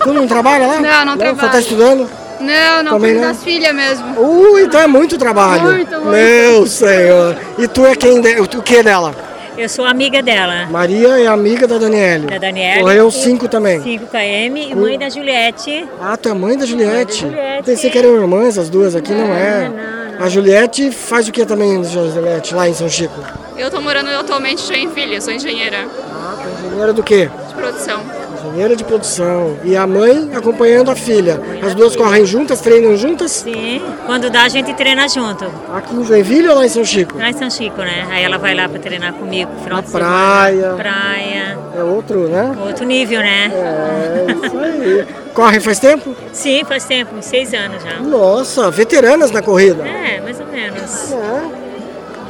Tu 0.03 0.13
não 0.13 0.27
trabalha 0.27 0.65
lá? 0.65 0.79
Não, 0.79 1.05
não 1.05 1.13
Só 1.13 1.17
tá 1.19 1.33
trabalho. 1.33 1.59
estudando? 1.59 2.09
Não, 2.39 2.83
não, 2.83 2.91
Também 2.93 3.13
não? 3.15 3.21
das 3.21 3.43
filhas 3.43 3.73
mesmo. 3.73 4.19
Uh, 4.19 4.59
então 4.59 4.81
é 4.81 4.87
muito 4.87 5.17
trabalho. 5.17 5.63
Muito, 5.63 5.91
muito. 5.91 6.09
Meu 6.09 6.67
senhor. 6.67 7.35
E 7.57 7.67
tu 7.67 7.85
é 7.85 7.95
quem? 7.95 8.21
De... 8.21 8.39
O 8.39 8.47
que 8.61 8.83
dela? 8.83 9.13
Eu 9.57 9.67
sou 9.67 9.85
amiga 9.85 10.21
dela, 10.21 10.67
Maria 10.67 11.19
é 11.19 11.25
amiga 11.27 11.67
da 11.67 11.77
Daniele. 11.79 12.27
da 12.27 12.37
Daniela. 12.37 12.81
Correu 12.81 13.09
5 13.09 13.47
também. 13.47 13.81
5 13.81 14.05
km 14.07 14.55
e 14.57 14.75
mãe 14.75 14.99
da 14.99 15.09
Juliette. 15.09 15.87
Ah, 15.99 16.15
tu 16.15 16.29
é 16.29 16.33
mãe 16.33 16.55
da 16.57 16.65
Juliette. 16.65 17.21
Juliette. 17.21 17.63
Pensei 17.65 17.89
que 17.89 17.97
eram 17.97 18.15
irmãs 18.21 18.57
as 18.57 18.69
duas 18.69 18.95
aqui, 18.95 19.11
não 19.11 19.33
é? 19.33 19.71
A 20.19 20.29
Juliette 20.29 20.91
faz 20.91 21.27
o 21.27 21.31
que 21.31 21.45
também, 21.45 21.83
Juliette, 21.83 22.53
lá 22.53 22.69
em 22.69 22.73
São 22.73 22.87
Chico? 22.87 23.19
Eu 23.57 23.71
tô 23.71 23.81
morando 23.81 24.09
atualmente 24.09 24.63
em 24.63 24.67
Joinville, 24.67 25.19
sou 25.21 25.33
engenheira 25.33 25.85
Ah, 26.13 26.35
tu 26.39 26.47
é 26.47 26.67
engenheira 26.67 26.93
do 26.93 27.01
quê? 27.03 27.27
de 27.47 27.53
produção. 27.55 28.01
Engenheira 28.47 28.75
de 28.75 28.83
produção. 28.83 29.57
E 29.63 29.75
a 29.75 29.85
mãe 29.85 30.29
acompanhando 30.35 30.89
a 30.89 30.95
filha. 30.95 31.39
As 31.61 31.75
duas 31.75 31.95
correm 31.95 32.25
juntas, 32.25 32.61
treinam 32.61 32.95
juntas? 32.97 33.31
Sim. 33.31 33.81
Quando 34.05 34.29
dá, 34.29 34.43
a 34.43 34.49
gente 34.49 34.73
treina 34.73 35.07
junto. 35.07 35.45
Aqui 35.73 35.95
em 35.95 36.03
Joinville 36.03 36.47
ou 36.49 36.55
lá 36.55 36.65
em 36.65 36.69
São 36.69 36.83
Chico? 36.83 37.17
Lá 37.17 37.29
em 37.29 37.33
São 37.33 37.49
Chico, 37.49 37.81
né? 37.81 38.07
Aí 38.09 38.23
ela 38.23 38.37
vai 38.37 38.55
lá 38.55 38.67
pra 38.67 38.79
treinar 38.79 39.13
comigo 39.13 39.51
final 39.63 39.81
Na 39.81 39.83
praia. 39.83 40.73
Praia. 40.75 41.57
É 41.75 41.83
outro, 41.83 42.27
né? 42.27 42.55
Outro 42.65 42.85
nível, 42.85 43.19
né? 43.19 43.51
É, 43.53 44.45
isso 44.45 44.57
aí. 44.57 45.05
Corre 45.33 45.59
faz 45.59 45.79
tempo? 45.79 46.15
Sim, 46.33 46.63
faz 46.65 46.85
tempo, 46.85 47.15
uns 47.15 47.25
seis 47.25 47.53
anos 47.53 47.83
já. 47.83 47.99
Nossa, 47.99 48.71
veteranas 48.71 49.29
na 49.29 49.41
corrida. 49.41 49.87
É, 49.87 50.19
mais 50.21 50.39
ou 50.39 50.47
menos. 50.47 51.13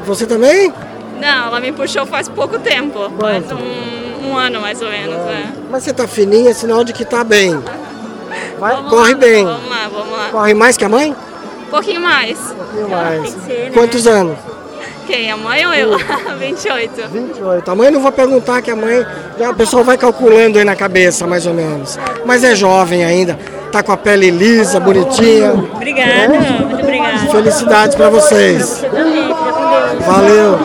Você 0.05 0.25
também? 0.25 0.73
Não, 1.19 1.47
ela 1.47 1.59
me 1.59 1.71
puxou 1.71 2.05
faz 2.05 2.27
pouco 2.27 2.59
tempo. 2.59 3.09
Faz 3.19 3.45
um, 3.51 3.96
um 4.27 4.37
ano 4.37 4.61
mais 4.61 4.81
ou 4.81 4.89
menos, 4.89 5.15
né? 5.15 5.53
Mas 5.69 5.83
você 5.83 5.93
tá 5.93 6.07
fininha, 6.07 6.51
é 6.51 6.53
sinal 6.53 6.83
de 6.83 6.93
que 6.93 7.05
tá 7.05 7.23
bem. 7.23 7.61
Vai, 8.59 8.75
corre 8.89 9.15
bem. 9.15 9.45
Vamos 9.45 9.69
lá, 9.69 9.87
vamos 9.91 10.11
lá. 10.11 10.29
Corre 10.31 10.53
mais 10.53 10.77
que 10.77 10.85
a 10.85 10.89
mãe? 10.89 11.15
Um 11.67 11.69
pouquinho 11.69 12.01
mais. 12.01 12.37
Um 12.39 12.55
pouquinho 12.55 12.89
mais. 12.89 13.37
Quantos 13.73 14.07
anos? 14.07 14.37
Quem? 15.05 15.31
A 15.31 15.37
mãe 15.37 15.65
ou 15.65 15.73
eu? 15.73 15.97
28. 16.37 17.07
28. 17.09 17.71
A 17.71 17.75
mãe 17.75 17.89
não 17.89 18.01
vou 18.01 18.11
perguntar 18.11 18.61
que 18.61 18.69
a 18.69 18.75
mãe. 18.75 19.05
Já 19.39 19.51
o 19.51 19.55
pessoal 19.55 19.83
vai 19.83 19.97
calculando 19.97 20.59
aí 20.59 20.65
na 20.65 20.75
cabeça, 20.75 21.25
mais 21.25 21.45
ou 21.45 21.53
menos. 21.53 21.97
Mas 22.25 22.43
é 22.43 22.53
jovem 22.53 23.05
ainda. 23.05 23.39
Tá 23.71 23.81
com 23.81 23.91
a 23.91 23.97
pele 23.97 24.29
lisa, 24.29 24.79
bonitinha. 24.79 25.53
Obrigada, 25.53 26.27
muito 26.29 26.83
obrigada. 26.83 27.31
Felicidades 27.31 27.95
pra 27.95 28.09
vocês. 28.09 28.83
Valeu. 30.05 30.59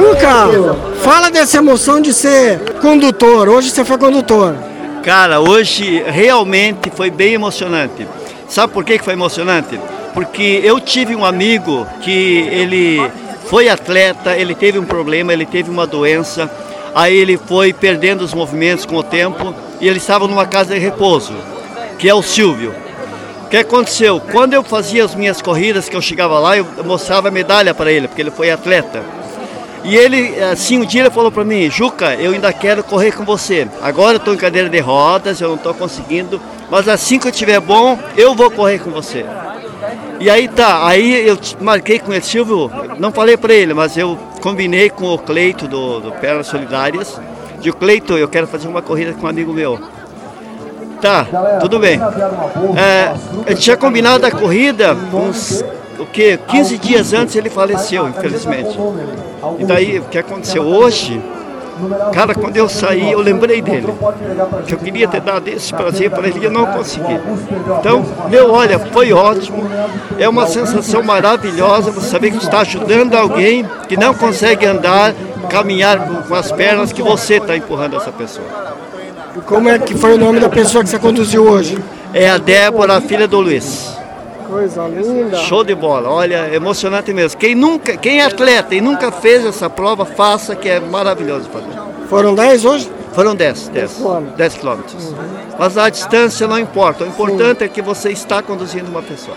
Juca, 0.00 0.48
fala 1.02 1.30
dessa 1.30 1.58
emoção 1.58 2.00
de 2.00 2.14
ser 2.14 2.58
condutor. 2.80 3.50
Hoje 3.50 3.68
você 3.68 3.84
foi 3.84 3.98
condutor. 3.98 4.56
Cara, 5.02 5.40
hoje 5.40 6.02
realmente 6.06 6.90
foi 6.90 7.10
bem 7.10 7.34
emocionante. 7.34 8.08
Sabe 8.48 8.72
por 8.72 8.82
que 8.82 8.98
foi 8.98 9.12
emocionante? 9.12 9.78
Porque 10.14 10.62
eu 10.64 10.80
tive 10.80 11.14
um 11.14 11.22
amigo 11.22 11.86
que 12.00 12.48
ele 12.50 13.10
foi 13.44 13.68
atleta, 13.68 14.34
ele 14.34 14.54
teve 14.54 14.78
um 14.78 14.86
problema, 14.86 15.34
ele 15.34 15.44
teve 15.44 15.70
uma 15.70 15.86
doença, 15.86 16.50
aí 16.94 17.14
ele 17.14 17.36
foi 17.36 17.74
perdendo 17.74 18.22
os 18.22 18.32
movimentos 18.32 18.86
com 18.86 18.96
o 18.96 19.02
tempo 19.02 19.54
e 19.82 19.86
ele 19.86 19.98
estava 19.98 20.26
numa 20.26 20.46
casa 20.46 20.72
de 20.72 20.80
repouso, 20.80 21.34
que 21.98 22.08
é 22.08 22.14
o 22.14 22.22
Silvio. 22.22 22.74
O 23.44 23.48
que 23.50 23.58
aconteceu? 23.58 24.18
Quando 24.18 24.54
eu 24.54 24.62
fazia 24.62 25.04
as 25.04 25.14
minhas 25.14 25.42
corridas, 25.42 25.90
que 25.90 25.96
eu 25.96 26.00
chegava 26.00 26.38
lá, 26.38 26.56
eu 26.56 26.66
mostrava 26.86 27.30
medalha 27.30 27.74
para 27.74 27.92
ele, 27.92 28.08
porque 28.08 28.22
ele 28.22 28.30
foi 28.30 28.50
atleta. 28.50 29.19
E 29.82 29.96
ele, 29.96 30.38
assim, 30.42 30.78
um 30.78 30.84
dia 30.84 31.02
ele 31.02 31.10
falou 31.10 31.32
para 31.32 31.44
mim, 31.44 31.70
Juca, 31.70 32.14
eu 32.14 32.32
ainda 32.32 32.52
quero 32.52 32.84
correr 32.84 33.12
com 33.12 33.24
você. 33.24 33.66
Agora 33.80 34.14
eu 34.14 34.18
estou 34.18 34.34
em 34.34 34.36
cadeira 34.36 34.68
de 34.68 34.78
rodas, 34.78 35.40
eu 35.40 35.48
não 35.48 35.56
estou 35.56 35.72
conseguindo, 35.72 36.40
mas 36.70 36.86
assim 36.88 37.18
que 37.18 37.26
eu 37.26 37.30
estiver 37.30 37.60
bom, 37.60 37.98
eu 38.16 38.34
vou 38.34 38.50
correr 38.50 38.78
com 38.78 38.90
você. 38.90 39.24
E 40.18 40.28
aí 40.28 40.48
tá, 40.48 40.86
aí 40.86 41.26
eu 41.26 41.38
marquei 41.60 41.98
com 41.98 42.12
ele, 42.12 42.22
Silvio, 42.22 42.70
não 42.98 43.10
falei 43.10 43.38
para 43.38 43.54
ele, 43.54 43.72
mas 43.72 43.96
eu 43.96 44.18
combinei 44.42 44.90
com 44.90 45.06
o 45.06 45.18
Cleito 45.18 45.66
do, 45.66 46.00
do 46.00 46.12
Pernas 46.12 46.46
Solidárias. 46.46 47.18
De 47.58 47.72
Cleito, 47.72 48.16
eu 48.16 48.28
quero 48.28 48.46
fazer 48.46 48.68
uma 48.68 48.82
corrida 48.82 49.14
com 49.14 49.26
um 49.26 49.30
amigo 49.30 49.52
meu. 49.52 49.80
Tá, 51.00 51.26
tudo 51.60 51.78
bem. 51.78 51.98
É, 52.76 53.14
eu 53.46 53.56
tinha 53.56 53.76
combinado 53.76 54.26
a 54.26 54.30
corrida 54.30 54.94
uns 54.94 55.64
o 56.00 56.06
que 56.06 56.36
15 56.36 56.78
dias 56.78 57.12
antes 57.12 57.36
ele 57.36 57.50
faleceu, 57.50 58.08
infelizmente. 58.08 58.78
E 59.58 59.64
daí 59.64 59.98
o 59.98 60.04
que 60.04 60.18
aconteceu 60.18 60.62
hoje? 60.62 61.20
Cara, 62.12 62.34
quando 62.34 62.56
eu 62.56 62.68
saí, 62.68 63.12
eu 63.12 63.20
lembrei 63.20 63.62
dele. 63.62 63.86
Que 64.66 64.74
eu 64.74 64.78
queria 64.78 65.08
ter 65.08 65.20
dado 65.20 65.48
esse 65.48 65.72
prazer 65.72 66.10
para 66.10 66.28
ele 66.28 66.40
e 66.40 66.44
eu 66.44 66.50
não 66.50 66.66
consegui. 66.66 67.18
Então, 67.78 68.04
meu, 68.28 68.50
olha, 68.50 68.78
foi 68.78 69.12
ótimo. 69.12 69.62
É 70.18 70.28
uma 70.28 70.46
sensação 70.46 71.02
maravilhosa 71.02 71.90
você 71.90 72.08
saber 72.08 72.32
que 72.32 72.38
está 72.38 72.60
ajudando 72.60 73.14
alguém 73.14 73.66
que 73.88 73.96
não 73.96 74.12
consegue 74.12 74.66
andar, 74.66 75.14
caminhar 75.48 75.98
com, 76.26 76.34
as 76.34 76.52
pernas, 76.52 76.92
que 76.92 77.02
você 77.02 77.36
está 77.36 77.56
empurrando 77.56 77.96
essa 77.96 78.12
pessoa. 78.12 78.46
Como 79.46 79.68
é 79.68 79.78
que 79.78 79.94
foi 79.94 80.14
o 80.14 80.18
nome 80.18 80.40
da 80.40 80.48
pessoa 80.48 80.84
que 80.84 80.90
você 80.90 80.98
conduziu 80.98 81.44
hoje? 81.44 81.78
É 82.12 82.28
a 82.28 82.36
Débora, 82.36 82.96
a 82.96 83.00
filha 83.00 83.28
do 83.28 83.40
Luiz. 83.40 83.99
Coisa 84.50 84.88
linda. 84.88 85.36
Show 85.38 85.62
de 85.62 85.74
bola, 85.74 86.10
olha, 86.10 86.52
emocionante 86.52 87.12
mesmo. 87.12 87.38
Quem 87.38 87.54
nunca, 87.54 87.96
quem 87.96 88.20
é 88.20 88.24
atleta 88.24 88.74
e 88.74 88.80
nunca 88.80 89.12
fez 89.12 89.46
essa 89.46 89.70
prova, 89.70 90.04
faça 90.04 90.56
que 90.56 90.68
é 90.68 90.80
maravilhoso 90.80 91.48
fazer. 91.50 91.70
Foram 92.08 92.34
10 92.34 92.64
hoje? 92.64 92.92
Foram 93.12 93.34
10, 93.34 93.68
10. 93.68 94.02
10 94.36 94.54
quilômetros. 94.54 95.14
Mas 95.58 95.78
a 95.78 95.88
distância 95.88 96.48
não 96.48 96.58
importa, 96.58 97.04
o 97.04 97.06
importante 97.06 97.62
é 97.62 97.68
que 97.68 97.80
você 97.80 98.10
está 98.10 98.42
conduzindo 98.42 98.88
uma 98.88 99.02
pessoa. 99.02 99.36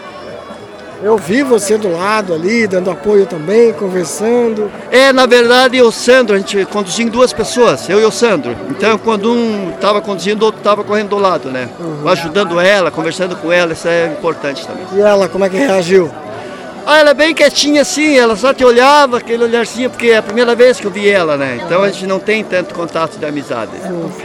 Eu 1.03 1.17
vi 1.17 1.43
você 1.43 1.77
do 1.77 1.91
lado 1.91 2.33
ali, 2.33 2.65
dando 2.65 2.89
apoio 2.89 3.25
também, 3.25 3.73
conversando. 3.73 4.71
É, 4.89 5.11
na 5.11 5.25
verdade, 5.25 5.81
o 5.81 5.91
Sandro, 5.91 6.33
a 6.33 6.39
gente 6.39 6.63
conduziu 6.65 7.05
em 7.05 7.09
duas 7.09 7.33
pessoas, 7.33 7.89
eu 7.89 7.99
e 7.99 8.05
o 8.05 8.11
Sandro. 8.11 8.55
Então, 8.69 8.97
quando 8.97 9.29
um 9.29 9.71
estava 9.71 9.99
conduzindo, 9.99 10.43
o 10.43 10.45
outro 10.45 10.61
estava 10.61 10.81
correndo 10.81 11.09
do 11.09 11.17
lado, 11.17 11.51
né? 11.51 11.67
Ajudando 12.05 12.57
ela, 12.57 12.89
conversando 12.89 13.35
com 13.35 13.51
ela, 13.51 13.73
isso 13.73 13.85
é 13.85 14.07
importante 14.07 14.65
também. 14.65 14.85
E 14.93 15.01
ela, 15.01 15.27
como 15.27 15.43
é 15.43 15.49
que 15.49 15.57
reagiu? 15.57 16.09
Ah, 16.85 16.99
ela 16.99 17.11
é 17.11 17.13
bem 17.13 17.33
quietinha 17.33 17.81
assim, 17.81 18.17
ela 18.17 18.35
só 18.35 18.53
te 18.53 18.63
olhava, 18.65 19.17
aquele 19.17 19.43
olharzinho, 19.43 19.89
porque 19.89 20.07
é 20.07 20.17
a 20.17 20.23
primeira 20.23 20.53
vez 20.53 20.79
que 20.79 20.85
eu 20.85 20.91
vi 20.91 21.09
ela, 21.09 21.37
né? 21.37 21.61
Então 21.63 21.81
a 21.81 21.89
gente 21.89 22.05
não 22.05 22.19
tem 22.19 22.43
tanto 22.43 22.75
contato 22.75 23.17
de 23.17 23.25
amizade. 23.25 23.71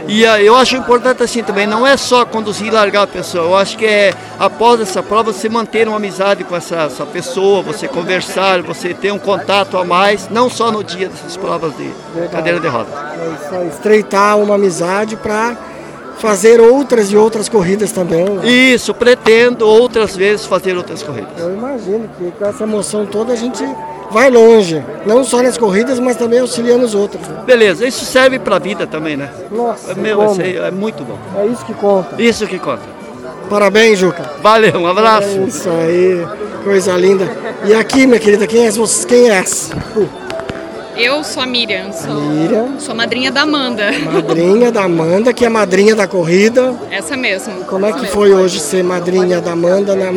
E 0.07 0.25
ah, 0.25 0.41
eu 0.41 0.55
acho 0.55 0.75
importante 0.75 1.23
assim 1.23 1.41
também, 1.41 1.65
não 1.65 1.87
é 1.87 1.95
só 1.95 2.25
conduzir 2.25 2.67
e 2.67 2.71
largar 2.71 3.03
a 3.03 3.07
pessoa, 3.07 3.45
eu 3.45 3.55
acho 3.55 3.77
que 3.77 3.85
é 3.85 4.13
após 4.37 4.81
essa 4.81 5.01
prova 5.01 5.31
você 5.31 5.47
manter 5.47 5.87
uma 5.87 5.97
amizade 5.97 6.43
com 6.43 6.55
essa, 6.55 6.83
essa 6.83 7.05
pessoa, 7.05 7.61
você 7.61 7.87
conversar, 7.87 8.61
você 8.61 8.93
ter 8.93 9.11
um 9.11 9.19
contato 9.19 9.77
a 9.77 9.85
mais, 9.85 10.27
não 10.29 10.49
só 10.49 10.71
no 10.71 10.83
dia 10.83 11.07
dessas 11.07 11.37
provas 11.37 11.73
de 11.77 11.89
cadeira 12.29 12.59
de 12.59 12.67
rodas. 12.67 12.93
É 12.93 13.45
isso 13.45 13.55
aí, 13.55 13.67
estreitar 13.67 14.37
uma 14.37 14.55
amizade 14.55 15.15
para 15.15 15.55
fazer 16.19 16.59
outras 16.59 17.11
e 17.11 17.17
outras 17.17 17.47
corridas 17.49 17.91
também. 17.91 18.25
né? 18.25 18.47
Isso, 18.47 18.93
pretendo 18.93 19.67
outras 19.67 20.15
vezes 20.15 20.45
fazer 20.45 20.75
outras 20.77 21.01
corridas. 21.01 21.31
Eu 21.37 21.53
imagino 21.53 22.09
que 22.17 22.31
com 22.31 22.45
essa 22.45 22.63
emoção 22.63 23.05
toda 23.05 23.33
a 23.33 23.35
gente 23.35 23.63
vai 24.11 24.29
longe, 24.29 24.83
não 25.05 25.23
só 25.23 25.41
nas 25.41 25.57
corridas, 25.57 25.99
mas 25.99 26.17
também 26.17 26.39
auxiliando 26.39 26.83
os 26.85 26.93
outros. 26.95 27.25
né? 27.27 27.43
Beleza, 27.45 27.87
isso 27.87 28.05
serve 28.05 28.37
para 28.39 28.57
a 28.57 28.59
vida 28.59 28.85
também, 28.85 29.15
né? 29.15 29.29
Nossa, 29.51 29.93
Meu, 29.95 30.19
é 30.65 30.71
muito 30.71 31.03
bom. 31.03 31.17
É 31.37 31.45
isso 31.45 31.65
que 31.65 31.73
conta. 31.73 32.21
Isso 32.21 32.47
que 32.47 32.59
conta. 32.59 32.99
Parabéns, 33.49 33.97
Juca. 33.97 34.31
Valeu, 34.43 34.75
um 34.79 34.87
abraço. 34.87 35.27
É 35.27 35.43
isso 35.43 35.69
aí, 35.69 36.27
coisa 36.63 36.95
linda. 36.97 37.27
E 37.65 37.73
aqui, 37.73 38.05
minha 38.05 38.19
querida, 38.19 38.45
quem 38.45 38.67
é 38.67 38.71
você? 38.71 39.07
Quem 39.07 39.29
é? 39.29 39.43
Eu 40.99 41.23
sou 41.23 41.41
a 41.41 41.45
Miriam, 41.45 41.93
sou, 41.93 42.13
Miriam. 42.13 42.77
sou 42.77 42.93
madrinha 42.93 43.31
da 43.31 43.43
Amanda. 43.43 43.89
Madrinha 44.11 44.69
da 44.69 44.83
Amanda, 44.83 45.31
que 45.33 45.45
é 45.45 45.49
madrinha 45.49 45.95
da 45.95 46.05
corrida. 46.07 46.75
Essa 46.91 47.15
mesmo. 47.15 47.63
Como 47.65 47.85
é 47.85 47.93
que 47.93 48.05
foi 48.07 48.33
hoje 48.33 48.59
ser 48.59 48.83
madrinha 48.83 49.39
da 49.39 49.53
Amanda 49.53 49.95
na, 49.95 50.11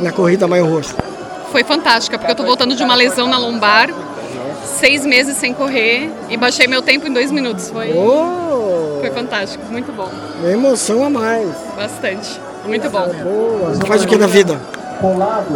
na 0.00 0.12
corrida 0.12 0.48
Maio 0.48 0.64
Roxo? 0.66 0.94
Foi 1.52 1.62
fantástica, 1.62 2.16
porque 2.18 2.32
eu 2.32 2.36
tô 2.36 2.42
voltando 2.42 2.74
de 2.74 2.82
uma 2.82 2.94
lesão 2.94 3.28
na 3.28 3.36
lombar, 3.38 3.90
seis 4.64 5.04
meses 5.04 5.36
sem 5.36 5.52
correr 5.52 6.10
e 6.30 6.36
baixei 6.38 6.66
meu 6.66 6.80
tempo 6.80 7.06
em 7.06 7.12
dois 7.12 7.30
minutos. 7.30 7.68
Foi, 7.68 7.92
Oh! 7.92 9.00
foi 9.00 9.10
fantástico, 9.10 9.62
muito 9.70 9.92
bom. 9.92 10.10
Uma 10.40 10.50
emoção 10.50 11.04
a 11.04 11.10
mais. 11.10 11.48
Bastante, 11.76 12.40
muito 12.66 12.88
bom. 12.88 13.06
Você 13.68 13.86
faz 13.86 14.02
o 14.04 14.08
que 14.08 14.16
da 14.16 14.26
vida? 14.26 14.58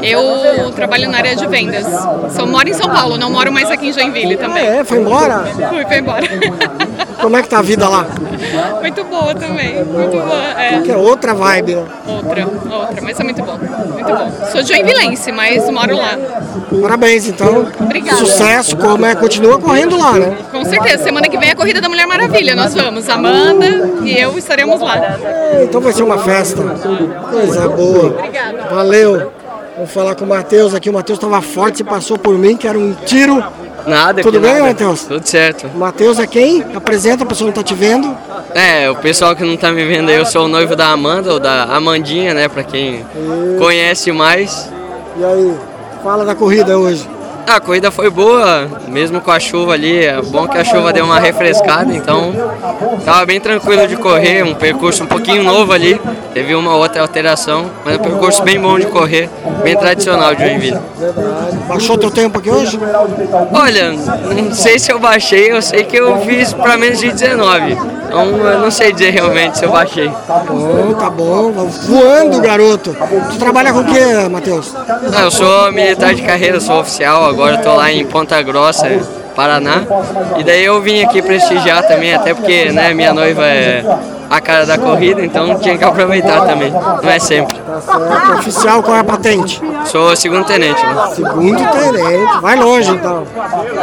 Eu 0.02 0.70
trabalho 0.72 1.08
na 1.10 1.18
área 1.18 1.36
de 1.36 1.46
vendas. 1.46 1.86
Só 2.30 2.46
moro 2.46 2.68
em 2.68 2.74
São 2.74 2.88
Paulo, 2.88 3.16
não 3.16 3.30
moro 3.30 3.52
mais 3.52 3.70
aqui 3.70 3.88
em 3.88 3.92
Joinville 3.92 4.36
também. 4.36 4.68
Ah, 4.68 4.76
é? 4.76 4.84
Foi 4.84 4.98
embora? 4.98 5.44
Fui, 5.70 5.84
foi 5.84 5.98
embora. 5.98 6.26
Como 7.20 7.36
é 7.36 7.42
que 7.42 7.48
tá 7.48 7.58
a 7.58 7.62
vida 7.62 7.88
lá? 7.88 8.06
Muito 8.80 9.04
boa 9.04 9.34
também, 9.34 9.84
muito 9.84 10.16
boa. 10.16 10.60
É. 10.60 10.80
Que 10.80 10.92
é 10.92 10.96
outra 10.96 11.34
vibe, 11.34 11.74
né? 11.74 11.84
Outra, 12.06 12.46
outra, 12.46 13.02
mas 13.02 13.18
é 13.18 13.24
muito 13.24 13.42
bom, 13.42 13.58
muito 13.58 14.08
bom. 14.08 14.32
Sou 14.52 14.62
joinvilense, 14.62 15.32
mas 15.32 15.68
moro 15.70 15.96
lá. 15.96 16.16
Parabéns, 16.80 17.26
então. 17.26 17.66
Obrigada. 17.80 18.18
Sucesso, 18.18 18.76
como 18.76 19.04
é, 19.04 19.14
continua 19.14 19.58
correndo 19.58 19.98
lá, 19.98 20.12
né? 20.12 20.36
Com 20.52 20.64
certeza, 20.64 21.02
semana 21.02 21.28
que 21.28 21.36
vem 21.36 21.48
é 21.48 21.52
a 21.52 21.56
Corrida 21.56 21.80
da 21.80 21.88
Mulher 21.88 22.06
Maravilha, 22.06 22.54
nós 22.54 22.74
vamos. 22.74 23.08
Amanda 23.08 23.66
e 24.04 24.16
eu 24.16 24.38
estaremos 24.38 24.80
lá. 24.80 24.96
É, 25.24 25.64
Então 25.64 25.80
vai 25.80 25.92
ser 25.92 26.02
uma 26.02 26.18
festa. 26.18 26.62
Coisa 27.30 27.68
boa. 27.68 28.16
Valeu. 28.70 29.32
Vou 29.78 29.86
falar 29.86 30.16
com 30.16 30.24
o 30.24 30.28
Matheus 30.28 30.74
aqui. 30.74 30.90
O 30.90 30.92
Matheus 30.92 31.20
estava 31.20 31.40
forte, 31.40 31.84
passou 31.84 32.18
por 32.18 32.36
mim, 32.36 32.56
que 32.56 32.66
era 32.66 32.76
um 32.76 32.92
tiro. 33.06 33.40
Nada, 33.86 34.22
Tudo 34.22 34.40
bem. 34.40 34.60
Matheus? 34.60 35.04
Tudo 35.04 35.24
certo. 35.24 35.68
O 35.72 35.78
Matheus 35.78 36.18
é 36.18 36.26
quem? 36.26 36.64
Apresenta, 36.74 37.22
a 37.22 37.26
pessoa 37.26 37.46
não 37.46 37.54
tá 37.54 37.62
te 37.62 37.74
vendo. 37.74 38.12
É, 38.52 38.90
o 38.90 38.96
pessoal 38.96 39.36
que 39.36 39.44
não 39.44 39.56
tá 39.56 39.70
me 39.70 39.84
vendo 39.84 40.08
aí, 40.08 40.16
eu 40.16 40.26
sou 40.26 40.46
o 40.46 40.48
noivo 40.48 40.74
da 40.74 40.88
Amanda, 40.88 41.32
ou 41.32 41.38
da 41.38 41.62
Amandinha, 41.62 42.34
né, 42.34 42.48
pra 42.48 42.64
quem 42.64 43.06
conhece 43.56 44.10
mais. 44.10 44.68
E 45.16 45.24
aí, 45.24 45.54
fala 46.02 46.24
da 46.24 46.34
corrida 46.34 46.76
hoje. 46.76 47.08
A 47.48 47.60
corrida 47.60 47.90
foi 47.90 48.10
boa, 48.10 48.68
mesmo 48.88 49.22
com 49.22 49.30
a 49.30 49.40
chuva 49.40 49.72
ali, 49.72 50.04
é 50.04 50.20
bom 50.20 50.46
que 50.46 50.58
a 50.58 50.64
chuva 50.64 50.92
deu 50.92 51.04
uma 51.04 51.18
refrescada, 51.18 51.94
então 51.94 52.32
tava 53.06 53.24
bem 53.24 53.40
tranquilo 53.40 53.88
de 53.88 53.96
correr, 53.96 54.42
um 54.42 54.54
percurso 54.54 55.02
um 55.02 55.06
pouquinho 55.06 55.42
novo 55.42 55.72
ali, 55.72 55.98
teve 56.34 56.54
uma 56.54 56.76
outra 56.76 57.00
alteração, 57.00 57.70
mas 57.86 57.96
um 57.96 58.00
percurso 58.00 58.42
bem 58.42 58.60
bom 58.60 58.78
de 58.78 58.86
correr, 58.86 59.30
bem 59.62 59.74
tradicional 59.76 60.34
de 60.34 60.44
Joinville. 60.44 60.78
Baixou 61.66 61.96
teu 61.96 62.10
tempo 62.10 62.38
aqui 62.38 62.50
hoje? 62.50 62.78
Olha, 63.52 63.92
não 63.92 64.52
sei 64.52 64.78
se 64.78 64.92
eu 64.92 64.98
baixei, 64.98 65.50
eu 65.50 65.62
sei 65.62 65.84
que 65.84 65.96
eu 65.96 66.20
fiz 66.20 66.52
para 66.52 66.76
menos 66.76 66.98
de 67.00 67.10
19. 67.10 67.97
Então 68.08 68.24
eu 68.38 68.58
não 68.58 68.70
sei 68.70 68.90
dizer 68.90 69.10
realmente 69.10 69.58
se 69.58 69.64
eu 69.64 69.70
baixei. 69.70 70.08
Bom, 70.48 70.94
tá 70.94 71.10
bom. 71.10 71.52
Voando, 71.52 72.40
garoto. 72.40 72.96
Tu 73.30 73.38
trabalha 73.38 73.72
com 73.72 73.80
o 73.80 73.84
que, 73.84 74.28
Matheus? 74.30 74.74
Não, 75.12 75.20
eu 75.20 75.30
sou 75.30 75.70
militar 75.70 76.14
de 76.14 76.22
carreira, 76.22 76.58
sou 76.58 76.80
oficial, 76.80 77.26
agora 77.26 77.56
eu 77.56 77.62
tô 77.62 77.74
lá 77.74 77.92
em 77.92 78.04
Ponta 78.06 78.40
Grossa, 78.40 78.88
Paraná. 79.36 79.82
E 80.38 80.42
daí 80.42 80.64
eu 80.64 80.80
vim 80.80 81.02
aqui 81.02 81.20
prestigiar 81.20 81.86
também, 81.86 82.14
até 82.14 82.32
porque 82.32 82.72
né, 82.72 82.94
minha 82.94 83.12
noiva 83.12 83.46
é 83.46 83.84
a 84.30 84.40
cara 84.40 84.66
da 84.66 84.78
corrida, 84.78 85.24
então 85.24 85.58
tinha 85.58 85.76
que 85.76 85.84
aproveitar 85.84 86.46
também. 86.46 86.70
Não 86.70 87.10
é 87.10 87.18
sempre. 87.18 87.56
Tá 87.58 87.80
certo. 87.80 88.38
Oficial, 88.38 88.82
qual 88.82 88.96
é 88.96 89.00
a 89.00 89.04
patente? 89.04 89.60
Sou 89.84 90.16
segundo 90.16 90.44
tenente, 90.44 90.82
né? 90.82 91.10
Segundo 91.14 91.58
tenente. 91.58 92.40
Vai 92.40 92.56
longe, 92.56 92.90
então. 92.90 93.24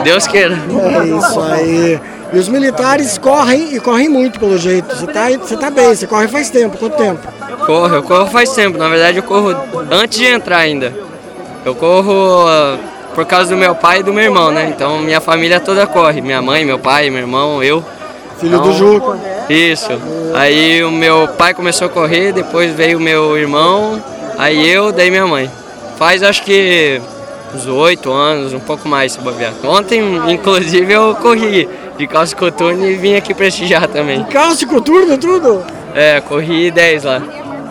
Deus 0.03 0.27
queira. 0.27 0.55
É 0.55 1.05
isso 1.05 1.39
aí. 1.41 2.01
E 2.33 2.37
os 2.37 2.47
militares 2.47 3.17
correm 3.17 3.75
e 3.75 3.79
correm 3.79 4.09
muito, 4.09 4.39
pelo 4.39 4.57
jeito. 4.57 4.95
Você 4.95 5.07
tá, 5.07 5.29
você 5.29 5.57
tá 5.57 5.69
bem, 5.69 5.95
você 5.95 6.07
corre 6.07 6.27
faz 6.27 6.49
tempo. 6.49 6.77
Quanto 6.77 6.97
tempo? 6.97 7.19
Corro, 7.65 7.95
eu 7.95 8.03
corro 8.03 8.27
faz 8.27 8.51
tempo. 8.51 8.77
Na 8.77 8.89
verdade, 8.89 9.17
eu 9.17 9.23
corro 9.23 9.55
antes 9.91 10.17
de 10.17 10.25
entrar 10.25 10.57
ainda. 10.57 10.93
Eu 11.63 11.73
corro 11.75 12.45
ah, 12.47 12.77
por 13.13 13.25
causa 13.25 13.49
do 13.49 13.57
meu 13.57 13.73
pai 13.73 13.99
e 13.99 14.03
do 14.03 14.13
meu 14.13 14.23
irmão, 14.23 14.51
né? 14.51 14.71
Então 14.75 14.99
minha 14.99 15.21
família 15.21 15.59
toda 15.59 15.87
corre, 15.87 16.21
minha 16.21 16.41
mãe, 16.41 16.65
meu 16.65 16.77
pai, 16.77 17.09
meu 17.09 17.21
irmão, 17.21 17.63
eu. 17.63 17.83
Filho 18.39 18.59
do 18.59 18.69
Então, 18.69 18.73
Juca. 18.73 19.17
Isso. 19.49 19.91
Aí 20.33 20.83
o 20.83 20.91
meu 20.91 21.27
pai 21.37 21.53
começou 21.53 21.87
a 21.87 21.89
correr, 21.89 22.33
depois 22.33 22.73
veio 22.73 22.97
o 22.97 23.01
meu 23.01 23.37
irmão, 23.37 24.03
aí 24.37 24.69
eu, 24.69 24.91
daí 24.91 25.09
minha 25.09 25.25
mãe. 25.25 25.49
Faz 25.97 26.21
acho 26.21 26.43
que 26.43 27.01
uns 27.55 27.65
oito 27.67 28.11
anos, 28.11 28.53
um 28.53 28.59
pouco 28.59 28.87
mais 28.87 29.13
se 29.13 29.19
bobear. 29.19 29.53
Ontem, 29.63 30.01
inclusive, 30.27 30.91
eu 30.91 31.15
corri 31.15 31.69
de 31.97 32.07
calça 32.07 32.33
e 32.33 32.37
coturno 32.37 32.85
e 32.85 32.95
vim 32.95 33.15
aqui 33.15 33.33
prestigiar 33.33 33.87
também. 33.87 34.23
Calça 34.25 34.63
e 34.63 34.67
coturno, 34.67 35.17
tudo? 35.17 35.63
É, 35.93 36.19
corri 36.21 36.71
10 36.71 37.03
lá. 37.03 37.21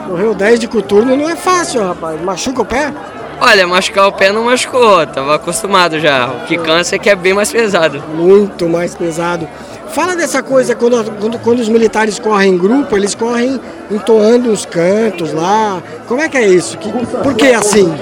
Correu 0.09 0.35
10 0.35 0.61
de 0.61 0.69
coturno 0.69 1.17
não 1.17 1.29
é 1.29 1.37
fácil, 1.37 1.83
rapaz. 1.83 2.21
Machuca 2.21 2.63
o 2.63 2.65
pé? 2.65 2.93
Olha, 3.41 3.67
machucar 3.67 4.09
o 4.09 4.13
pé 4.13 4.33
não 4.33 4.45
machucou, 4.45 5.07
tava 5.07 5.35
acostumado 5.35 5.99
já. 5.99 6.29
O 6.29 6.47
que 6.47 6.57
cansa 6.57 6.97
é 6.97 6.99
que 6.99 7.11
é 7.11 7.17
bem 7.17 7.35
mais 7.35 7.51
pesado. 7.51 8.03
Muito 8.15 8.69
mais 8.69 8.95
pesado. 8.95 9.49
Fala 9.89 10.17
dessa 10.17 10.43
coisa, 10.43 10.75
quando, 10.75 11.05
quando, 11.21 11.39
quando 11.39 11.61
os 11.61 11.69
militares 11.69 12.19
correm 12.19 12.55
em 12.55 12.59
grupo, 12.59 12.97
eles 12.97 13.15
correm 13.15 13.61
entoando 13.91 14.51
uns 14.51 14.67
cantos 14.67 15.33
lá. 15.33 15.81
Como 16.09 16.21
é 16.21 16.29
que 16.29 16.37
é 16.37 16.47
isso? 16.49 16.77
Que, 16.79 16.91
por 17.23 17.35
que 17.35 17.53
assim? 17.53 17.93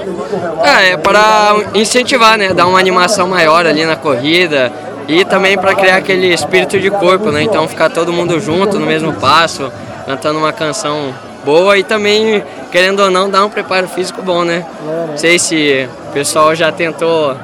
Ah, 0.63 0.81
é 0.81 0.97
para 0.97 1.55
incentivar, 1.75 2.37
né? 2.37 2.53
Dar 2.53 2.65
uma 2.65 2.79
animação 2.79 3.27
maior 3.27 3.67
ali 3.67 3.85
na 3.85 3.95
corrida 3.95 4.71
e 5.07 5.25
também 5.25 5.57
para 5.57 5.75
criar 5.75 5.97
aquele 5.97 6.33
espírito 6.33 6.79
de 6.79 6.89
corpo, 6.89 7.31
né? 7.31 7.43
Então 7.43 7.67
ficar 7.67 7.89
todo 7.89 8.13
mundo 8.13 8.39
junto 8.39 8.79
no 8.79 8.85
mesmo 8.85 9.13
passo, 9.13 9.71
cantando 10.05 10.39
uma 10.39 10.53
canção 10.53 11.13
boa 11.43 11.77
e 11.77 11.83
também, 11.83 12.43
querendo 12.71 13.01
ou 13.01 13.11
não, 13.11 13.29
dar 13.29 13.45
um 13.45 13.49
preparo 13.49 13.87
físico 13.87 14.21
bom, 14.21 14.43
né? 14.43 14.65
Não 15.09 15.17
sei 15.17 15.37
se 15.37 15.87
o 16.09 16.13
pessoal 16.13 16.55
já 16.55 16.71
tentou 16.71 17.35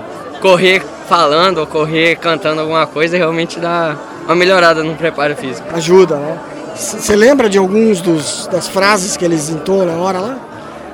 correr 0.42 0.82
falando 1.08 1.58
ou 1.58 1.68
correr 1.68 2.16
cantando 2.16 2.62
alguma 2.62 2.86
coisa, 2.88 3.18
realmente 3.18 3.60
dá 3.60 3.96
uma 4.26 4.36
melhorada 4.36 4.84
no 4.84 4.96
preparo 4.96 5.36
físico. 5.36 5.68
Ajuda, 5.74 6.16
né? 6.16 6.38
Você 6.76 7.16
lembra 7.16 7.50
de 7.50 7.58
alguns 7.58 8.00
dos, 8.00 8.48
das 8.48 8.68
frases 8.68 9.18
que 9.18 9.26
eles 9.26 9.50
entoam 9.50 9.86
na 9.86 9.94
hora 9.96 10.20
lá? 10.20 10.38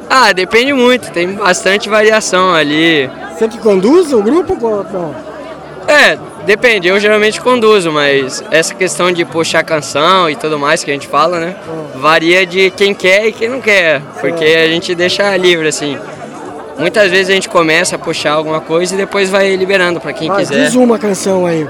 Ah, 0.09 0.32
depende 0.34 0.74
muito, 0.74 1.11
tem 1.11 1.34
bastante 1.34 1.89
variação 1.89 2.53
ali. 2.53 3.09
Você 3.34 3.47
que 3.47 3.57
conduz 3.59 4.13
o 4.13 4.22
grupo? 4.22 4.57
Não. 4.91 5.16
É, 5.88 6.18
depende, 6.46 6.88
eu 6.88 7.00
geralmente 7.00 7.41
conduzo, 7.41 7.91
mas 7.91 8.43
essa 8.52 8.74
questão 8.74 9.12
de 9.12 9.26
puxar 9.26 9.64
canção 9.64 10.30
e 10.30 10.36
tudo 10.36 10.58
mais 10.58 10.84
que 10.84 10.91
a 10.91 10.93
gente 10.93 11.08
fala, 11.08 11.39
né? 11.39 11.56
Varia 11.96 12.46
de 12.46 12.70
quem 12.72 12.93
quer 12.93 13.28
e 13.28 13.32
quem 13.32 13.50
não 13.50 13.60
quer, 13.62 14.02
porque 14.22 14.43
a 14.46 14.68
gente 14.68 14.93
deixa 14.96 15.36
livre 15.36 15.68
assim. 15.68 15.98
Muitas 16.78 17.10
vezes 17.10 17.30
a 17.30 17.34
gente 17.34 17.50
começa 17.50 17.96
a 17.96 18.00
puxar 18.00 18.34
alguma 18.34 18.60
coisa 18.60 18.93
e 18.93 18.98
depois 18.98 19.30
vai 19.30 19.56
liberando 19.56 20.00
para 20.00 20.12
quem 20.14 20.28
Vai, 20.28 20.39
quiser. 20.39 20.66
diz 20.66 20.76
uma 20.76 21.00
canção 21.00 21.46
aí. 21.46 21.68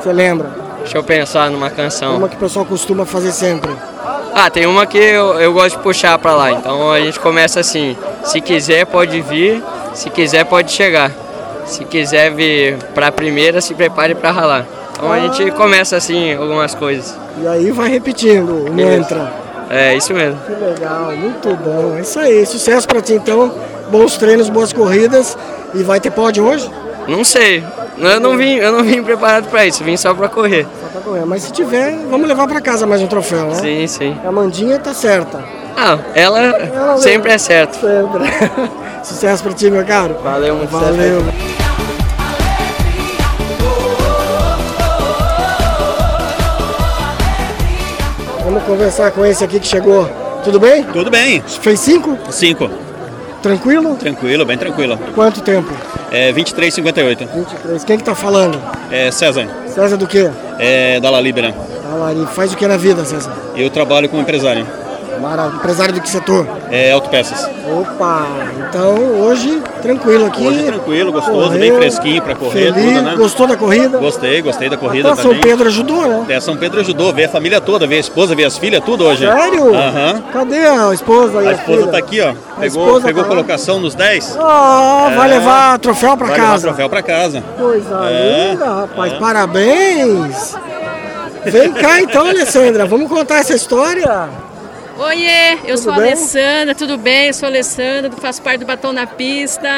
Você 0.00 0.12
lembra? 0.12 0.50
Deixa 0.80 0.98
eu 0.98 1.02
pensar 1.02 1.50
numa 1.50 1.70
canção. 1.70 2.16
Uma 2.18 2.28
que 2.28 2.36
o 2.36 2.38
pessoal 2.38 2.64
costuma 2.64 3.04
fazer 3.06 3.32
sempre. 3.32 3.72
Ah, 4.34 4.50
tem 4.50 4.66
uma 4.66 4.86
que 4.86 4.98
eu, 4.98 5.40
eu 5.40 5.52
gosto 5.52 5.78
de 5.78 5.82
puxar 5.82 6.18
pra 6.18 6.34
lá. 6.34 6.52
Então 6.52 6.92
a 6.92 7.00
gente 7.00 7.18
começa 7.18 7.58
assim: 7.58 7.96
se 8.22 8.40
quiser, 8.40 8.84
pode 8.84 9.20
vir, 9.22 9.62
se 9.94 10.10
quiser, 10.10 10.44
pode 10.44 10.70
chegar. 10.70 11.10
Se 11.66 11.84
quiser 11.84 12.32
vir 12.32 12.76
pra 12.94 13.10
primeira, 13.12 13.60
se 13.60 13.74
prepare 13.74 14.14
pra 14.14 14.30
ralar. 14.30 14.66
Então 14.92 15.12
a 15.12 15.18
gente 15.18 15.50
começa 15.52 15.96
assim 15.96 16.34
algumas 16.34 16.74
coisas. 16.74 17.18
E 17.42 17.46
aí 17.46 17.70
vai 17.70 17.90
repetindo 17.90 18.66
o 18.66 18.72
mantra. 18.72 19.32
É, 19.68 19.94
isso 19.94 20.14
mesmo. 20.14 20.38
Que 20.46 20.52
legal, 20.52 21.12
muito 21.16 21.54
bom. 21.56 21.96
É 21.96 22.00
isso 22.00 22.18
aí. 22.18 22.46
Sucesso 22.46 22.86
pra 22.86 23.00
ti 23.02 23.14
então. 23.14 23.52
Bons 23.90 24.16
treinos, 24.16 24.48
boas 24.48 24.72
corridas. 24.72 25.36
E 25.74 25.82
vai 25.82 26.00
ter 26.00 26.10
pódio 26.10 26.46
hoje? 26.46 26.70
Não 27.08 27.24
sei. 27.24 27.62
Eu 27.98 28.20
não 28.20 28.36
vim, 28.36 28.56
eu 28.56 28.72
não 28.72 28.82
vim 28.82 29.02
preparado 29.02 29.48
pra 29.48 29.64
isso, 29.66 29.82
vim 29.82 29.96
só 29.96 30.14
pra 30.14 30.28
correr. 30.28 30.66
Só 30.82 30.88
pra 30.88 31.00
correr. 31.00 31.24
Mas 31.24 31.42
se 31.42 31.52
tiver, 31.52 31.96
vamos 32.10 32.28
levar 32.28 32.46
pra 32.46 32.60
casa 32.60 32.86
mais 32.86 33.00
um 33.02 33.06
troféu, 33.06 33.46
né? 33.46 33.54
Sim, 33.54 33.86
sim. 33.86 34.16
A 34.24 34.30
Mandinha 34.30 34.78
tá 34.78 34.92
certa. 34.94 35.42
Ah, 35.76 35.98
ela, 36.14 36.40
Ela 36.40 36.96
sempre 36.98 37.32
é 37.32 37.38
certa. 37.38 37.74
Sempre. 37.74 38.24
Sucesso 39.06 39.40
pra 39.44 39.52
ti, 39.52 39.70
meu 39.70 39.84
caro. 39.84 40.16
Valeu, 40.20 40.56
muito 40.56 40.70
Valeu. 40.70 41.22
Vamos 48.44 48.64
conversar 48.64 49.12
com 49.12 49.24
esse 49.24 49.44
aqui 49.44 49.60
que 49.60 49.66
chegou. 49.68 50.10
Tudo 50.42 50.58
bem? 50.58 50.82
Tudo 50.82 51.08
bem. 51.08 51.40
Fez 51.40 51.78
cinco? 51.78 52.18
Cinco. 52.30 52.68
Tranquilo? 53.40 53.94
Tranquilo, 53.94 54.44
bem 54.44 54.58
tranquilo. 54.58 54.98
Quanto 55.14 55.40
tempo? 55.40 55.72
É 56.10 56.32
23,58. 56.32 57.28
23. 57.32 57.84
Quem 57.84 57.98
que 57.98 58.04
tá 58.04 58.14
falando? 58.14 58.60
É 58.90 59.12
César. 59.12 59.46
César 59.68 59.96
do 59.96 60.08
quê? 60.08 60.28
É 60.58 60.98
da 60.98 61.10
La 61.10 61.20
Libera. 61.20 61.54
Ah, 61.88 61.94
Lari, 61.94 62.26
faz 62.34 62.52
o 62.52 62.56
que 62.56 62.66
na 62.66 62.76
vida, 62.76 63.04
César? 63.04 63.32
Eu 63.54 63.70
trabalho 63.70 64.08
como 64.08 64.20
empresário. 64.20 64.66
Maravilha. 65.20 65.56
Empresário 65.56 65.94
do 65.94 66.00
que 66.00 66.08
setor? 66.08 66.46
É 66.70 66.92
autopeças. 66.92 67.48
Opa! 67.80 68.26
Então 68.68 68.94
hoje 69.22 69.62
tranquilo 69.82 70.26
aqui. 70.26 70.46
Hoje 70.46 70.62
tranquilo, 70.64 71.12
gostoso, 71.12 71.38
Correu, 71.48 71.58
bem 71.60 71.74
fresquinho 71.76 72.22
pra 72.22 72.34
correr, 72.34 72.72
feliz. 72.72 72.92
tudo, 72.92 73.02
né? 73.02 73.14
Gostou 73.16 73.46
da 73.46 73.56
corrida? 73.56 73.98
Gostei, 73.98 74.42
gostei 74.42 74.68
da 74.68 74.76
corrida 74.76 75.12
Até 75.12 75.22
São 75.22 75.30
também. 75.32 75.42
Pedro 75.50 75.68
ajudou, 75.68 76.06
né? 76.06 76.24
É, 76.28 76.40
São 76.40 76.56
Pedro 76.56 76.80
ajudou, 76.80 77.12
veio 77.12 77.28
a 77.28 77.30
família 77.30 77.60
toda, 77.60 77.86
veio 77.86 77.98
a 77.98 78.00
esposa, 78.00 78.34
veio 78.34 78.46
as 78.48 78.56
filhas, 78.58 78.82
tudo 78.84 79.04
hoje. 79.04 79.26
Sério? 79.26 79.74
Aham. 79.74 80.22
Cadê 80.32 80.66
a 80.66 80.92
esposa 80.92 81.42
e 81.42 81.46
A 81.46 81.50
a 81.50 81.52
esposa 81.54 81.78
filha? 81.78 81.92
tá 81.92 81.98
aqui, 81.98 82.20
ó. 82.20 82.34
Pegou, 82.60 83.00
pegou 83.00 83.22
tá 83.22 83.28
lá. 83.28 83.34
colocação 83.34 83.78
nos 83.80 83.94
10. 83.94 84.36
Ah, 84.40 85.12
vai 85.16 85.28
É. 85.30 85.34
levar 85.38 85.78
troféu 85.78 86.16
pra 86.16 86.26
Vai 86.28 86.36
casa. 86.36 86.50
levar 86.52 86.60
troféu 86.62 86.88
pra 86.88 87.02
casa. 87.02 87.42
Coisa 87.58 87.94
É, 88.10 88.48
linda, 88.52 88.64
rapaz. 88.66 89.12
é. 89.12 89.18
Parabéns. 89.18 90.54
Vem 91.44 91.72
cá 91.72 92.00
então, 92.00 92.26
Alessandra. 92.26 92.86
Vamos 92.86 93.08
contar 93.08 93.36
essa 93.38 93.54
história? 93.54 94.28
Oiê, 94.98 95.58
eu 95.66 95.76
sou 95.76 95.92
a? 95.92 95.96
Alessandra, 95.96 96.74
tudo 96.74 96.96
bem? 96.96 97.26
Eu 97.26 97.34
sou 97.34 97.46
a 97.46 97.50
Alessandra, 97.50 98.10
faço 98.12 98.40
parte 98.40 98.60
do 98.60 98.66
Batom 98.66 98.92
na 98.92 99.06
Pista. 99.06 99.68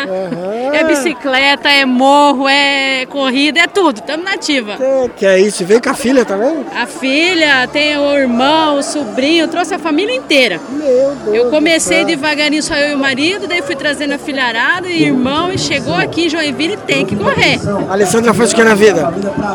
É 0.73 0.85
bicicleta, 0.85 1.69
é 1.69 1.85
morro, 1.85 2.49
é 2.49 3.05
corrida, 3.07 3.61
é 3.61 3.66
tudo. 3.66 3.99
Estamos 3.99 4.25
na 4.25 4.35
ativa. 4.35 4.77
Que, 4.77 5.09
que 5.19 5.27
é 5.27 5.41
isso? 5.41 5.64
Veio 5.64 5.83
com 5.83 5.91
a 5.91 5.95
filha 5.95 6.25
também? 6.25 6.64
A 6.75 6.87
filha, 6.87 7.66
tem 7.73 7.99
o 7.99 8.16
irmão, 8.16 8.79
o 8.79 8.83
sobrinho, 8.83 9.49
trouxe 9.49 9.75
a 9.75 9.79
família 9.79 10.14
inteira. 10.14 10.61
Meu 10.71 11.14
Deus 11.25 11.37
Eu 11.37 11.51
comecei 11.51 12.05
devagarinho, 12.05 12.62
só 12.62 12.77
eu 12.77 12.91
e 12.91 12.95
o 12.95 12.99
marido, 12.99 13.49
daí 13.49 13.61
fui 13.62 13.75
trazendo 13.75 14.14
a 14.14 14.19
filharada 14.19 14.89
e 14.89 15.03
irmão 15.03 15.53
e 15.53 15.59
chegou 15.59 15.95
aqui 15.95 16.27
em 16.27 16.29
Joinville 16.29 16.75
e 16.75 16.77
tem 16.77 17.05
que 17.05 17.16
correr. 17.16 17.59
A 17.89 17.93
Alessandra 17.93 18.33
faz 18.33 18.53
o 18.53 18.55
que 18.55 18.62
na 18.62 18.75
vida? 18.75 19.12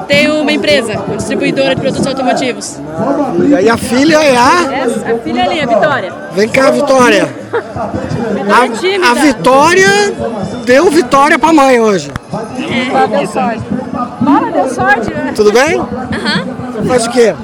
Tem 0.08 0.30
uma 0.30 0.52
empresa, 0.52 1.00
uma 1.00 1.16
distribuidora 1.16 1.74
de 1.74 1.80
produtos 1.82 2.06
automotivos. 2.06 2.80
E 3.48 3.56
aí 3.56 3.70
a 3.70 3.78
filha 3.78 4.18
é 4.18 4.36
a. 4.36 4.84
A 5.14 5.18
filha 5.24 5.44
ali, 5.44 5.53
a 5.62 5.66
Vitória. 5.66 6.14
Vem 6.34 6.50
cá, 6.50 6.72
Vitória. 6.72 7.30
É. 7.54 9.08
A, 9.08 9.12
a 9.12 9.14
Vitória 9.14 9.90
deu 10.66 10.90
vitória 10.90 11.38
pra 11.38 11.54
mãe 11.54 11.80
hoje. 11.80 12.12
É, 12.34 13.08
deu 13.08 13.28
sorte. 13.28 13.62
Bora, 14.22 14.52
deu 14.52 14.70
sorte, 14.70 15.10
né? 15.14 15.34
Tudo 15.36 15.52
bem? 15.52 15.80
Aham. 15.80 16.46
Você 16.74 16.88
faz 16.88 17.06
o 17.08 17.12
quê? 17.12 17.36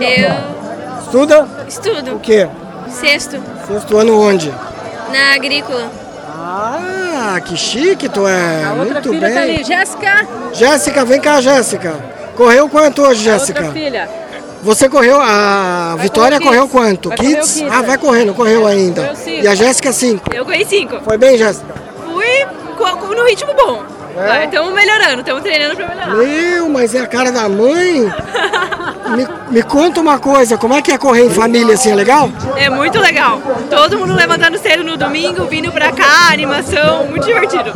Eu 0.00 0.58
Estuda? 1.04 1.48
estudo. 1.66 2.14
O 2.16 2.20
quê? 2.20 2.48
Sexto. 2.88 3.38
Sexto 3.66 3.96
ano 3.98 4.20
onde? 4.20 4.52
Na 5.12 5.34
agrícola. 5.34 5.90
Ah, 6.40 7.40
que 7.44 7.56
chique 7.56 8.08
tu 8.08 8.26
é. 8.26 8.64
A 8.64 8.70
outra 8.74 8.94
Muito 8.94 9.10
filha 9.10 9.28
tá 9.28 9.34
bem. 9.40 9.54
ali, 9.56 9.64
Jéssica. 9.64 10.26
Jéssica, 10.52 11.04
vem 11.04 11.20
cá, 11.20 11.40
Jéssica. 11.40 11.94
Correu 12.36 12.68
quanto 12.68 13.02
hoje, 13.02 13.24
Jéssica? 13.24 13.60
Outra 13.64 13.74
filha. 13.74 14.08
Você 14.62 14.88
correu, 14.88 15.20
a 15.20 15.96
Vitória 16.00 16.38
correr 16.38 16.50
correu 16.58 16.68
quanto? 16.68 17.08
Vai 17.10 17.18
Kids? 17.18 17.52
Kids, 17.54 17.70
Ah, 17.70 17.82
vai 17.82 17.96
correr, 17.96 18.24
não 18.24 18.34
correu 18.34 18.66
ainda. 18.66 19.12
E 19.26 19.46
a 19.46 19.54
Jéssica, 19.54 19.92
cinco. 19.92 20.34
Eu 20.34 20.44
corri 20.44 20.64
cinco. 20.64 21.00
Foi 21.00 21.16
bem, 21.16 21.38
Jéssica? 21.38 21.74
Fui 22.04 23.16
no 23.16 23.24
ritmo 23.24 23.54
bom. 23.54 23.97
É? 24.18 24.44
Estamos 24.44 24.72
melhorando, 24.72 25.20
estamos 25.20 25.42
treinando 25.42 25.76
pra 25.76 25.88
melhorar. 25.88 26.14
Meu, 26.14 26.68
mas 26.68 26.94
é 26.94 27.00
a 27.00 27.06
cara 27.06 27.30
da 27.30 27.48
mãe? 27.48 28.12
Me, 29.16 29.26
me 29.50 29.62
conta 29.62 30.00
uma 30.00 30.18
coisa, 30.18 30.58
como 30.58 30.74
é 30.74 30.82
que 30.82 30.92
é 30.92 30.98
correr 30.98 31.24
em 31.24 31.30
família 31.30 31.74
assim, 31.74 31.90
é 31.90 31.94
legal? 31.94 32.30
É 32.56 32.68
muito 32.68 32.98
legal. 32.98 33.40
Todo 33.70 33.98
mundo 33.98 34.14
levantando 34.14 34.58
cedo 34.58 34.84
no 34.84 34.96
domingo, 34.96 35.46
vindo 35.46 35.72
pra 35.72 35.92
cá, 35.92 36.30
animação, 36.32 37.06
muito 37.06 37.26
divertido. 37.26 37.72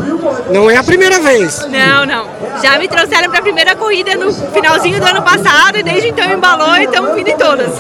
Não 0.51 0.71
é 0.71 0.77
a 0.77 0.85
primeira 0.85 1.21
vez. 1.21 1.67
Não, 1.69 2.05
não. 2.05 2.27
Já 2.63 2.79
me 2.79 2.89
trouxeram 2.89 3.31
pra 3.31 3.41
primeira 3.41 3.75
corrida 3.75 4.15
no 4.15 4.33
finalzinho 4.53 5.01
do 5.01 5.07
ano 5.07 5.23
passado 5.23 5.79
e 5.79 5.83
desde 5.83 6.09
então 6.09 6.31
embalou 6.31 6.77
e 6.77 6.85
estamos 6.85 7.15
vindo 7.15 7.29
em 7.29 7.37
todas. 7.37 7.71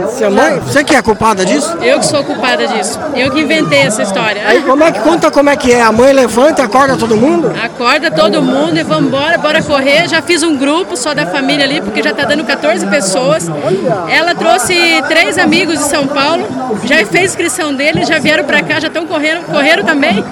Você, 0.00 0.24
é 0.24 0.28
mãe, 0.30 0.58
você 0.60 0.84
que 0.84 0.94
é 0.94 1.02
culpada 1.02 1.44
disso? 1.44 1.76
Eu 1.82 1.98
que 1.98 2.06
sou 2.06 2.24
culpada 2.24 2.66
disso. 2.66 2.98
Eu 3.14 3.30
que 3.30 3.40
inventei 3.40 3.80
essa 3.82 4.02
história. 4.02 4.42
Aí 4.46 4.62
como 4.62 4.82
é 4.82 4.90
que 4.90 5.00
conta 5.00 5.30
como 5.30 5.50
é 5.50 5.56
que 5.56 5.72
é? 5.72 5.82
A 5.82 5.92
mãe 5.92 6.12
levanta, 6.12 6.62
acorda 6.62 6.96
todo 6.96 7.16
mundo? 7.16 7.52
Acorda 7.62 8.10
todo 8.10 8.40
mundo 8.40 8.78
e 8.78 8.82
vamos 8.82 9.08
embora, 9.08 9.36
bora 9.38 9.62
correr. 9.62 10.08
Já 10.08 10.22
fiz 10.22 10.42
um 10.42 10.56
grupo 10.56 10.96
só 10.96 11.14
da 11.14 11.26
família 11.26 11.64
ali, 11.64 11.80
porque 11.80 12.02
já 12.02 12.14
tá 12.14 12.24
dando 12.24 12.44
14 12.44 12.86
pessoas. 12.86 13.50
Ela 14.08 14.34
trouxe 14.34 15.02
três 15.08 15.36
amigos 15.38 15.78
de 15.78 15.84
São 15.84 16.06
Paulo, 16.06 16.46
já 16.84 17.04
fez 17.06 17.32
inscrição 17.32 17.74
deles, 17.74 18.08
já 18.08 18.18
vieram 18.18 18.44
pra 18.44 18.62
cá, 18.62 18.80
já 18.80 18.88
estão 18.88 19.06
correndo, 19.06 19.44
correram 19.46 19.84
também. 19.84 20.24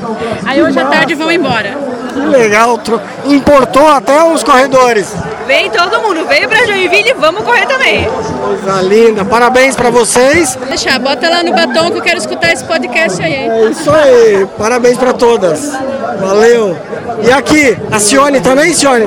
Aí 0.47 0.63
hoje 0.63 0.79
à 0.79 0.87
tarde 0.87 1.15
vão 1.15 1.31
embora. 1.31 1.77
Que 2.13 2.21
legal, 2.21 2.81
importou 3.27 3.89
até 3.89 4.23
os 4.25 4.43
corredores. 4.43 5.15
Vem 5.51 5.69
todo 5.69 6.01
mundo, 6.01 6.25
veio 6.29 6.49
pra 6.49 6.65
Joinville, 6.65 7.13
vamos 7.15 7.43
correr 7.43 7.67
também. 7.67 8.09
Coisa 8.09 8.83
linda, 8.83 9.25
parabéns 9.25 9.75
pra 9.75 9.91
vocês. 9.91 10.57
Deixa, 10.69 10.97
bota 11.01 11.29
lá 11.29 11.43
no 11.43 11.53
batom 11.53 11.91
que 11.91 11.99
eu 11.99 12.03
quero 12.03 12.19
escutar 12.19 12.53
esse 12.53 12.63
podcast 12.63 13.21
aí. 13.21 13.49
É 13.49 13.65
isso 13.65 13.91
aí, 13.91 14.47
parabéns 14.57 14.97
pra 14.97 15.13
todas. 15.13 15.73
Valeu. 16.21 16.79
E 17.25 17.33
aqui, 17.33 17.77
a 17.91 17.99
Cione 17.99 18.41
também, 18.41 18.73
Cione? 18.73 19.07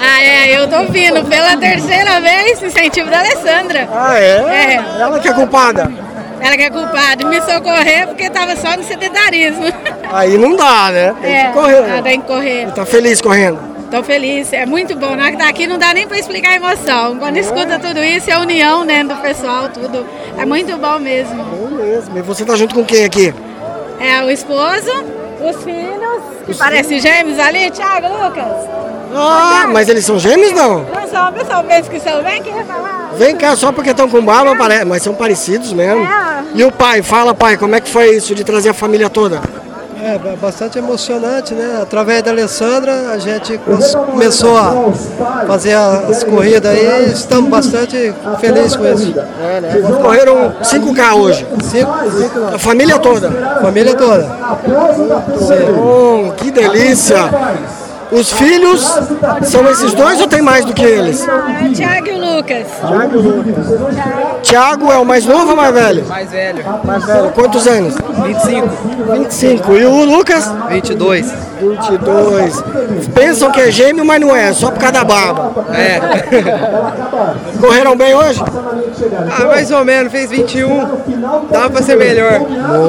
Ah, 0.00 0.22
é, 0.24 0.58
eu 0.58 0.66
tô 0.68 0.90
vindo 0.90 1.22
pela 1.26 1.54
terceira 1.58 2.18
vez, 2.18 2.62
incentivo 2.62 3.10
da 3.10 3.18
Alessandra. 3.18 3.86
Ah, 3.92 4.18
é? 4.18 4.76
É. 4.76 5.00
Ela 5.02 5.20
que 5.20 5.28
é 5.28 5.34
culpada. 5.34 5.92
Ela 6.40 6.56
que 6.56 6.62
é 6.62 6.70
culpada 6.70 7.28
me 7.28 7.42
socorrer 7.42 8.06
porque 8.06 8.30
tava 8.30 8.56
só 8.56 8.74
no 8.74 8.82
sedentarismo. 8.84 9.66
Aí 10.10 10.38
não 10.38 10.56
dá, 10.56 10.90
né? 10.90 11.14
Tem 11.20 11.36
é, 11.36 11.44
que 11.44 11.52
correr. 11.52 11.98
ah, 11.98 12.02
tem 12.02 12.20
que 12.22 12.26
correr. 12.26 12.72
Tá 12.72 12.86
feliz 12.86 13.20
correndo? 13.20 13.73
Tô 13.94 14.02
feliz, 14.02 14.52
é 14.52 14.66
muito 14.66 14.96
bom. 14.96 15.14
Na 15.14 15.22
hora 15.22 15.30
que 15.30 15.38
tá 15.38 15.48
aqui 15.48 15.68
não 15.68 15.78
dá 15.78 15.94
nem 15.94 16.04
pra 16.04 16.18
explicar 16.18 16.48
a 16.48 16.56
emoção. 16.56 17.16
Quando 17.16 17.36
escuta 17.36 17.78
tudo 17.78 18.02
isso, 18.02 18.28
é 18.28 18.32
a 18.32 18.40
união 18.40 18.84
né, 18.84 19.04
do 19.04 19.14
pessoal, 19.22 19.68
tudo. 19.68 20.04
É 20.36 20.44
muito 20.44 20.76
bom 20.76 20.98
mesmo. 20.98 21.44
Bom 21.44 21.70
mesmo. 21.70 22.18
E 22.18 22.20
você 22.20 22.44
tá 22.44 22.56
junto 22.56 22.74
com 22.74 22.84
quem 22.84 23.04
aqui? 23.04 23.32
É 24.00 24.20
o 24.24 24.28
esposo, 24.32 24.90
os 25.40 25.62
filhos, 25.62 26.22
que 26.44 26.54
parecem 26.56 27.00
gêmeos 27.00 27.38
ali, 27.38 27.70
Thiago, 27.70 28.08
Lucas. 28.08 28.68
Ah, 29.14 29.68
mas 29.72 29.88
eles 29.88 30.04
são 30.04 30.18
gêmeos 30.18 30.50
não? 30.50 30.80
Não 30.80 31.08
são, 31.08 31.32
pessoal, 31.32 31.62
pensa 31.62 31.88
que 31.88 32.00
são. 32.00 32.20
Vem 32.20 32.40
aqui 32.40 32.50
falar. 32.64 33.12
Vem 33.16 33.36
cá, 33.36 33.54
só 33.54 33.70
porque 33.70 33.90
estão 33.90 34.08
com 34.08 34.20
barba, 34.20 34.56
mas 34.84 35.04
são 35.04 35.14
parecidos 35.14 35.72
mesmo. 35.72 36.02
É. 36.02 36.42
E 36.52 36.64
o 36.64 36.72
pai, 36.72 37.00
fala 37.00 37.32
pai, 37.32 37.56
como 37.56 37.76
é 37.76 37.80
que 37.80 37.88
foi 37.88 38.16
isso 38.16 38.34
de 38.34 38.42
trazer 38.42 38.70
a 38.70 38.74
família 38.74 39.08
toda? 39.08 39.40
É 40.06 40.18
ba- 40.18 40.36
bastante 40.40 40.76
emocionante, 40.78 41.54
né? 41.54 41.78
Através 41.80 42.22
da 42.22 42.30
Alessandra 42.30 43.10
a 43.10 43.18
gente 43.18 43.58
começou 44.10 44.54
a 44.58 44.92
fazer 45.46 45.72
as 45.72 46.22
corridas 46.22 46.70
aí, 46.70 47.10
estamos 47.10 47.48
bastante 47.48 48.14
felizes 48.38 48.76
com 48.76 48.84
isso. 48.86 49.14
Correram 50.02 50.52
5K 50.62 51.14
hoje. 51.14 51.46
A 52.54 52.58
família 52.58 52.98
toda? 52.98 53.30
Família 53.62 53.94
toda. 53.94 54.24
Bom, 55.74 56.32
que 56.36 56.50
delícia. 56.50 57.30
Os 58.12 58.30
filhos 58.30 58.80
são 59.42 59.68
esses 59.70 59.94
dois 59.94 60.20
ou 60.20 60.28
tem 60.28 60.42
mais 60.42 60.64
do 60.66 60.72
que 60.74 60.84
eles? 60.84 61.26
É, 61.26 61.68
Thiago 61.74 62.10
e 62.34 63.16
o 63.16 63.20
Lucas. 63.20 64.42
Tiago 64.42 64.90
é 64.90 64.98
o 64.98 65.04
mais 65.04 65.24
novo 65.24 65.50
ou 65.50 65.56
mais 65.56 65.72
velho? 65.72 66.04
Mais 66.06 66.30
velho. 66.30 66.64
Mais 66.84 67.04
velho. 67.04 67.30
Quantos 67.30 67.66
anos? 67.66 67.94
25. 68.24 68.68
25. 69.12 69.72
E 69.76 69.84
o 69.84 70.04
Lucas? 70.04 70.50
22. 70.68 71.32
22. 71.60 72.62
Pensam 73.14 73.50
que 73.52 73.60
é 73.60 73.70
gêmeo, 73.70 74.04
mas 74.04 74.20
não 74.20 74.34
é, 74.34 74.52
só 74.52 74.70
por 74.70 74.78
causa 74.78 74.92
da 74.94 75.04
barba. 75.04 75.64
É. 75.72 76.00
Correram 77.60 77.96
bem 77.96 78.14
hoje? 78.14 78.42
Ah, 79.38 79.44
mais 79.46 79.70
ou 79.70 79.84
menos, 79.84 80.10
fez 80.10 80.30
21. 80.30 80.86
Dava 81.50 81.70
pra 81.70 81.82
ser 81.82 81.96
melhor. 81.96 82.40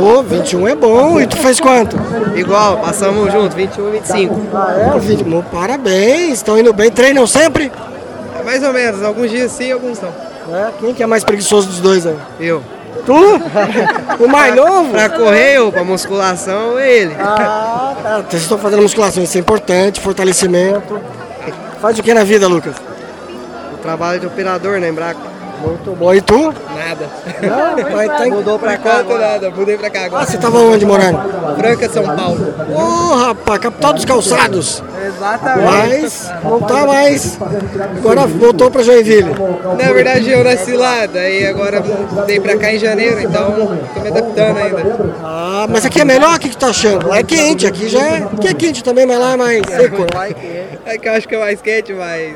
Ô, 0.02 0.24
21 0.24 0.68
é 0.68 0.76
bom. 0.76 1.20
E 1.22 1.28
tu 1.28 1.38
fez 1.38 1.60
quanto? 1.60 1.98
Igual, 2.36 2.78
passamos 2.78 3.32
junto, 3.32 3.56
21 3.56 3.88
e 3.90 3.92
25. 3.92 4.42
Ah, 4.54 4.94
é? 4.96 5.00
20. 5.00 5.24
Bom, 5.24 5.44
Parabéns, 5.52 6.34
estão 6.34 6.58
indo 6.58 6.74
bem. 6.74 6.92
Treinam 6.92 7.26
sempre? 7.28 7.72
Mais 8.46 8.64
ou 8.64 8.72
menos, 8.72 9.04
alguns 9.04 9.32
dias 9.32 9.52
sim, 9.52 9.72
alguns 9.72 10.00
não. 10.00 10.10
É, 10.56 10.72
quem 10.80 10.94
que 10.94 11.02
é 11.02 11.08
mais 11.08 11.24
preguiçoso 11.24 11.68
dos 11.68 11.80
dois 11.80 12.06
aí? 12.06 12.16
Eu. 12.40 12.64
Tu? 13.06 13.14
O 14.24 14.28
mais 14.30 14.56
novo? 14.56 14.92
Pra 14.92 15.10
correr 15.10 15.60
ou 15.60 15.72
pra 15.72 15.84
musculação, 15.84 16.80
é 16.80 16.90
ele. 16.90 17.16
Ah, 17.20 17.96
tá. 18.02 18.24
Vocês 18.30 18.44
estão 18.44 18.58
fazendo 18.58 18.82
musculação, 18.82 19.24
isso 19.24 19.38
é 19.38 19.42
importante, 19.42 20.00
fortalecimento. 20.00 21.02
Faz 21.82 22.00
o 22.00 22.04
que 22.04 22.14
na 22.14 22.24
vida, 22.24 22.48
Lucas? 22.48 22.76
O 23.74 23.78
trabalho 23.78 24.20
de 24.22 24.28
operador 24.28 24.80
na 24.80 24.88
Embraco. 24.88 25.20
Muito 25.66 25.92
bom. 25.98 26.14
E 26.14 26.22
tu? 26.22 26.54
Nada. 26.76 27.10
Não, 27.42 27.92
mas 27.92 28.08
tá 28.08 28.28
em- 28.28 28.32
Mudou 28.32 28.60
pra 28.60 28.78
cá 28.78 29.02
nada, 29.04 29.50
mudei 29.50 29.78
pra 29.78 29.90
cá 29.90 30.06
agora. 30.06 30.24
Ah, 30.24 30.26
você 30.26 30.38
tava 30.38 30.60
onde 30.60 30.86
morando? 30.86 31.20
Franca, 31.58 31.90
São 31.90 32.04
Paulo. 32.04 32.54
Ô, 32.74 33.16
rapaz, 33.16 33.60
capital 33.60 33.94
dos 33.94 34.06
calçados. 34.06 34.84
Exatamente. 35.06 35.66
Mas 35.66 36.32
não 36.44 36.60
tá 36.62 36.86
mais. 36.86 37.38
Agora 37.98 38.28
voltou 38.28 38.70
pra 38.70 38.84
Joinville. 38.84 39.32
Na 39.82 39.92
verdade 39.94 40.30
eu 40.30 40.44
nasci 40.44 40.74
lá, 40.74 41.06
daí 41.06 41.46
agora 41.48 41.82
mudei 42.12 42.40
pra 42.40 42.58
cá 42.58 42.74
em 42.74 42.78
janeiro, 42.80 43.20
então 43.22 43.54
tô 43.94 44.02
me 44.02 44.08
adaptando 44.10 44.58
ainda. 44.58 45.16
Ah, 45.24 45.66
mas 45.70 45.86
aqui 45.86 46.02
é 46.02 46.06
melhor? 46.06 46.36
O 46.36 46.40
que, 46.40 46.50
que 46.50 46.58
tá 46.58 46.68
achando? 46.68 47.08
Lá 47.08 47.20
é 47.20 47.24
quente, 47.24 47.66
aqui 47.66 47.88
já 47.88 48.00
é. 48.00 48.18
Aqui 48.18 48.48
é 48.48 48.54
quente 48.54 48.84
também, 48.84 49.06
mas 49.06 49.20
lá 49.20 49.34
é 49.34 49.38
mais 49.38 49.62
seco. 49.68 50.06
É 50.86 50.98
que 50.98 51.08
eu 51.08 51.14
acho 51.14 51.28
que 51.28 51.36
é 51.36 51.40
mais 51.40 51.62
quente, 51.62 51.94
mas. 51.94 52.36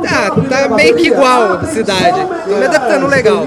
Tá, 0.00 0.30
tá 0.30 0.68
meio 0.68 0.96
que 0.96 1.06
igual 1.08 1.54
a 1.54 1.64
cidade. 1.64 2.26
Tô 2.48 2.56
me 2.56 2.64
adaptando 2.64 3.06
legal. 3.06 3.46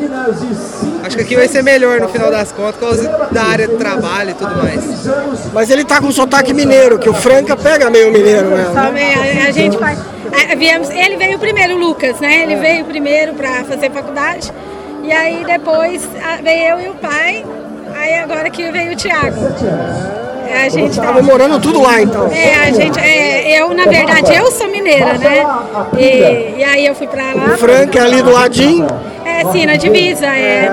Acho 1.03 1.17
que 1.17 1.23
aqui 1.23 1.35
vai 1.35 1.47
ser 1.47 1.63
melhor 1.63 1.99
no 1.99 2.09
final 2.09 2.31
das 2.31 2.51
contas, 2.51 2.75
por 2.75 2.87
causa 2.87 3.27
da 3.31 3.43
área 3.43 3.67
de 3.67 3.75
trabalho 3.75 4.31
e 4.31 4.33
tudo 4.33 4.55
mais. 4.55 4.83
Mas 5.53 5.69
ele 5.69 5.83
tá 5.83 5.99
com 5.99 6.11
sotaque 6.11 6.53
mineiro, 6.53 6.97
que 6.97 7.09
o 7.09 7.13
Franca 7.13 7.55
pega 7.55 7.89
meio 7.89 8.11
mineiro, 8.11 8.49
né? 8.49 8.65
Também 8.73 9.13
a, 9.13 9.47
a 9.47 9.51
gente 9.51 9.77
faz. 9.77 9.99
viemos, 10.57 10.89
ele 10.89 11.17
veio 11.17 11.37
primeiro, 11.37 11.75
o 11.75 11.77
Lucas, 11.77 12.19
né? 12.19 12.43
Ele 12.43 12.55
veio 12.55 12.85
primeiro 12.85 13.33
para 13.33 13.63
fazer 13.63 13.91
faculdade. 13.91 14.51
E 15.03 15.11
aí 15.11 15.45
depois 15.45 16.07
veio 16.41 16.69
eu 16.69 16.79
e 16.79 16.89
o 16.89 16.95
pai. 16.95 17.45
Aí 17.95 18.15
agora 18.15 18.49
que 18.49 18.71
veio 18.71 18.93
o 18.93 18.95
Thiago. 18.95 19.35
A 20.53 20.69
gente 20.69 20.95
tá- 20.95 21.03
Tava 21.05 21.21
morando 21.21 21.59
tudo 21.59 21.81
lá, 21.81 22.01
então. 22.01 22.27
É, 22.31 22.55
a 22.67 22.71
gente, 22.71 22.99
é, 22.99 23.61
eu, 23.61 23.73
na 23.73 23.85
verdade, 23.85 24.33
eu 24.35 24.51
sou 24.51 24.67
mineira, 24.69 25.13
né? 25.17 25.45
E, 25.97 26.59
e 26.59 26.63
aí 26.63 26.85
eu 26.85 26.95
fui 26.95 27.07
pra 27.07 27.33
lá. 27.33 27.53
O 27.53 27.57
Franca 27.57 27.99
é 27.99 28.01
ali 28.01 28.21
do 28.21 28.31
ladinho. 28.31 28.87
É, 29.25 29.43
sim, 29.51 29.65
na 29.65 29.75
divisa, 29.75 30.25
é. 30.27 30.71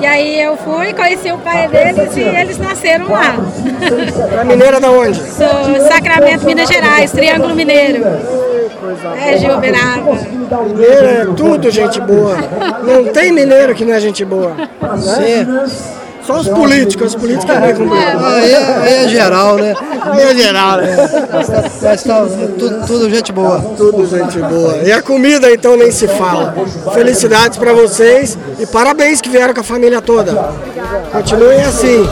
E 0.00 0.06
aí 0.06 0.40
eu 0.40 0.56
fui, 0.56 0.92
conheci 0.92 1.32
o 1.32 1.38
pai 1.38 1.66
deles 1.68 2.16
e 2.16 2.20
eles 2.20 2.58
nasceram 2.58 3.10
lá. 3.10 3.36
É 4.40 4.44
mineira 4.44 4.78
da 4.80 4.90
onde? 4.90 5.18
Sou 5.18 5.88
Sacramento, 5.88 6.44
Minas 6.44 6.68
Gerais, 6.68 7.10
Triângulo 7.12 7.54
Mineiro. 7.54 8.04
É, 9.20 9.36
de 9.36 9.50
Uberaba. 9.50 10.12
Mineiro 10.68 11.06
é 11.06 11.26
tudo 11.36 11.70
gente 11.70 12.00
boa. 12.00 12.36
Não 12.82 13.06
tem 13.12 13.32
mineiro 13.32 13.74
que 13.74 13.84
não 13.84 13.94
é 13.94 14.00
gente 14.00 14.24
boa. 14.24 14.52
Né? 14.54 15.66
Só 16.26 16.40
os 16.40 16.48
políticos, 16.48 17.08
os 17.08 17.14
políticos 17.14 17.54
que 17.54 17.60
vêm 17.60 17.74
com 17.74 17.92
Aí 17.92 18.50
é, 18.50 18.56
aí 18.56 18.94
é 19.04 19.08
geral, 19.08 19.56
né? 19.56 19.74
Aí 20.00 20.22
é 20.22 20.34
geral, 20.34 20.78
né? 20.78 20.96
Mas 21.82 22.02
tá 22.02 22.26
tudo, 22.58 22.86
tudo 22.86 23.10
gente 23.10 23.30
boa. 23.30 23.60
Tudo 23.76 24.06
gente 24.06 24.38
boa. 24.38 24.76
E 24.78 24.90
a 24.90 25.02
comida 25.02 25.52
então 25.52 25.76
nem 25.76 25.90
se 25.90 26.08
fala. 26.08 26.54
Felicidades 26.94 27.58
pra 27.58 27.74
vocês 27.74 28.38
e 28.58 28.66
parabéns 28.66 29.20
que 29.20 29.28
vieram 29.28 29.52
com 29.52 29.60
a 29.60 29.64
família 29.64 30.00
toda. 30.00 30.32
Continuem 31.12 31.60
assim. 31.62 32.08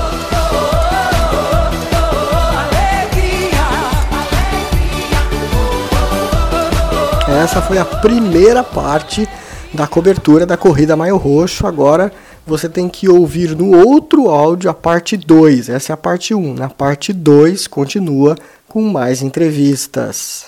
Essa 7.42 7.62
foi 7.62 7.78
a 7.78 7.84
primeira 7.84 8.62
parte 8.62 9.26
da 9.72 9.86
cobertura 9.86 10.44
da 10.44 10.58
corrida 10.58 10.94
Maio 10.94 11.16
Roxo. 11.16 11.66
Agora 11.66 12.12
você 12.46 12.68
tem 12.68 12.88
que 12.88 13.08
ouvir 13.08 13.56
no 13.56 13.76
outro 13.86 14.28
áudio 14.28 14.70
a 14.70 14.74
parte 14.74 15.16
2. 15.16 15.68
Essa 15.68 15.92
é 15.92 15.94
a 15.94 15.96
parte 15.96 16.34
1. 16.34 16.54
Na 16.54 16.68
parte 16.68 17.12
2 17.12 17.66
continua 17.66 18.36
com 18.68 18.82
mais 18.90 19.22
entrevistas. 19.22 20.40